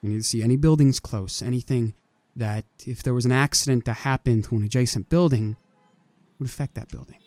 We 0.00 0.10
need 0.10 0.18
to 0.18 0.22
see 0.22 0.44
any 0.44 0.54
buildings 0.54 1.00
close, 1.00 1.42
anything 1.42 1.94
that 2.36 2.66
if 2.86 3.02
there 3.02 3.14
was 3.14 3.24
an 3.24 3.32
accident 3.32 3.84
that 3.86 3.94
happened 3.94 4.44
to 4.44 4.54
an 4.54 4.62
adjacent 4.62 5.08
building 5.08 5.56
would 6.38 6.48
affect 6.48 6.76
that 6.76 6.88
building. 6.88 7.18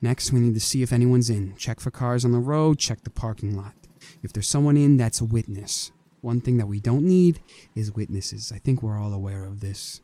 Next, 0.00 0.32
we 0.32 0.40
need 0.40 0.54
to 0.54 0.60
see 0.60 0.80
if 0.80 0.90
anyone's 0.90 1.28
in. 1.28 1.54
Check 1.56 1.80
for 1.80 1.90
cars 1.90 2.24
on 2.24 2.32
the 2.32 2.38
road, 2.38 2.78
check 2.78 3.02
the 3.04 3.10
parking 3.10 3.58
lot. 3.58 3.74
If 4.22 4.32
there's 4.32 4.48
someone 4.48 4.78
in, 4.78 4.96
that's 4.96 5.20
a 5.20 5.26
witness. 5.26 5.92
One 6.22 6.40
thing 6.40 6.56
that 6.56 6.66
we 6.66 6.80
don't 6.80 7.04
need 7.04 7.40
is 7.74 7.92
witnesses. 7.92 8.52
I 8.54 8.58
think 8.58 8.82
we're 8.82 8.98
all 8.98 9.12
aware 9.12 9.44
of 9.44 9.60
this 9.60 10.00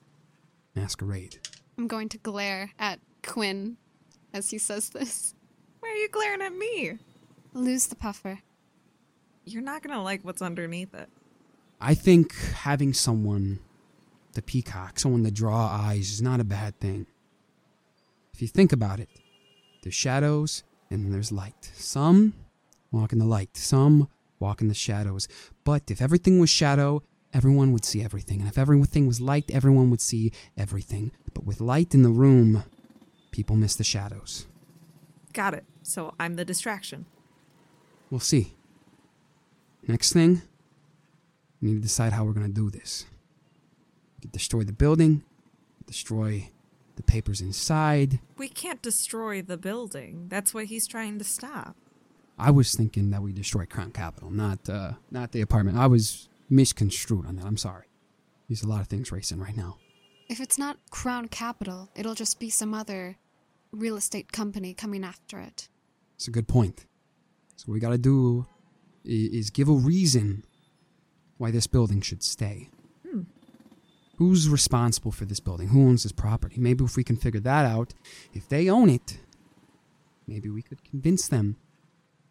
masquerade. 0.74 1.38
I'm 1.78 1.86
going 1.86 2.10
to 2.10 2.18
glare 2.18 2.72
at 2.78 3.00
Quinn 3.22 3.78
as 4.34 4.50
he 4.50 4.58
says 4.58 4.90
this. 4.90 5.34
Why 5.80 5.88
are 5.88 5.96
you 5.96 6.10
glaring 6.10 6.42
at 6.42 6.54
me? 6.54 6.98
Lose 7.54 7.86
the 7.86 7.96
puffer. 7.96 8.40
You're 9.44 9.62
not 9.62 9.82
gonna 9.82 10.02
like 10.02 10.24
what's 10.24 10.42
underneath 10.42 10.94
it. 10.94 11.08
I 11.80 11.94
think 11.94 12.34
having 12.36 12.92
someone 12.92 13.58
the 14.34 14.42
peacock, 14.42 14.98
someone 14.98 15.24
to 15.24 15.30
draw 15.30 15.66
eyes, 15.66 16.10
is 16.10 16.22
not 16.22 16.40
a 16.40 16.44
bad 16.44 16.78
thing. 16.80 17.06
If 18.32 18.40
you 18.40 18.48
think 18.48 18.72
about 18.72 19.00
it, 19.00 19.08
there's 19.82 19.94
shadows 19.94 20.62
and 20.90 21.04
then 21.04 21.12
there's 21.12 21.32
light. 21.32 21.70
Some 21.74 22.34
walk 22.90 23.12
in 23.12 23.18
the 23.18 23.26
light, 23.26 23.56
some 23.56 24.08
walk 24.38 24.60
in 24.60 24.68
the 24.68 24.74
shadows. 24.74 25.28
But 25.64 25.90
if 25.90 26.00
everything 26.00 26.38
was 26.38 26.50
shadow, 26.50 27.02
everyone 27.34 27.72
would 27.72 27.84
see 27.84 28.02
everything. 28.02 28.40
And 28.40 28.48
if 28.48 28.58
everything 28.58 29.06
was 29.06 29.20
light, 29.20 29.50
everyone 29.50 29.90
would 29.90 30.00
see 30.00 30.32
everything. 30.56 31.12
But 31.34 31.44
with 31.44 31.60
light 31.60 31.94
in 31.94 32.02
the 32.02 32.10
room, 32.10 32.64
people 33.30 33.56
miss 33.56 33.76
the 33.76 33.84
shadows. 33.84 34.46
Got 35.32 35.54
it. 35.54 35.64
So 35.82 36.14
I'm 36.18 36.36
the 36.36 36.44
distraction. 36.44 37.06
We'll 38.12 38.20
see. 38.20 38.52
Next 39.88 40.12
thing, 40.12 40.42
we 41.62 41.68
need 41.68 41.76
to 41.76 41.80
decide 41.80 42.12
how 42.12 42.24
we're 42.24 42.34
going 42.34 42.46
to 42.46 42.52
do 42.52 42.68
this. 42.68 43.06
We 44.18 44.20
could 44.20 44.32
destroy 44.32 44.64
the 44.64 44.72
building, 44.74 45.24
destroy 45.86 46.50
the 46.96 47.02
papers 47.02 47.40
inside. 47.40 48.20
We 48.36 48.50
can't 48.50 48.82
destroy 48.82 49.40
the 49.40 49.56
building. 49.56 50.26
That's 50.28 50.52
what 50.52 50.66
he's 50.66 50.86
trying 50.86 51.16
to 51.20 51.24
stop. 51.24 51.74
I 52.38 52.50
was 52.50 52.74
thinking 52.74 53.08
that 53.12 53.22
we 53.22 53.32
destroy 53.32 53.64
Crown 53.64 53.92
Capital, 53.92 54.30
not 54.30 54.68
uh, 54.68 54.92
not 55.10 55.32
the 55.32 55.40
apartment. 55.40 55.78
I 55.78 55.86
was 55.86 56.28
misconstrued 56.50 57.24
on 57.24 57.36
that. 57.36 57.46
I'm 57.46 57.56
sorry. 57.56 57.86
There's 58.46 58.62
a 58.62 58.68
lot 58.68 58.82
of 58.82 58.88
things 58.88 59.10
racing 59.10 59.40
right 59.40 59.56
now. 59.56 59.78
If 60.28 60.38
it's 60.38 60.58
not 60.58 60.76
Crown 60.90 61.28
Capital, 61.28 61.88
it'll 61.96 62.14
just 62.14 62.38
be 62.38 62.50
some 62.50 62.74
other 62.74 63.16
real 63.72 63.96
estate 63.96 64.32
company 64.32 64.74
coming 64.74 65.02
after 65.02 65.38
it. 65.38 65.70
It's 66.16 66.28
a 66.28 66.30
good 66.30 66.46
point. 66.46 66.84
So 67.62 67.66
what 67.70 67.74
we 67.74 67.80
got 67.80 67.90
to 67.90 67.98
do 67.98 68.46
i- 69.04 69.08
is 69.38 69.50
give 69.50 69.68
a 69.68 69.72
reason 69.72 70.42
why 71.38 71.52
this 71.52 71.68
building 71.68 72.00
should 72.00 72.24
stay. 72.24 72.68
Hmm. 73.08 73.20
Who's 74.16 74.48
responsible 74.48 75.12
for 75.12 75.26
this 75.26 75.38
building? 75.38 75.68
Who 75.68 75.86
owns 75.88 76.02
this 76.02 76.10
property? 76.10 76.56
Maybe 76.58 76.82
if 76.84 76.96
we 76.96 77.04
can 77.04 77.16
figure 77.16 77.38
that 77.40 77.64
out, 77.64 77.94
if 78.34 78.48
they 78.48 78.68
own 78.68 78.90
it, 78.90 79.18
maybe 80.26 80.48
we 80.50 80.60
could 80.62 80.82
convince 80.82 81.28
them 81.28 81.54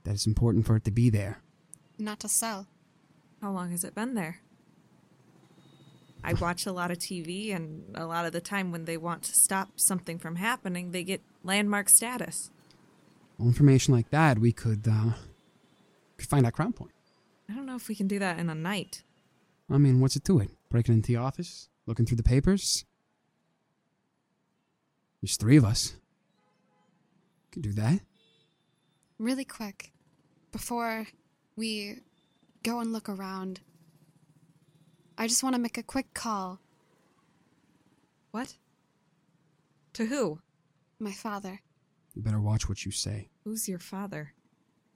that 0.03 0.15
it's 0.15 0.27
important 0.27 0.65
for 0.65 0.75
it 0.75 0.83
to 0.83 0.91
be 0.91 1.09
there. 1.09 1.41
Not 1.97 2.19
to 2.21 2.27
sell. 2.27 2.67
How 3.41 3.51
long 3.53 3.71
has 3.71 3.85
it 3.85 3.95
been 3.95 4.15
there? 4.15 4.41
I 6.25 6.33
watch 6.33 6.65
a 6.65 6.73
lot 6.73 6.91
of 6.91 6.99
TV, 6.99 7.51
and 7.55 7.83
a 7.95 8.05
lot 8.05 8.25
of 8.25 8.33
the 8.33 8.41
time 8.41 8.69
when 8.71 8.83
they 8.85 8.97
want 8.97 9.23
to 9.23 9.33
stop 9.33 9.79
something 9.79 10.19
from 10.19 10.35
happening, 10.35 10.91
they 10.91 11.03
get 11.05 11.21
landmark 11.41 11.87
status. 11.89 12.51
Information 13.41 13.93
like 13.93 14.09
that, 14.11 14.39
we 14.39 14.51
could 14.51 14.87
uh, 14.87 15.11
could 16.17 16.29
find 16.29 16.45
that 16.45 16.53
Crown 16.53 16.73
Point. 16.73 16.91
I 17.49 17.53
don't 17.53 17.65
know 17.65 17.75
if 17.75 17.87
we 17.87 17.95
can 17.95 18.07
do 18.07 18.19
that 18.19 18.39
in 18.39 18.49
a 18.49 18.55
night. 18.55 19.03
I 19.69 19.77
mean, 19.77 19.99
what's 19.99 20.15
it 20.15 20.23
to 20.25 20.39
it? 20.39 20.49
Breaking 20.69 20.95
into 20.95 21.07
the 21.07 21.17
office, 21.17 21.69
looking 21.85 22.05
through 22.05 22.17
the 22.17 22.23
papers. 22.23 22.85
There's 25.21 25.37
three 25.37 25.57
of 25.57 25.65
us. 25.65 25.95
Could 27.51 27.63
do 27.63 27.73
that. 27.73 27.99
Really 29.19 29.45
quick, 29.45 29.91
before 30.51 31.07
we 31.55 31.97
go 32.63 32.79
and 32.79 32.93
look 32.93 33.09
around, 33.09 33.59
I 35.17 35.27
just 35.27 35.43
want 35.43 35.55
to 35.55 35.61
make 35.61 35.77
a 35.77 35.83
quick 35.83 36.13
call. 36.13 36.59
What? 38.31 38.55
To 39.93 40.05
who? 40.05 40.39
My 40.99 41.11
father. 41.11 41.61
You 42.15 42.21
better 42.21 42.41
watch 42.41 42.67
what 42.67 42.85
you 42.85 42.91
say. 42.91 43.29
Who's 43.43 43.69
your 43.69 43.79
father? 43.79 44.33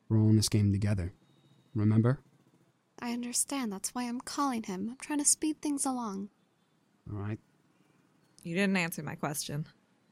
We're 0.10 0.20
all 0.20 0.30
in 0.30 0.36
this 0.36 0.50
game 0.50 0.72
together. 0.72 1.14
Remember? 1.74 2.20
I 3.00 3.12
understand. 3.12 3.72
That's 3.72 3.94
why 3.94 4.04
I'm 4.04 4.22
calling 4.22 4.64
him. 4.64 4.90
I'm 4.92 4.98
trying 4.98 5.20
to 5.20 5.26
speed 5.26 5.62
things 5.62 5.86
along. 5.86 6.30
All 7.12 7.18
right. 7.18 7.40
You 8.44 8.56
didn't 8.56 8.78
answer 8.78 9.04
my 9.04 9.16
question. 9.16 9.66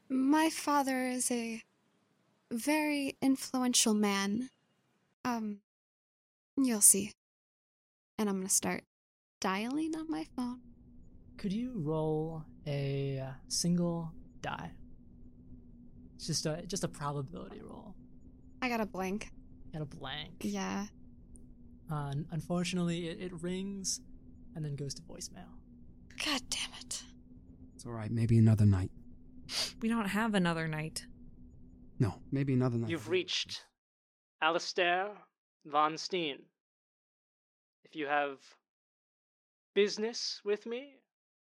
My 0.08 0.50
father 0.50 1.06
is 1.06 1.30
a 1.30 1.62
very 2.50 3.16
influential 3.22 3.94
man. 3.94 4.50
Um, 5.24 5.60
you'll 6.56 6.80
see. 6.80 7.12
And 8.18 8.28
I'm 8.28 8.36
gonna 8.36 8.48
start 8.48 8.82
dialing 9.40 9.96
on 9.96 10.10
my 10.10 10.26
phone. 10.36 10.60
Could 11.36 11.52
you 11.52 11.72
roll 11.76 12.44
a 12.66 13.20
uh, 13.20 13.32
single 13.48 14.12
die? 14.40 14.72
It's 16.24 16.40
just 16.40 16.46
a 16.46 16.62
just 16.66 16.84
a 16.84 16.88
probability 16.88 17.60
roll. 17.62 17.94
I 18.62 18.70
got 18.70 18.80
a 18.80 18.86
blank. 18.86 19.30
Got 19.74 19.82
a 19.82 19.84
blank. 19.84 20.36
Yeah. 20.40 20.86
Uh, 21.92 22.14
unfortunately, 22.30 23.08
it, 23.08 23.20
it 23.20 23.42
rings 23.42 24.00
and 24.56 24.64
then 24.64 24.74
goes 24.74 24.94
to 24.94 25.02
voicemail. 25.02 25.52
God 26.24 26.40
damn 26.48 26.70
it. 26.80 27.02
It's 27.74 27.84
all 27.84 27.92
right. 27.92 28.10
Maybe 28.10 28.38
another 28.38 28.64
night. 28.64 28.90
We 29.82 29.90
don't 29.90 30.06
have 30.06 30.34
another 30.34 30.66
night. 30.66 31.04
No, 31.98 32.14
maybe 32.32 32.54
another 32.54 32.78
night. 32.78 32.88
You've 32.88 33.10
reached 33.10 33.62
Alistair 34.40 35.10
von 35.66 35.98
Steen. 35.98 36.38
If 37.84 37.94
you 37.94 38.06
have 38.06 38.38
business 39.74 40.40
with 40.42 40.64
me, 40.64 40.94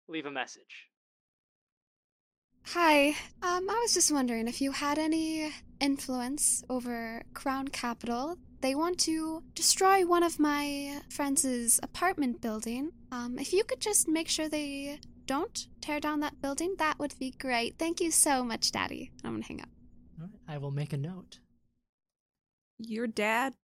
leave 0.08 0.28
a 0.28 0.32
message. 0.32 0.89
Hi. 2.74 3.16
Um, 3.42 3.68
I 3.68 3.80
was 3.82 3.96
just 3.96 4.12
wondering 4.12 4.48
if 4.48 4.62
you 4.62 4.72
had 4.72 5.00
any 5.00 5.52
influence 5.80 6.64
over 6.70 7.24
Crown 7.34 7.70
Capital. 7.70 8.38
They 8.62 8.76
want 8.76 9.00
to 9.00 9.42
destroy 9.56 10.06
one 10.06 10.22
of 10.22 10.40
my 10.40 11.02
friends' 11.10 11.80
apartment 11.82 12.42
building. 12.42 12.92
Um, 13.12 13.40
if 13.40 13.54
you 13.54 13.64
could 13.64 13.80
just 13.80 14.08
make 14.08 14.30
sure 14.30 14.48
they 14.48 15.00
don't 15.26 15.66
tear 15.82 16.00
down 16.00 16.20
that 16.20 16.44
building, 16.44 16.76
that 16.78 17.00
would 17.00 17.18
be 17.18 17.32
great. 17.32 17.80
Thank 17.80 18.00
you 18.02 18.12
so 18.12 18.44
much, 18.44 18.72
Daddy. 18.72 19.10
I'm 19.24 19.32
gonna 19.34 19.46
hang 19.46 19.62
up. 19.62 19.70
All 20.22 20.28
right, 20.28 20.56
I 20.56 20.60
will 20.60 20.70
make 20.70 20.94
a 20.94 20.98
note. 20.98 21.40
Your 22.78 23.08
dad 23.08 23.56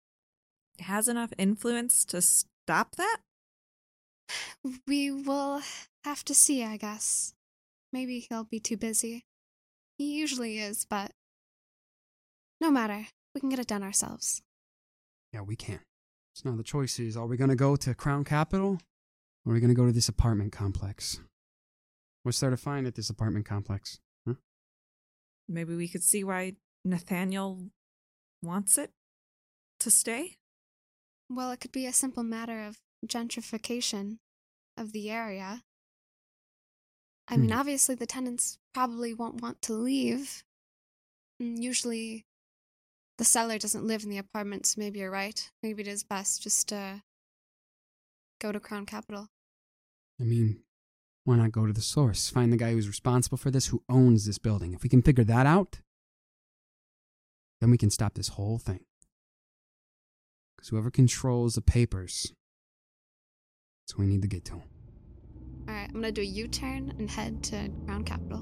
has 0.80 1.08
enough 1.08 1.32
influence 1.38 2.06
to 2.06 2.24
stop 2.24 2.96
that? 2.96 3.18
We 4.88 5.12
will 5.12 5.62
have 6.04 6.26
to 6.26 6.34
see, 6.34 6.64
I 6.64 6.78
guess. 6.78 7.35
Maybe 7.96 8.28
he'll 8.28 8.44
be 8.44 8.60
too 8.60 8.76
busy. 8.76 9.24
He 9.98 10.18
usually 10.18 10.60
is, 10.60 10.86
but 10.90 11.12
no 12.60 12.70
matter. 12.70 13.08
We 13.34 13.40
can 13.40 13.48
get 13.48 13.60
it 13.60 13.68
done 13.68 13.84
ourselves. 13.84 14.42
Yeah, 15.32 15.44
we 15.44 15.56
can. 15.56 15.80
So 16.34 16.50
now 16.50 16.58
the 16.58 16.64
choice 16.64 17.00
is 17.00 17.16
are 17.16 17.26
we 17.26 17.38
going 17.38 17.52
to 17.52 17.56
go 17.56 17.78
to 17.78 17.96
Crown 17.96 18.26
Capital 18.26 18.80
or 19.46 19.52
are 19.52 19.54
we 19.54 19.62
going 19.62 19.70
to 19.70 19.82
go 19.82 19.86
to 19.86 19.94
this 19.94 20.10
apartment 20.10 20.52
complex? 20.52 21.22
What's 22.24 22.42
there 22.42 22.50
to 22.50 22.58
find 22.58 22.86
at 22.86 22.96
this 22.96 23.10
apartment 23.10 23.46
complex? 23.46 24.02
Huh? 24.28 24.34
Maybe 25.48 25.74
we 25.74 25.88
could 25.88 26.04
see 26.04 26.26
why 26.26 26.58
Nathaniel 26.84 27.70
wants 28.42 28.78
it 28.78 28.92
to 29.80 29.90
stay? 29.90 30.36
Well, 31.30 31.50
it 31.52 31.62
could 31.62 31.72
be 31.72 31.86
a 31.86 31.94
simple 31.94 32.24
matter 32.24 32.62
of 32.66 32.76
gentrification 33.08 34.18
of 34.78 34.92
the 34.92 35.10
area. 35.10 35.62
I 37.28 37.38
mean, 37.38 37.50
Hmm. 37.50 37.58
obviously, 37.58 37.96
the 37.96 38.06
tenants 38.06 38.60
probably 38.74 39.14
won't 39.14 39.42
want 39.42 39.62
to 39.64 39.74
leave. 39.74 40.44
And 41.40 41.64
usually, 41.64 42.26
the 43.18 43.26
seller 43.26 43.58
doesn't 43.58 43.86
live 43.86 44.04
in 44.04 44.10
the 44.10 44.18
apartment, 44.18 44.66
so 44.68 44.80
maybe 44.80 45.00
you're 45.00 45.10
right. 45.12 45.52
Maybe 45.64 45.82
it 45.82 45.88
is 45.88 46.04
best 46.04 46.44
just 46.44 46.68
to 46.70 47.04
go 48.40 48.52
to 48.52 48.60
Crown 48.60 48.86
Capital. 48.86 49.30
I 50.20 50.24
mean, 50.24 50.64
why 51.24 51.38
not 51.38 51.52
go 51.52 51.66
to 51.66 51.74
the 51.74 51.82
source? 51.82 52.30
Find 52.30 52.54
the 52.54 52.58
guy 52.58 52.72
who's 52.74 52.88
responsible 52.88 53.38
for 53.38 53.50
this, 53.52 53.68
who 53.68 53.84
owns 53.90 54.26
this 54.26 54.38
building. 54.38 54.74
If 54.74 54.84
we 54.84 54.90
can 54.90 55.02
figure 55.02 55.24
that 55.24 55.46
out, 55.48 55.82
then 57.60 57.72
we 57.72 57.78
can 57.78 57.90
stop 57.90 58.14
this 58.14 58.30
whole 58.30 58.60
thing. 58.60 58.86
Because 60.56 60.70
whoever 60.70 60.92
controls 60.92 61.56
the 61.56 61.62
papers, 61.62 62.34
that's 63.82 63.94
who 63.94 64.04
we 64.04 64.08
need 64.08 64.22
to 64.22 64.28
get 64.28 64.46
to. 64.46 64.62
All 65.68 65.74
right, 65.74 65.88
I'm 65.90 65.96
gonna 65.96 66.12
do 66.12 66.22
a 66.22 66.26
U-turn 66.26 66.94
and 67.00 67.10
head 67.10 67.44
to 67.46 67.70
Crown 67.86 68.04
Capital. 68.04 68.40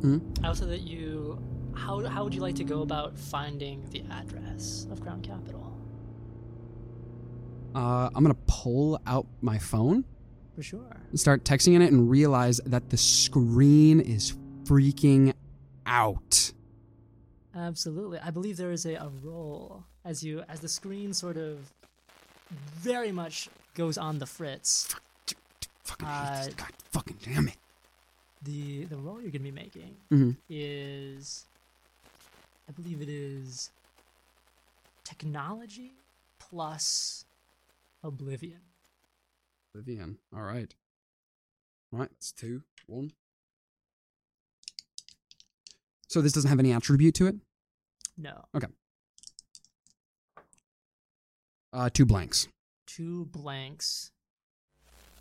Hmm? 0.00 0.18
I 0.42 0.48
Also, 0.48 0.66
that 0.66 0.82
you, 0.82 1.42
how 1.74 2.04
how 2.06 2.24
would 2.24 2.34
you 2.34 2.40
like 2.40 2.54
to 2.56 2.64
go 2.64 2.82
about 2.82 3.18
finding 3.18 3.88
the 3.90 4.04
address 4.10 4.86
of 4.90 5.00
Crown 5.00 5.22
Capital? 5.22 5.72
Uh, 7.74 8.08
I'm 8.14 8.24
going 8.24 8.34
to 8.34 8.42
pull 8.46 8.98
out 9.06 9.26
my 9.42 9.58
phone 9.58 10.04
For 10.54 10.62
sure. 10.62 10.96
And 11.10 11.20
start 11.20 11.44
texting 11.44 11.74
in 11.74 11.82
it 11.82 11.92
and 11.92 12.08
realize 12.08 12.58
that 12.64 12.88
the 12.88 12.96
screen 12.96 14.00
is 14.00 14.34
freaking 14.64 15.34
out. 15.84 16.52
Absolutely. 17.54 18.18
I 18.18 18.30
believe 18.30 18.56
there 18.56 18.72
is 18.72 18.86
a, 18.86 18.94
a 18.94 19.10
roll 19.22 19.84
as 20.06 20.22
you 20.24 20.42
as 20.48 20.60
the 20.60 20.68
screen 20.70 21.12
sort 21.12 21.36
of 21.36 21.58
very 22.50 23.12
much 23.12 23.50
goes 23.74 23.98
on 23.98 24.18
the 24.20 24.26
fritz. 24.26 24.94
Fucking 25.86 26.06
hate 26.08 26.44
this. 26.44 26.46
Uh, 26.48 26.50
God 26.56 26.72
fucking 26.90 27.16
damn 27.22 27.48
it. 27.48 27.56
The 28.42 28.84
the 28.84 28.96
roll 28.96 29.20
you're 29.20 29.30
gonna 29.30 29.44
be 29.44 29.50
making 29.50 29.96
hmm 30.10 30.32
is 30.48 31.46
I 32.68 32.72
believe 32.72 33.00
it 33.00 33.08
is 33.08 33.70
technology 35.04 35.92
plus 36.38 37.24
oblivion. 38.02 38.60
Vivian. 39.74 40.18
All 40.34 40.42
right. 40.42 40.74
All 41.92 42.00
right, 42.00 42.08
it's 42.16 42.32
two, 42.32 42.62
one. 42.86 43.12
So 46.08 46.20
this 46.20 46.32
doesn't 46.32 46.50
have 46.50 46.58
any 46.58 46.72
attribute 46.72 47.14
to 47.16 47.26
it? 47.28 47.36
No. 48.18 48.44
Okay. 48.54 48.66
Uh, 51.72 51.90
two 51.92 52.06
blanks. 52.06 52.48
Two 52.86 53.26
blanks. 53.26 54.10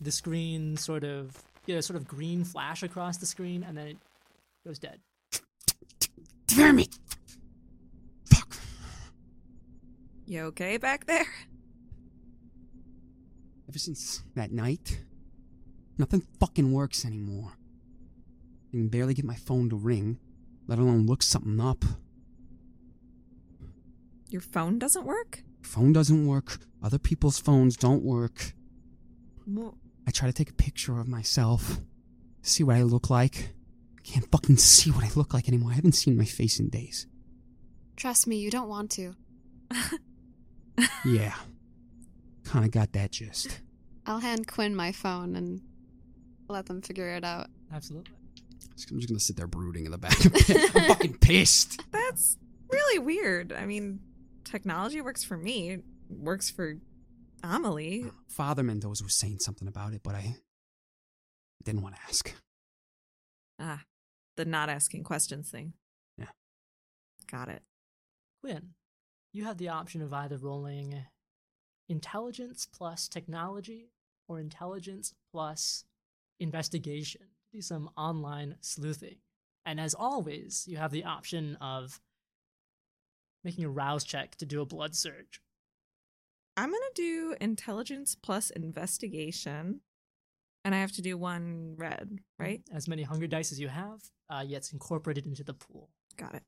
The 0.01 0.11
screen 0.11 0.77
sort 0.77 1.03
of 1.03 1.41
you 1.65 1.75
know, 1.75 1.81
sort 1.81 1.97
of 1.97 2.07
green 2.07 2.43
flash 2.43 2.83
across 2.83 3.17
the 3.17 3.25
screen 3.25 3.63
and 3.63 3.77
then 3.77 3.87
it 3.87 3.97
goes 4.65 4.79
dead. 4.79 4.99
Damn 6.47 6.79
it! 6.79 6.97
Fuck. 8.25 8.57
You 10.27 10.41
okay 10.43 10.77
back 10.77 11.05
there? 11.05 11.25
Ever 13.67 13.79
since 13.79 14.23
that 14.35 14.51
night, 14.51 15.01
nothing 15.97 16.21
fucking 16.39 16.71
works 16.71 17.03
anymore. 17.03 17.53
I 18.69 18.77
can 18.77 18.87
barely 18.89 19.13
get 19.13 19.25
my 19.25 19.35
phone 19.35 19.69
to 19.69 19.75
ring, 19.75 20.19
let 20.67 20.79
alone 20.79 21.07
look 21.07 21.23
something 21.23 21.59
up. 21.59 21.83
Your 24.29 24.41
phone 24.41 24.79
doesn't 24.79 25.05
work? 25.05 25.43
Phone 25.61 25.93
doesn't 25.93 26.27
work. 26.27 26.59
Other 26.83 26.99
people's 26.99 27.39
phones 27.39 27.75
don't 27.75 28.03
work. 28.03 28.53
Well, 29.47 29.77
I 30.07 30.11
try 30.11 30.27
to 30.27 30.33
take 30.33 30.49
a 30.49 30.53
picture 30.53 30.99
of 30.99 31.07
myself, 31.07 31.79
see 32.41 32.63
what 32.63 32.75
I 32.75 32.83
look 32.83 33.09
like. 33.09 33.49
I 33.97 34.01
can't 34.03 34.29
fucking 34.31 34.57
see 34.57 34.91
what 34.91 35.03
I 35.03 35.09
look 35.15 35.33
like 35.33 35.47
anymore. 35.47 35.71
I 35.71 35.75
haven't 35.75 35.93
seen 35.93 36.17
my 36.17 36.25
face 36.25 36.59
in 36.59 36.69
days. 36.69 37.07
Trust 37.95 38.27
me, 38.27 38.35
you 38.37 38.51
don't 38.51 38.69
want 38.69 38.91
to. 38.91 39.15
Yeah. 41.05 41.33
Kinda 42.51 42.67
got 42.67 42.91
that 42.93 43.11
gist. 43.11 43.61
I'll 44.05 44.19
hand 44.19 44.45
Quinn 44.47 44.75
my 44.75 44.91
phone 44.91 45.35
and 45.35 45.61
let 46.49 46.65
them 46.65 46.81
figure 46.81 47.09
it 47.15 47.23
out. 47.23 47.47
Absolutely. 47.73 48.11
I'm 48.91 48.99
just 48.99 49.07
gonna 49.07 49.19
sit 49.19 49.37
there 49.37 49.47
brooding 49.47 49.85
in 49.85 49.91
the 49.91 49.97
back. 49.97 50.17
I'm 50.25 50.87
fucking 50.87 51.17
pissed. 51.21 51.81
that's 51.91 52.37
really 52.69 52.99
weird. 52.99 53.53
I 53.53 53.65
mean, 53.65 53.99
technology 54.43 54.99
works 54.99 55.23
for 55.23 55.37
me, 55.37 55.69
it 55.71 55.83
works 56.09 56.49
for 56.49 56.75
Amelie. 57.45 58.11
Father 58.27 58.63
Mendoza 58.63 59.03
was 59.03 59.15
saying 59.15 59.39
something 59.39 59.67
about 59.67 59.93
it, 59.93 60.01
but 60.03 60.15
I 60.15 60.35
Didn't 61.63 61.81
want 61.81 61.95
to 61.95 62.01
ask. 62.07 62.33
Ah, 63.59 63.83
the 64.35 64.45
not 64.45 64.69
asking 64.69 65.03
questions 65.03 65.49
thing. 65.49 65.73
Yeah. 66.17 66.27
Got 67.31 67.49
it. 67.49 67.63
Quinn, 68.41 68.73
you 69.33 69.45
have 69.45 69.57
the 69.57 69.69
option 69.69 70.01
of 70.01 70.13
either 70.13 70.37
rolling 70.37 71.05
intelligence 71.89 72.67
plus 72.71 73.07
technology 73.07 73.91
or 74.27 74.39
intelligence 74.39 75.13
plus 75.31 75.85
investigation. 76.39 77.21
Do 77.53 77.61
some 77.61 77.89
online 77.97 78.57
sleuthing. 78.61 79.17
And 79.65 79.79
as 79.79 79.93
always, 79.93 80.65
you 80.67 80.77
have 80.77 80.91
the 80.91 81.05
option 81.05 81.55
of 81.61 81.99
making 83.43 83.65
a 83.65 83.69
rouse 83.69 84.03
check 84.03 84.35
to 84.35 84.45
do 84.45 84.61
a 84.61 84.65
blood 84.65 84.95
surge. 84.95 85.41
I'm 86.57 86.71
gonna 86.71 86.83
do 86.93 87.35
intelligence 87.41 88.15
plus 88.15 88.49
investigation, 88.49 89.81
and 90.63 90.73
I 90.73 90.79
have 90.79 90.93
to 90.93 91.01
do 91.01 91.17
one 91.17 91.75
red, 91.77 92.19
right? 92.39 92.61
As 92.73 92.87
many 92.87 93.03
hunger 93.03 93.27
dice 93.27 93.51
as 93.51 93.59
you 93.59 93.67
have, 93.67 94.01
uh, 94.29 94.43
yet 94.47 94.57
it's 94.57 94.73
incorporated 94.73 95.25
into 95.25 95.43
the 95.43 95.53
pool. 95.53 95.89
Got 96.17 96.35
it. 96.35 96.43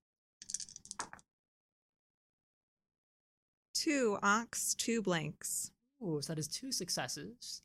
Two 3.74 4.18
ox, 4.24 4.74
two 4.76 5.02
blanks. 5.02 5.72
Ooh, 6.02 6.22
so 6.22 6.34
that 6.34 6.40
is 6.40 6.48
two 6.48 6.72
successes. 6.72 7.62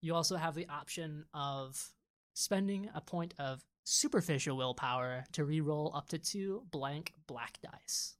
You 0.00 0.14
also 0.14 0.36
have 0.36 0.54
the 0.54 0.68
option 0.68 1.24
of 1.34 1.92
spending 2.34 2.88
a 2.94 3.00
point 3.00 3.34
of 3.38 3.64
superficial 3.84 4.56
willpower 4.56 5.24
to 5.32 5.44
re-roll 5.44 5.92
up 5.94 6.08
to 6.08 6.18
two 6.18 6.64
blank 6.70 7.12
black 7.26 7.58
dice. 7.62 8.16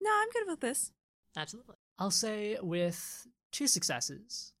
No, 0.00 0.10
I'm 0.12 0.30
good 0.30 0.48
with 0.48 0.60
this. 0.60 0.92
Absolutely. 1.36 1.76
I'll 1.98 2.10
say 2.10 2.56
with 2.60 3.26
two 3.52 3.66
successes, 3.66 4.52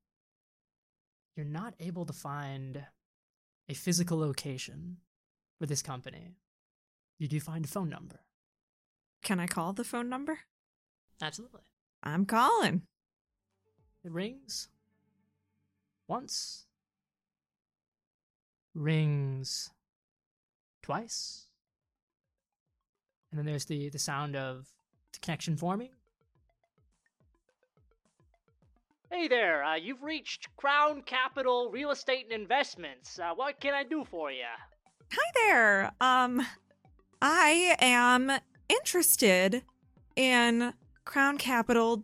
you're 1.36 1.46
not 1.46 1.74
able 1.80 2.06
to 2.06 2.12
find 2.12 2.86
a 3.68 3.74
physical 3.74 4.18
location 4.18 4.98
for 5.58 5.66
this 5.66 5.82
company. 5.82 6.36
You 7.18 7.26
do 7.28 7.40
find 7.40 7.64
a 7.64 7.68
phone 7.68 7.88
number. 7.88 8.20
Can 9.22 9.40
I 9.40 9.46
call 9.46 9.72
the 9.72 9.84
phone 9.84 10.08
number? 10.08 10.40
Absolutely. 11.20 11.62
I'm 12.02 12.26
calling. 12.26 12.82
It 14.04 14.12
rings 14.12 14.68
once, 16.06 16.66
rings 18.74 19.70
twice, 20.82 21.46
and 23.30 23.38
then 23.38 23.46
there's 23.46 23.64
the, 23.64 23.88
the 23.88 23.98
sound 23.98 24.36
of 24.36 24.66
the 25.14 25.20
connection 25.20 25.56
forming. 25.56 25.90
Hey 29.14 29.28
there, 29.28 29.62
uh, 29.62 29.76
you've 29.76 30.02
reached 30.02 30.48
Crown 30.56 31.00
Capital 31.02 31.70
Real 31.70 31.92
Estate 31.92 32.24
and 32.24 32.32
Investments. 32.32 33.16
Uh, 33.16 33.30
what 33.36 33.60
can 33.60 33.72
I 33.72 33.84
do 33.84 34.04
for 34.04 34.32
you? 34.32 34.42
Hi 35.12 35.30
there. 35.36 35.92
Um, 36.00 36.44
I 37.22 37.76
am 37.78 38.32
interested 38.68 39.62
in 40.16 40.74
Crown 41.04 41.38
Capital's 41.38 42.02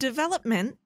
development 0.00 0.76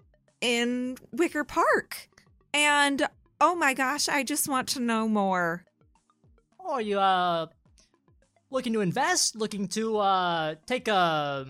in 0.42 0.98
Wicker 1.12 1.44
Park. 1.44 2.10
And 2.52 3.08
oh 3.40 3.54
my 3.54 3.72
gosh, 3.72 4.06
I 4.06 4.24
just 4.24 4.50
want 4.50 4.68
to 4.68 4.80
know 4.80 5.08
more. 5.08 5.64
Oh, 6.60 6.74
are 6.74 6.82
you 6.82 7.00
uh 7.00 7.46
looking 8.50 8.74
to 8.74 8.82
invest? 8.82 9.34
Looking 9.34 9.66
to 9.68 9.96
uh 9.96 10.56
take 10.66 10.88
a 10.88 11.46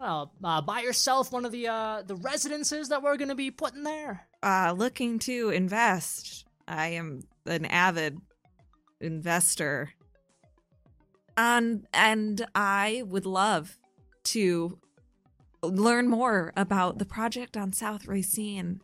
well 0.00 0.32
uh, 0.42 0.60
buy 0.60 0.80
yourself 0.80 1.30
one 1.30 1.44
of 1.44 1.52
the 1.52 1.68
uh 1.68 2.02
the 2.06 2.16
residences 2.16 2.88
that 2.88 3.02
we're 3.02 3.16
gonna 3.16 3.34
be 3.34 3.50
putting 3.50 3.84
there? 3.84 4.26
Uh, 4.42 4.74
looking 4.76 5.18
to 5.20 5.50
invest. 5.50 6.46
I 6.66 6.88
am 6.88 7.20
an 7.46 7.66
avid 7.66 8.20
investor. 9.00 9.90
Um, 11.36 11.84
and 11.92 12.46
I 12.54 13.02
would 13.06 13.26
love 13.26 13.78
to 14.24 14.78
learn 15.62 16.08
more 16.08 16.52
about 16.56 16.98
the 16.98 17.04
project 17.04 17.56
on 17.56 17.72
South 17.72 18.06
Racine. 18.06 18.80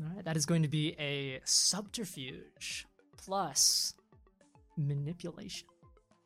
All 0.00 0.14
right, 0.14 0.24
that 0.24 0.36
is 0.36 0.46
going 0.46 0.62
to 0.62 0.68
be 0.68 0.94
a 0.98 1.40
subterfuge 1.44 2.86
plus 3.16 3.94
manipulation. 4.76 5.68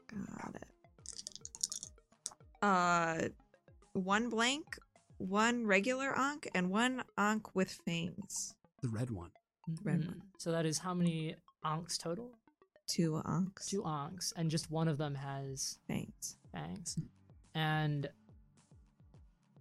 Got 0.06 0.54
it. 0.54 0.66
Uh, 2.62 3.28
one 3.94 4.28
blank, 4.28 4.78
one 5.18 5.66
regular 5.66 6.16
Ankh, 6.18 6.48
and 6.54 6.70
one 6.70 7.02
Ankh 7.16 7.54
with 7.54 7.70
fangs. 7.86 8.54
The 8.82 8.88
red 8.88 9.10
one. 9.10 9.30
Red 9.82 10.00
Mhm. 10.02 10.06
one. 10.08 10.22
So 10.38 10.52
that 10.52 10.66
is 10.66 10.78
how 10.78 10.92
many 10.92 11.36
ankhs 11.64 11.96
total? 11.96 12.38
Two 12.86 13.22
Ankhs. 13.24 13.66
Two 13.66 13.82
ankhs, 13.86 14.32
and 14.36 14.50
just 14.50 14.70
one 14.70 14.88
of 14.88 14.98
them 14.98 15.14
has 15.14 15.78
fangs. 15.88 16.36
fangs. 16.52 16.98
And 17.54 18.08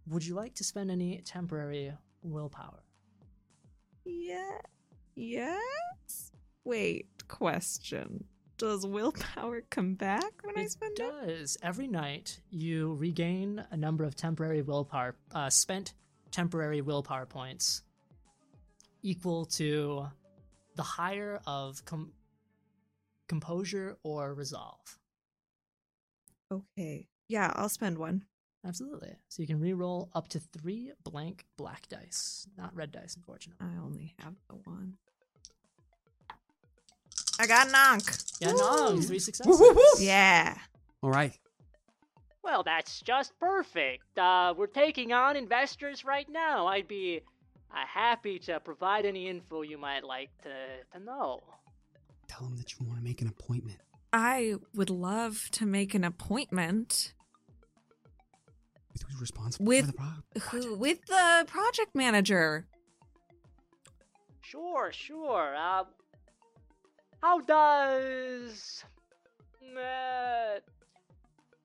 would 0.08 0.26
you 0.26 0.36
like 0.36 0.54
to 0.56 0.64
spend 0.64 0.92
any 0.92 1.22
temporary 1.22 1.96
willpower? 2.22 2.84
Yeah. 4.04 4.60
Yes. 5.16 6.32
Wait. 6.66 7.08
Question. 7.30 8.28
Does 8.64 8.86
willpower 8.88 9.60
come 9.70 9.96
back 9.96 10.42
when 10.42 10.58
I 10.58 10.62
It 10.62 10.72
spend 10.72 10.98
it? 10.98 11.12
does. 11.28 11.58
Every 11.62 11.86
night, 11.86 12.40
you 12.50 12.94
regain 12.94 13.62
a 13.72 13.76
number 13.76 14.06
of 14.06 14.16
temporary 14.16 14.62
willpower, 14.62 15.18
uh, 15.34 15.50
spent 15.50 15.94
temporary 16.32 16.80
willpower 16.80 17.26
points 17.26 17.84
equal 19.02 19.44
to 19.48 20.08
the 20.76 20.82
higher 20.82 21.42
of 21.46 21.84
com- 21.84 22.14
composure 23.28 23.98
or 24.02 24.34
resolve. 24.34 24.98
Okay. 26.50 27.10
Yeah, 27.28 27.52
I'll 27.56 27.68
spend 27.68 27.98
one. 27.98 28.24
Absolutely. 28.66 29.18
So 29.28 29.42
you 29.42 29.48
can 29.48 29.60
re-roll 29.60 30.10
up 30.16 30.30
to 30.30 30.40
three 30.40 30.94
blank 31.04 31.44
black 31.58 31.90
dice, 31.90 32.48
not 32.58 32.74
red 32.74 32.94
dice, 32.94 33.18
unfortunately. 33.18 33.68
I 33.70 33.78
only 33.84 34.16
have 34.20 34.36
the 34.48 34.56
one. 34.56 34.96
I 37.44 37.46
got 37.48 37.68
an 37.68 37.74
Ankh. 37.76 38.16
Yeah, 38.40 38.54
no, 38.54 39.02
three 39.02 39.20
successes. 39.20 39.62
Yeah. 40.00 40.58
All 41.02 41.12
right. 41.12 41.38
Well, 42.42 42.64
that's 42.64 43.02
just 43.02 43.38
perfect. 43.38 44.18
Uh, 44.18 44.54
we're 44.58 44.68
taking 44.68 45.12
on 45.12 45.36
investors 45.36 46.06
right 46.06 46.28
now. 46.30 46.68
I'd 46.68 46.88
be 46.88 47.20
uh, 47.70 47.86
happy 47.86 48.40
to 48.40 48.62
provide 48.62 49.06
any 49.06 49.28
info 49.28 49.62
you 49.62 49.78
might 49.78 50.06
like 50.06 50.30
to, 50.44 50.52
to 50.98 51.04
know. 51.04 51.44
Tell 52.30 52.48
them 52.48 52.56
that 52.56 52.72
you 52.80 52.86
want 52.86 53.00
to 53.00 53.04
make 53.04 53.22
an 53.22 53.28
appointment. 53.28 53.78
I 54.14 54.56
would 54.74 54.90
love 54.90 55.50
to 55.54 55.66
make 55.66 55.94
an 55.96 56.06
appointment 56.06 57.14
With 58.94 59.02
who's 59.04 59.20
responsible 59.20 59.66
With 59.66 59.86
for 59.88 59.92
the 59.92 59.98
pro- 59.98 60.08
project? 60.40 60.66
who 60.66 60.76
with 60.78 61.06
the 61.08 61.44
project 61.48 61.94
manager. 61.94 62.68
Sure, 64.42 64.92
sure. 64.94 65.56
Uh, 65.58 65.84
how 67.24 67.40
does. 67.40 68.84
Uh, 69.76 70.60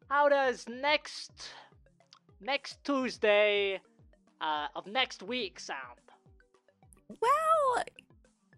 how 0.08 0.28
does 0.28 0.64
next. 0.68 1.32
next 2.40 2.82
Tuesday 2.84 3.80
uh, 4.40 4.68
of 4.76 4.86
next 4.86 5.22
week 5.22 5.58
sound? 5.58 6.00
Well, 7.08 7.84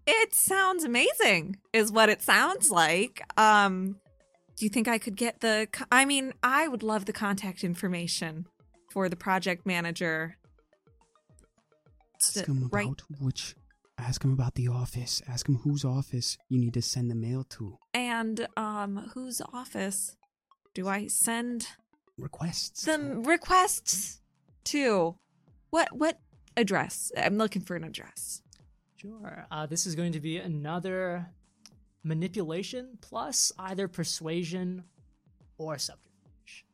it 0.06 0.34
sounds 0.34 0.84
amazing, 0.84 1.56
is 1.72 1.90
what 1.90 2.08
it 2.10 2.20
sounds 2.20 2.70
like. 2.70 3.22
Um, 3.38 3.96
do 4.56 4.66
you 4.66 4.68
think 4.68 4.86
I 4.88 4.98
could 4.98 5.16
get 5.16 5.40
the? 5.40 5.68
co- 5.72 5.86
I 5.90 6.04
mean, 6.04 6.34
I 6.42 6.68
would 6.68 6.82
love 6.82 7.06
the 7.06 7.14
contact 7.14 7.64
information 7.64 8.46
for 8.90 9.08
the 9.08 9.16
project 9.16 9.64
manager. 9.64 10.36
Ask 12.22 12.36
S- 12.36 12.46
him 12.46 12.64
about 12.64 12.72
right, 12.72 13.02
which. 13.20 13.54
Ask 14.00 14.24
him 14.24 14.32
about 14.32 14.54
the 14.54 14.68
office. 14.68 15.22
Ask 15.28 15.48
him 15.48 15.56
whose 15.56 15.84
office 15.84 16.36
you 16.48 16.58
need 16.58 16.74
to 16.74 16.82
send 16.82 17.10
the 17.10 17.14
mail 17.14 17.44
to. 17.50 17.76
and 17.94 18.46
um, 18.56 19.10
whose 19.14 19.40
office 19.52 20.16
do 20.74 20.88
I 20.88 21.06
send 21.08 21.66
Requests. 22.18 22.84
the 22.84 22.98
requests 23.24 24.20
to? 24.64 25.16
What 25.70 25.88
what 25.92 26.18
address? 26.56 27.12
I'm 27.16 27.36
looking 27.38 27.62
for 27.62 27.76
an 27.76 27.84
address. 27.84 28.42
Sure. 28.96 29.46
Uh, 29.50 29.66
this 29.66 29.86
is 29.86 29.94
going 29.94 30.12
to 30.12 30.20
be 30.20 30.36
another 30.38 31.26
manipulation 32.02 32.98
plus 33.00 33.52
either 33.58 33.86
persuasion 33.88 34.84
or 35.58 35.78
subterfuge. 35.78 36.64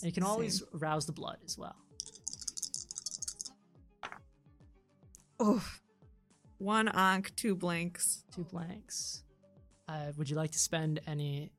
And 0.00 0.04
you 0.08 0.12
can 0.12 0.22
always 0.22 0.62
rouse 0.72 1.06
the 1.06 1.12
blood 1.12 1.38
as 1.44 1.56
well. 1.58 1.76
Oh, 5.44 5.64
one 6.58 6.86
ankh, 6.88 7.34
two 7.34 7.56
blanks. 7.56 8.22
Two 8.32 8.44
blanks. 8.44 9.24
Uh, 9.88 10.12
would 10.16 10.30
you 10.30 10.36
like 10.36 10.52
to 10.52 10.58
spend 10.58 11.00
any 11.06 11.50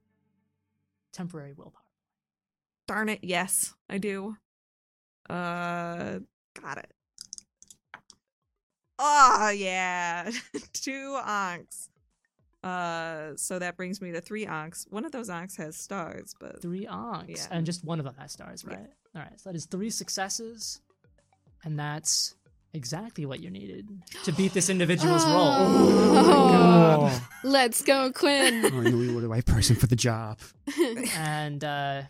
temporary 1.12 1.52
willpower? 1.52 1.82
Darn 2.88 3.10
it, 3.10 3.20
yes, 3.24 3.74
I 3.90 3.98
do. 3.98 4.38
Uh, 5.30 6.20
got 6.62 6.78
it. 6.78 6.92
Oh 9.00 9.50
yeah, 9.54 10.30
two 10.74 11.18
ankhs. 11.26 11.90
Uh, 12.64 13.36
so 13.36 13.60
that 13.60 13.76
brings 13.76 14.00
me 14.02 14.14
to 14.14 14.22
three 14.22 14.46
ankhs. 14.46 14.86
One 14.90 15.04
of 15.04 15.12
those 15.12 15.30
ankhs 15.30 15.58
has 15.58 15.76
stars, 15.76 16.34
but 16.40 16.62
Three 16.62 16.88
ankhs, 16.88 17.28
Yeah. 17.28 17.48
and 17.52 17.66
just 17.66 17.84
one 17.84 18.00
of 18.00 18.06
them 18.06 18.16
has 18.18 18.32
stars, 18.32 18.64
Yeah. 18.66 18.76
right? 18.76 18.90
All 19.16 19.22
right, 19.22 19.38
so 19.40 19.50
that 19.50 19.56
is 19.58 19.66
three 19.66 19.90
successes, 19.90 20.80
and 21.66 21.78
that's 21.78 22.36
exactly 22.74 23.26
what 23.26 23.40
you 23.40 23.50
needed 23.50 23.88
to 24.24 24.32
beat 24.32 24.54
this 24.54 24.70
individual's 24.70 25.26
role. 25.26 25.56
Oh, 26.16 27.28
Let's 27.44 27.82
go, 27.84 28.12
Quinn. 28.12 28.66
Oh, 28.66 28.80
I 28.80 28.84
knew 28.84 28.98
we 28.98 29.14
were 29.14 29.22
the 29.22 29.28
right 29.30 29.46
person 29.46 29.76
for 29.76 29.88
the 29.88 29.96
job. 29.96 30.40
And 31.18 31.64
uh, 31.64 32.02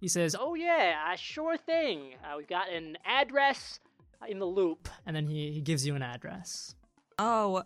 he 0.00 0.08
says, 0.08 0.34
"Oh, 0.38 0.50
Oh 0.50 0.54
yeah, 0.54 0.96
uh, 1.12 1.16
sure 1.16 1.56
thing. 1.56 2.14
Uh, 2.24 2.34
we've 2.36 2.48
got 2.48 2.68
an 2.70 2.96
address 3.04 3.80
in 4.28 4.38
the 4.38 4.46
loop. 4.46 4.88
and 5.06 5.14
then 5.16 5.26
he, 5.26 5.52
he 5.52 5.60
gives 5.60 5.86
you 5.86 5.94
an 5.94 6.02
address. 6.02 6.74
oh, 7.18 7.62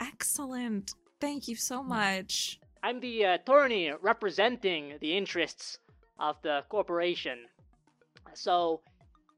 excellent! 0.00 0.92
Thank 1.20 1.46
you 1.48 1.54
so 1.56 1.82
much. 1.82 2.58
I'm 2.82 2.98
the 3.00 3.22
attorney 3.22 3.92
representing 4.00 4.94
the 5.00 5.16
interests 5.16 5.78
of 6.18 6.36
the 6.42 6.64
corporation. 6.68 7.38
So, 8.34 8.80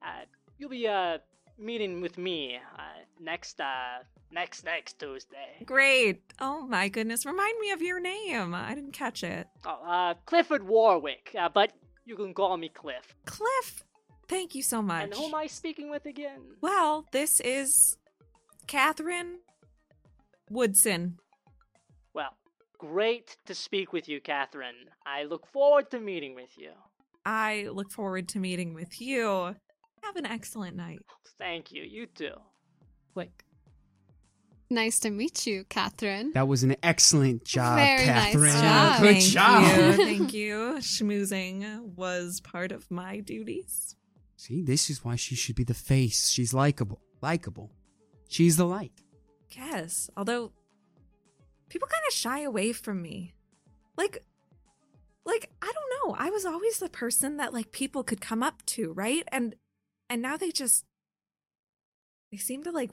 uh, 0.02 0.24
you'll 0.56 0.70
be 0.70 0.86
uh, 0.88 1.18
meeting 1.58 2.00
with 2.00 2.18
me 2.18 2.58
uh, 2.78 2.82
next 3.20 3.60
uh, 3.60 4.02
next 4.30 4.64
next 4.64 4.98
Tuesday. 4.98 5.64
Great. 5.64 6.22
Oh 6.40 6.66
my 6.66 6.88
goodness. 6.88 7.24
Remind 7.26 7.58
me 7.60 7.70
of 7.70 7.82
your 7.82 8.00
name. 8.00 8.54
I 8.54 8.74
didn't 8.74 8.92
catch 8.92 9.22
it. 9.22 9.46
Oh, 9.64 9.80
uh, 9.86 10.14
Clifford 10.26 10.66
Warwick, 10.66 11.34
uh, 11.38 11.48
but 11.48 11.72
you 12.04 12.16
can 12.16 12.34
call 12.34 12.56
me 12.56 12.68
Cliff. 12.68 13.14
Cliff. 13.26 13.84
Thank 14.28 14.54
you 14.54 14.62
so 14.62 14.82
much. 14.82 15.04
And 15.04 15.14
who 15.14 15.24
am 15.24 15.34
I 15.34 15.46
speaking 15.46 15.90
with 15.90 16.06
again? 16.06 16.40
Well, 16.60 17.06
this 17.12 17.40
is 17.40 17.98
Catherine 18.66 19.40
Woodson. 20.50 21.18
Well, 22.14 22.34
great 22.78 23.36
to 23.46 23.54
speak 23.54 23.92
with 23.92 24.08
you, 24.08 24.20
Catherine. 24.20 24.88
I 25.06 25.24
look 25.24 25.46
forward 25.46 25.90
to 25.90 26.00
meeting 26.00 26.34
with 26.34 26.56
you. 26.56 26.70
I 27.26 27.68
look 27.72 27.90
forward 27.90 28.28
to 28.28 28.38
meeting 28.38 28.74
with 28.74 29.00
you. 29.00 29.56
Have 30.04 30.16
an 30.16 30.26
excellent 30.26 30.76
night. 30.76 31.00
Thank 31.38 31.72
you. 31.72 31.82
You 31.82 32.06
too. 32.06 32.34
Click. 33.12 33.44
nice 34.70 34.98
to 35.00 35.10
meet 35.10 35.46
you, 35.46 35.64
Catherine. 35.68 36.32
That 36.34 36.48
was 36.48 36.62
an 36.62 36.76
excellent 36.82 37.44
job, 37.44 37.76
Very 37.78 38.06
nice 38.06 38.32
Catherine. 38.32 38.52
job. 38.52 39.00
Good 39.00 39.14
Thank 39.14 39.24
job. 39.32 39.62
You, 39.76 39.92
thank 40.04 40.34
you. 40.34 40.56
Schmoozing 40.80 41.80
was 41.96 42.40
part 42.40 42.72
of 42.72 42.90
my 42.90 43.20
duties. 43.20 43.94
See, 44.36 44.62
this 44.62 44.90
is 44.90 45.04
why 45.04 45.16
she 45.16 45.34
should 45.34 45.54
be 45.56 45.64
the 45.64 45.74
face. 45.74 46.28
She's 46.28 46.52
likable. 46.52 47.00
Likable. 47.22 47.70
She's 48.28 48.56
the 48.56 48.66
light. 48.66 48.92
Yes, 49.56 50.10
although 50.16 50.52
people 51.68 51.88
kind 51.88 52.02
of 52.08 52.14
shy 52.14 52.40
away 52.40 52.72
from 52.72 53.00
me. 53.00 53.34
Like 53.96 54.24
like 55.24 55.50
I 55.62 55.72
don't 55.72 56.08
know. 56.10 56.16
I 56.18 56.30
was 56.30 56.44
always 56.44 56.78
the 56.80 56.88
person 56.88 57.36
that 57.36 57.54
like 57.54 57.70
people 57.72 58.02
could 58.02 58.20
come 58.20 58.42
up 58.42 58.64
to, 58.66 58.92
right? 58.92 59.24
And 59.30 59.54
and 60.14 60.22
now 60.22 60.36
they 60.36 60.52
just 60.52 60.84
they 62.30 62.36
seem 62.36 62.62
to 62.62 62.70
like 62.70 62.92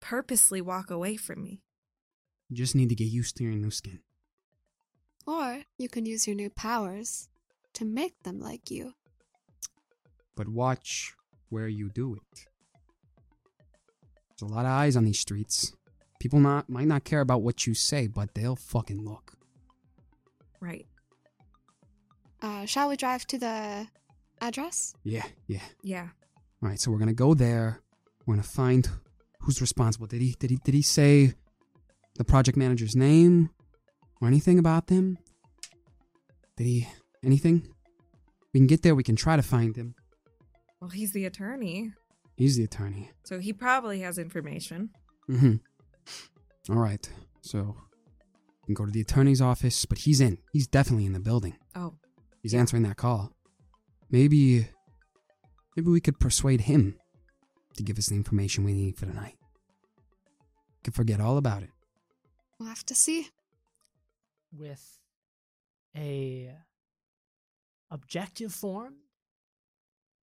purposely 0.00 0.62
walk 0.62 0.90
away 0.90 1.14
from 1.16 1.42
me. 1.42 1.60
You 2.48 2.56
just 2.56 2.74
need 2.74 2.88
to 2.88 2.94
get 2.94 3.04
used 3.04 3.36
to 3.36 3.44
your 3.44 3.52
new 3.52 3.70
skin. 3.70 4.00
Or 5.26 5.64
you 5.76 5.90
can 5.90 6.06
use 6.06 6.26
your 6.26 6.34
new 6.34 6.48
powers 6.48 7.28
to 7.74 7.84
make 7.84 8.22
them 8.22 8.40
like 8.40 8.70
you. 8.70 8.94
But 10.34 10.48
watch 10.48 11.12
where 11.50 11.68
you 11.68 11.90
do 11.90 12.14
it. 12.14 12.46
There's 14.38 14.50
a 14.50 14.54
lot 14.54 14.64
of 14.64 14.70
eyes 14.70 14.96
on 14.96 15.04
these 15.04 15.20
streets. 15.20 15.74
People 16.18 16.40
not 16.40 16.70
might 16.70 16.86
not 16.86 17.04
care 17.04 17.20
about 17.20 17.42
what 17.42 17.66
you 17.66 17.74
say, 17.74 18.06
but 18.06 18.32
they'll 18.32 18.56
fucking 18.56 19.04
look. 19.04 19.34
Right. 20.60 20.86
Uh, 22.40 22.64
shall 22.64 22.88
we 22.88 22.96
drive 22.96 23.26
to 23.26 23.38
the 23.38 23.88
address? 24.40 24.94
Yeah, 25.04 25.24
yeah. 25.46 25.62
Yeah. 25.82 26.08
All 26.62 26.68
right, 26.68 26.80
so 26.80 26.90
we're 26.90 26.98
gonna 26.98 27.12
go 27.14 27.34
there. 27.34 27.80
We're 28.26 28.34
gonna 28.34 28.42
find 28.44 28.88
who's 29.40 29.60
responsible. 29.60 30.06
Did 30.06 30.20
he 30.22 30.34
did 30.38 30.50
he 30.50 30.56
did 30.64 30.74
he 30.74 30.82
say 30.82 31.34
the 32.16 32.24
project 32.24 32.56
manager's 32.56 32.96
name 32.96 33.50
or 34.20 34.28
anything 34.28 34.58
about 34.58 34.86
them? 34.88 35.18
Did 36.56 36.64
he 36.64 36.88
anything? 37.24 37.68
We 38.52 38.60
can 38.60 38.66
get 38.66 38.82
there. 38.82 38.94
We 38.94 39.02
can 39.04 39.16
try 39.16 39.36
to 39.36 39.42
find 39.42 39.76
him. 39.76 39.94
Well, 40.80 40.90
he's 40.90 41.12
the 41.12 41.24
attorney, 41.24 41.92
He's 42.36 42.56
the 42.56 42.64
attorney. 42.64 43.10
so 43.24 43.38
he 43.38 43.52
probably 43.52 44.00
has 44.00 44.18
information. 44.18 44.90
Mm-hmm. 45.30 45.56
All 46.72 46.78
right, 46.80 47.08
so 47.40 47.76
we 48.62 48.66
can 48.66 48.74
go 48.74 48.84
to 48.86 48.90
the 48.92 49.00
attorney's 49.00 49.40
office, 49.40 49.84
but 49.86 49.98
he's 49.98 50.20
in. 50.20 50.38
He's 50.52 50.66
definitely 50.66 51.06
in 51.06 51.12
the 51.12 51.20
building. 51.20 51.56
Oh, 51.74 51.94
He's 52.42 52.54
answering 52.54 52.82
that 52.84 52.96
call. 52.96 53.32
Maybe, 54.10 54.68
maybe 55.76 55.90
we 55.90 56.00
could 56.00 56.18
persuade 56.20 56.62
him 56.62 56.98
to 57.76 57.82
give 57.82 57.98
us 57.98 58.06
the 58.06 58.14
information 58.14 58.64
we 58.64 58.72
need 58.72 58.96
for 58.96 59.06
tonight. 59.06 59.36
Could 60.84 60.94
forget 60.94 61.20
all 61.20 61.36
about 61.36 61.62
it. 61.62 61.70
We'll 62.58 62.68
have 62.68 62.86
to 62.86 62.94
see. 62.94 63.28
with 64.52 64.98
a 65.96 66.54
objective 67.90 68.52
form 68.52 68.94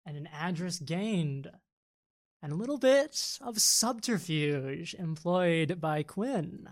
and 0.05 0.17
an 0.17 0.27
address 0.34 0.79
gained 0.79 1.49
and 2.41 2.51
a 2.51 2.55
little 2.55 2.77
bit 2.77 3.38
of 3.41 3.59
subterfuge 3.59 4.95
employed 4.99 5.79
by 5.79 6.03
Quinn. 6.03 6.69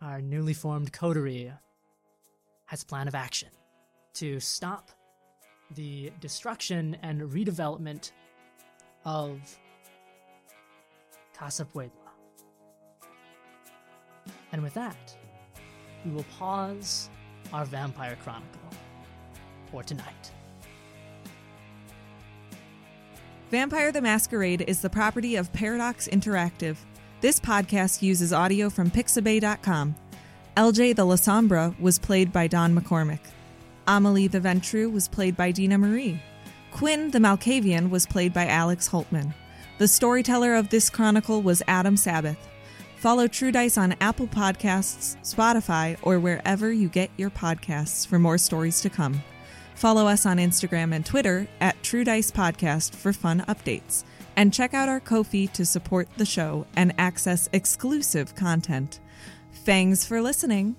Our 0.00 0.20
newly 0.20 0.54
formed 0.54 0.92
coterie 0.92 1.52
has 2.66 2.82
a 2.82 2.86
plan 2.86 3.08
of 3.08 3.14
action 3.14 3.48
to 4.14 4.38
stop 4.38 4.90
the 5.74 6.12
destruction 6.20 6.96
and 7.02 7.20
redevelopment 7.22 8.12
of 9.04 9.38
Casa 11.34 11.64
Puebla. 11.64 11.92
And 14.52 14.62
with 14.62 14.74
that, 14.74 15.16
we 16.04 16.10
will 16.10 16.24
pause 16.38 17.10
our 17.52 17.64
Vampire 17.64 18.16
Chronicle 18.22 18.60
for 19.70 19.82
tonight. 19.82 20.32
Vampire 23.50 23.92
the 23.92 24.02
Masquerade 24.02 24.64
is 24.66 24.82
the 24.82 24.90
property 24.90 25.36
of 25.36 25.52
Paradox 25.52 26.06
Interactive. 26.08 26.76
This 27.20 27.40
podcast 27.40 28.02
uses 28.02 28.32
audio 28.32 28.68
from 28.68 28.90
Pixabay.com. 28.90 29.94
LJ 30.56 30.96
the 30.96 31.06
Lasombra 31.06 31.78
was 31.80 31.98
played 31.98 32.32
by 32.32 32.46
Don 32.46 32.78
McCormick. 32.78 33.20
Amelie 33.88 34.28
the 34.28 34.38
Ventrue 34.38 34.92
was 34.92 35.08
played 35.08 35.34
by 35.34 35.50
Dina 35.50 35.78
Marie. 35.78 36.22
Quinn 36.70 37.10
the 37.10 37.18
Malkavian 37.18 37.88
was 37.88 38.06
played 38.06 38.34
by 38.34 38.46
Alex 38.46 38.88
Holtman. 38.88 39.34
The 39.78 39.88
storyteller 39.88 40.54
of 40.54 40.68
this 40.68 40.90
chronicle 40.90 41.40
was 41.40 41.62
Adam 41.66 41.96
Sabbath. 41.96 42.36
Follow 42.98 43.26
True 43.26 43.50
Dice 43.50 43.78
on 43.78 43.94
Apple 44.00 44.26
Podcasts, 44.26 45.16
Spotify, 45.22 45.96
or 46.02 46.20
wherever 46.20 46.70
you 46.70 46.88
get 46.88 47.10
your 47.16 47.30
podcasts 47.30 48.06
for 48.06 48.18
more 48.18 48.36
stories 48.36 48.80
to 48.82 48.90
come. 48.90 49.22
Follow 49.74 50.06
us 50.06 50.26
on 50.26 50.36
Instagram 50.36 50.92
and 50.94 51.06
Twitter 51.06 51.48
at 51.60 51.82
True 51.82 52.04
Dice 52.04 52.30
Podcast 52.30 52.94
for 52.94 53.12
fun 53.12 53.40
updates. 53.48 54.04
And 54.36 54.52
check 54.52 54.74
out 54.74 54.88
our 54.88 55.00
Ko-fi 55.00 55.46
to 55.46 55.64
support 55.64 56.08
the 56.16 56.26
show 56.26 56.66
and 56.76 56.92
access 56.98 57.48
exclusive 57.52 58.34
content. 58.34 59.00
Thanks 59.64 60.04
for 60.04 60.20
listening. 60.20 60.76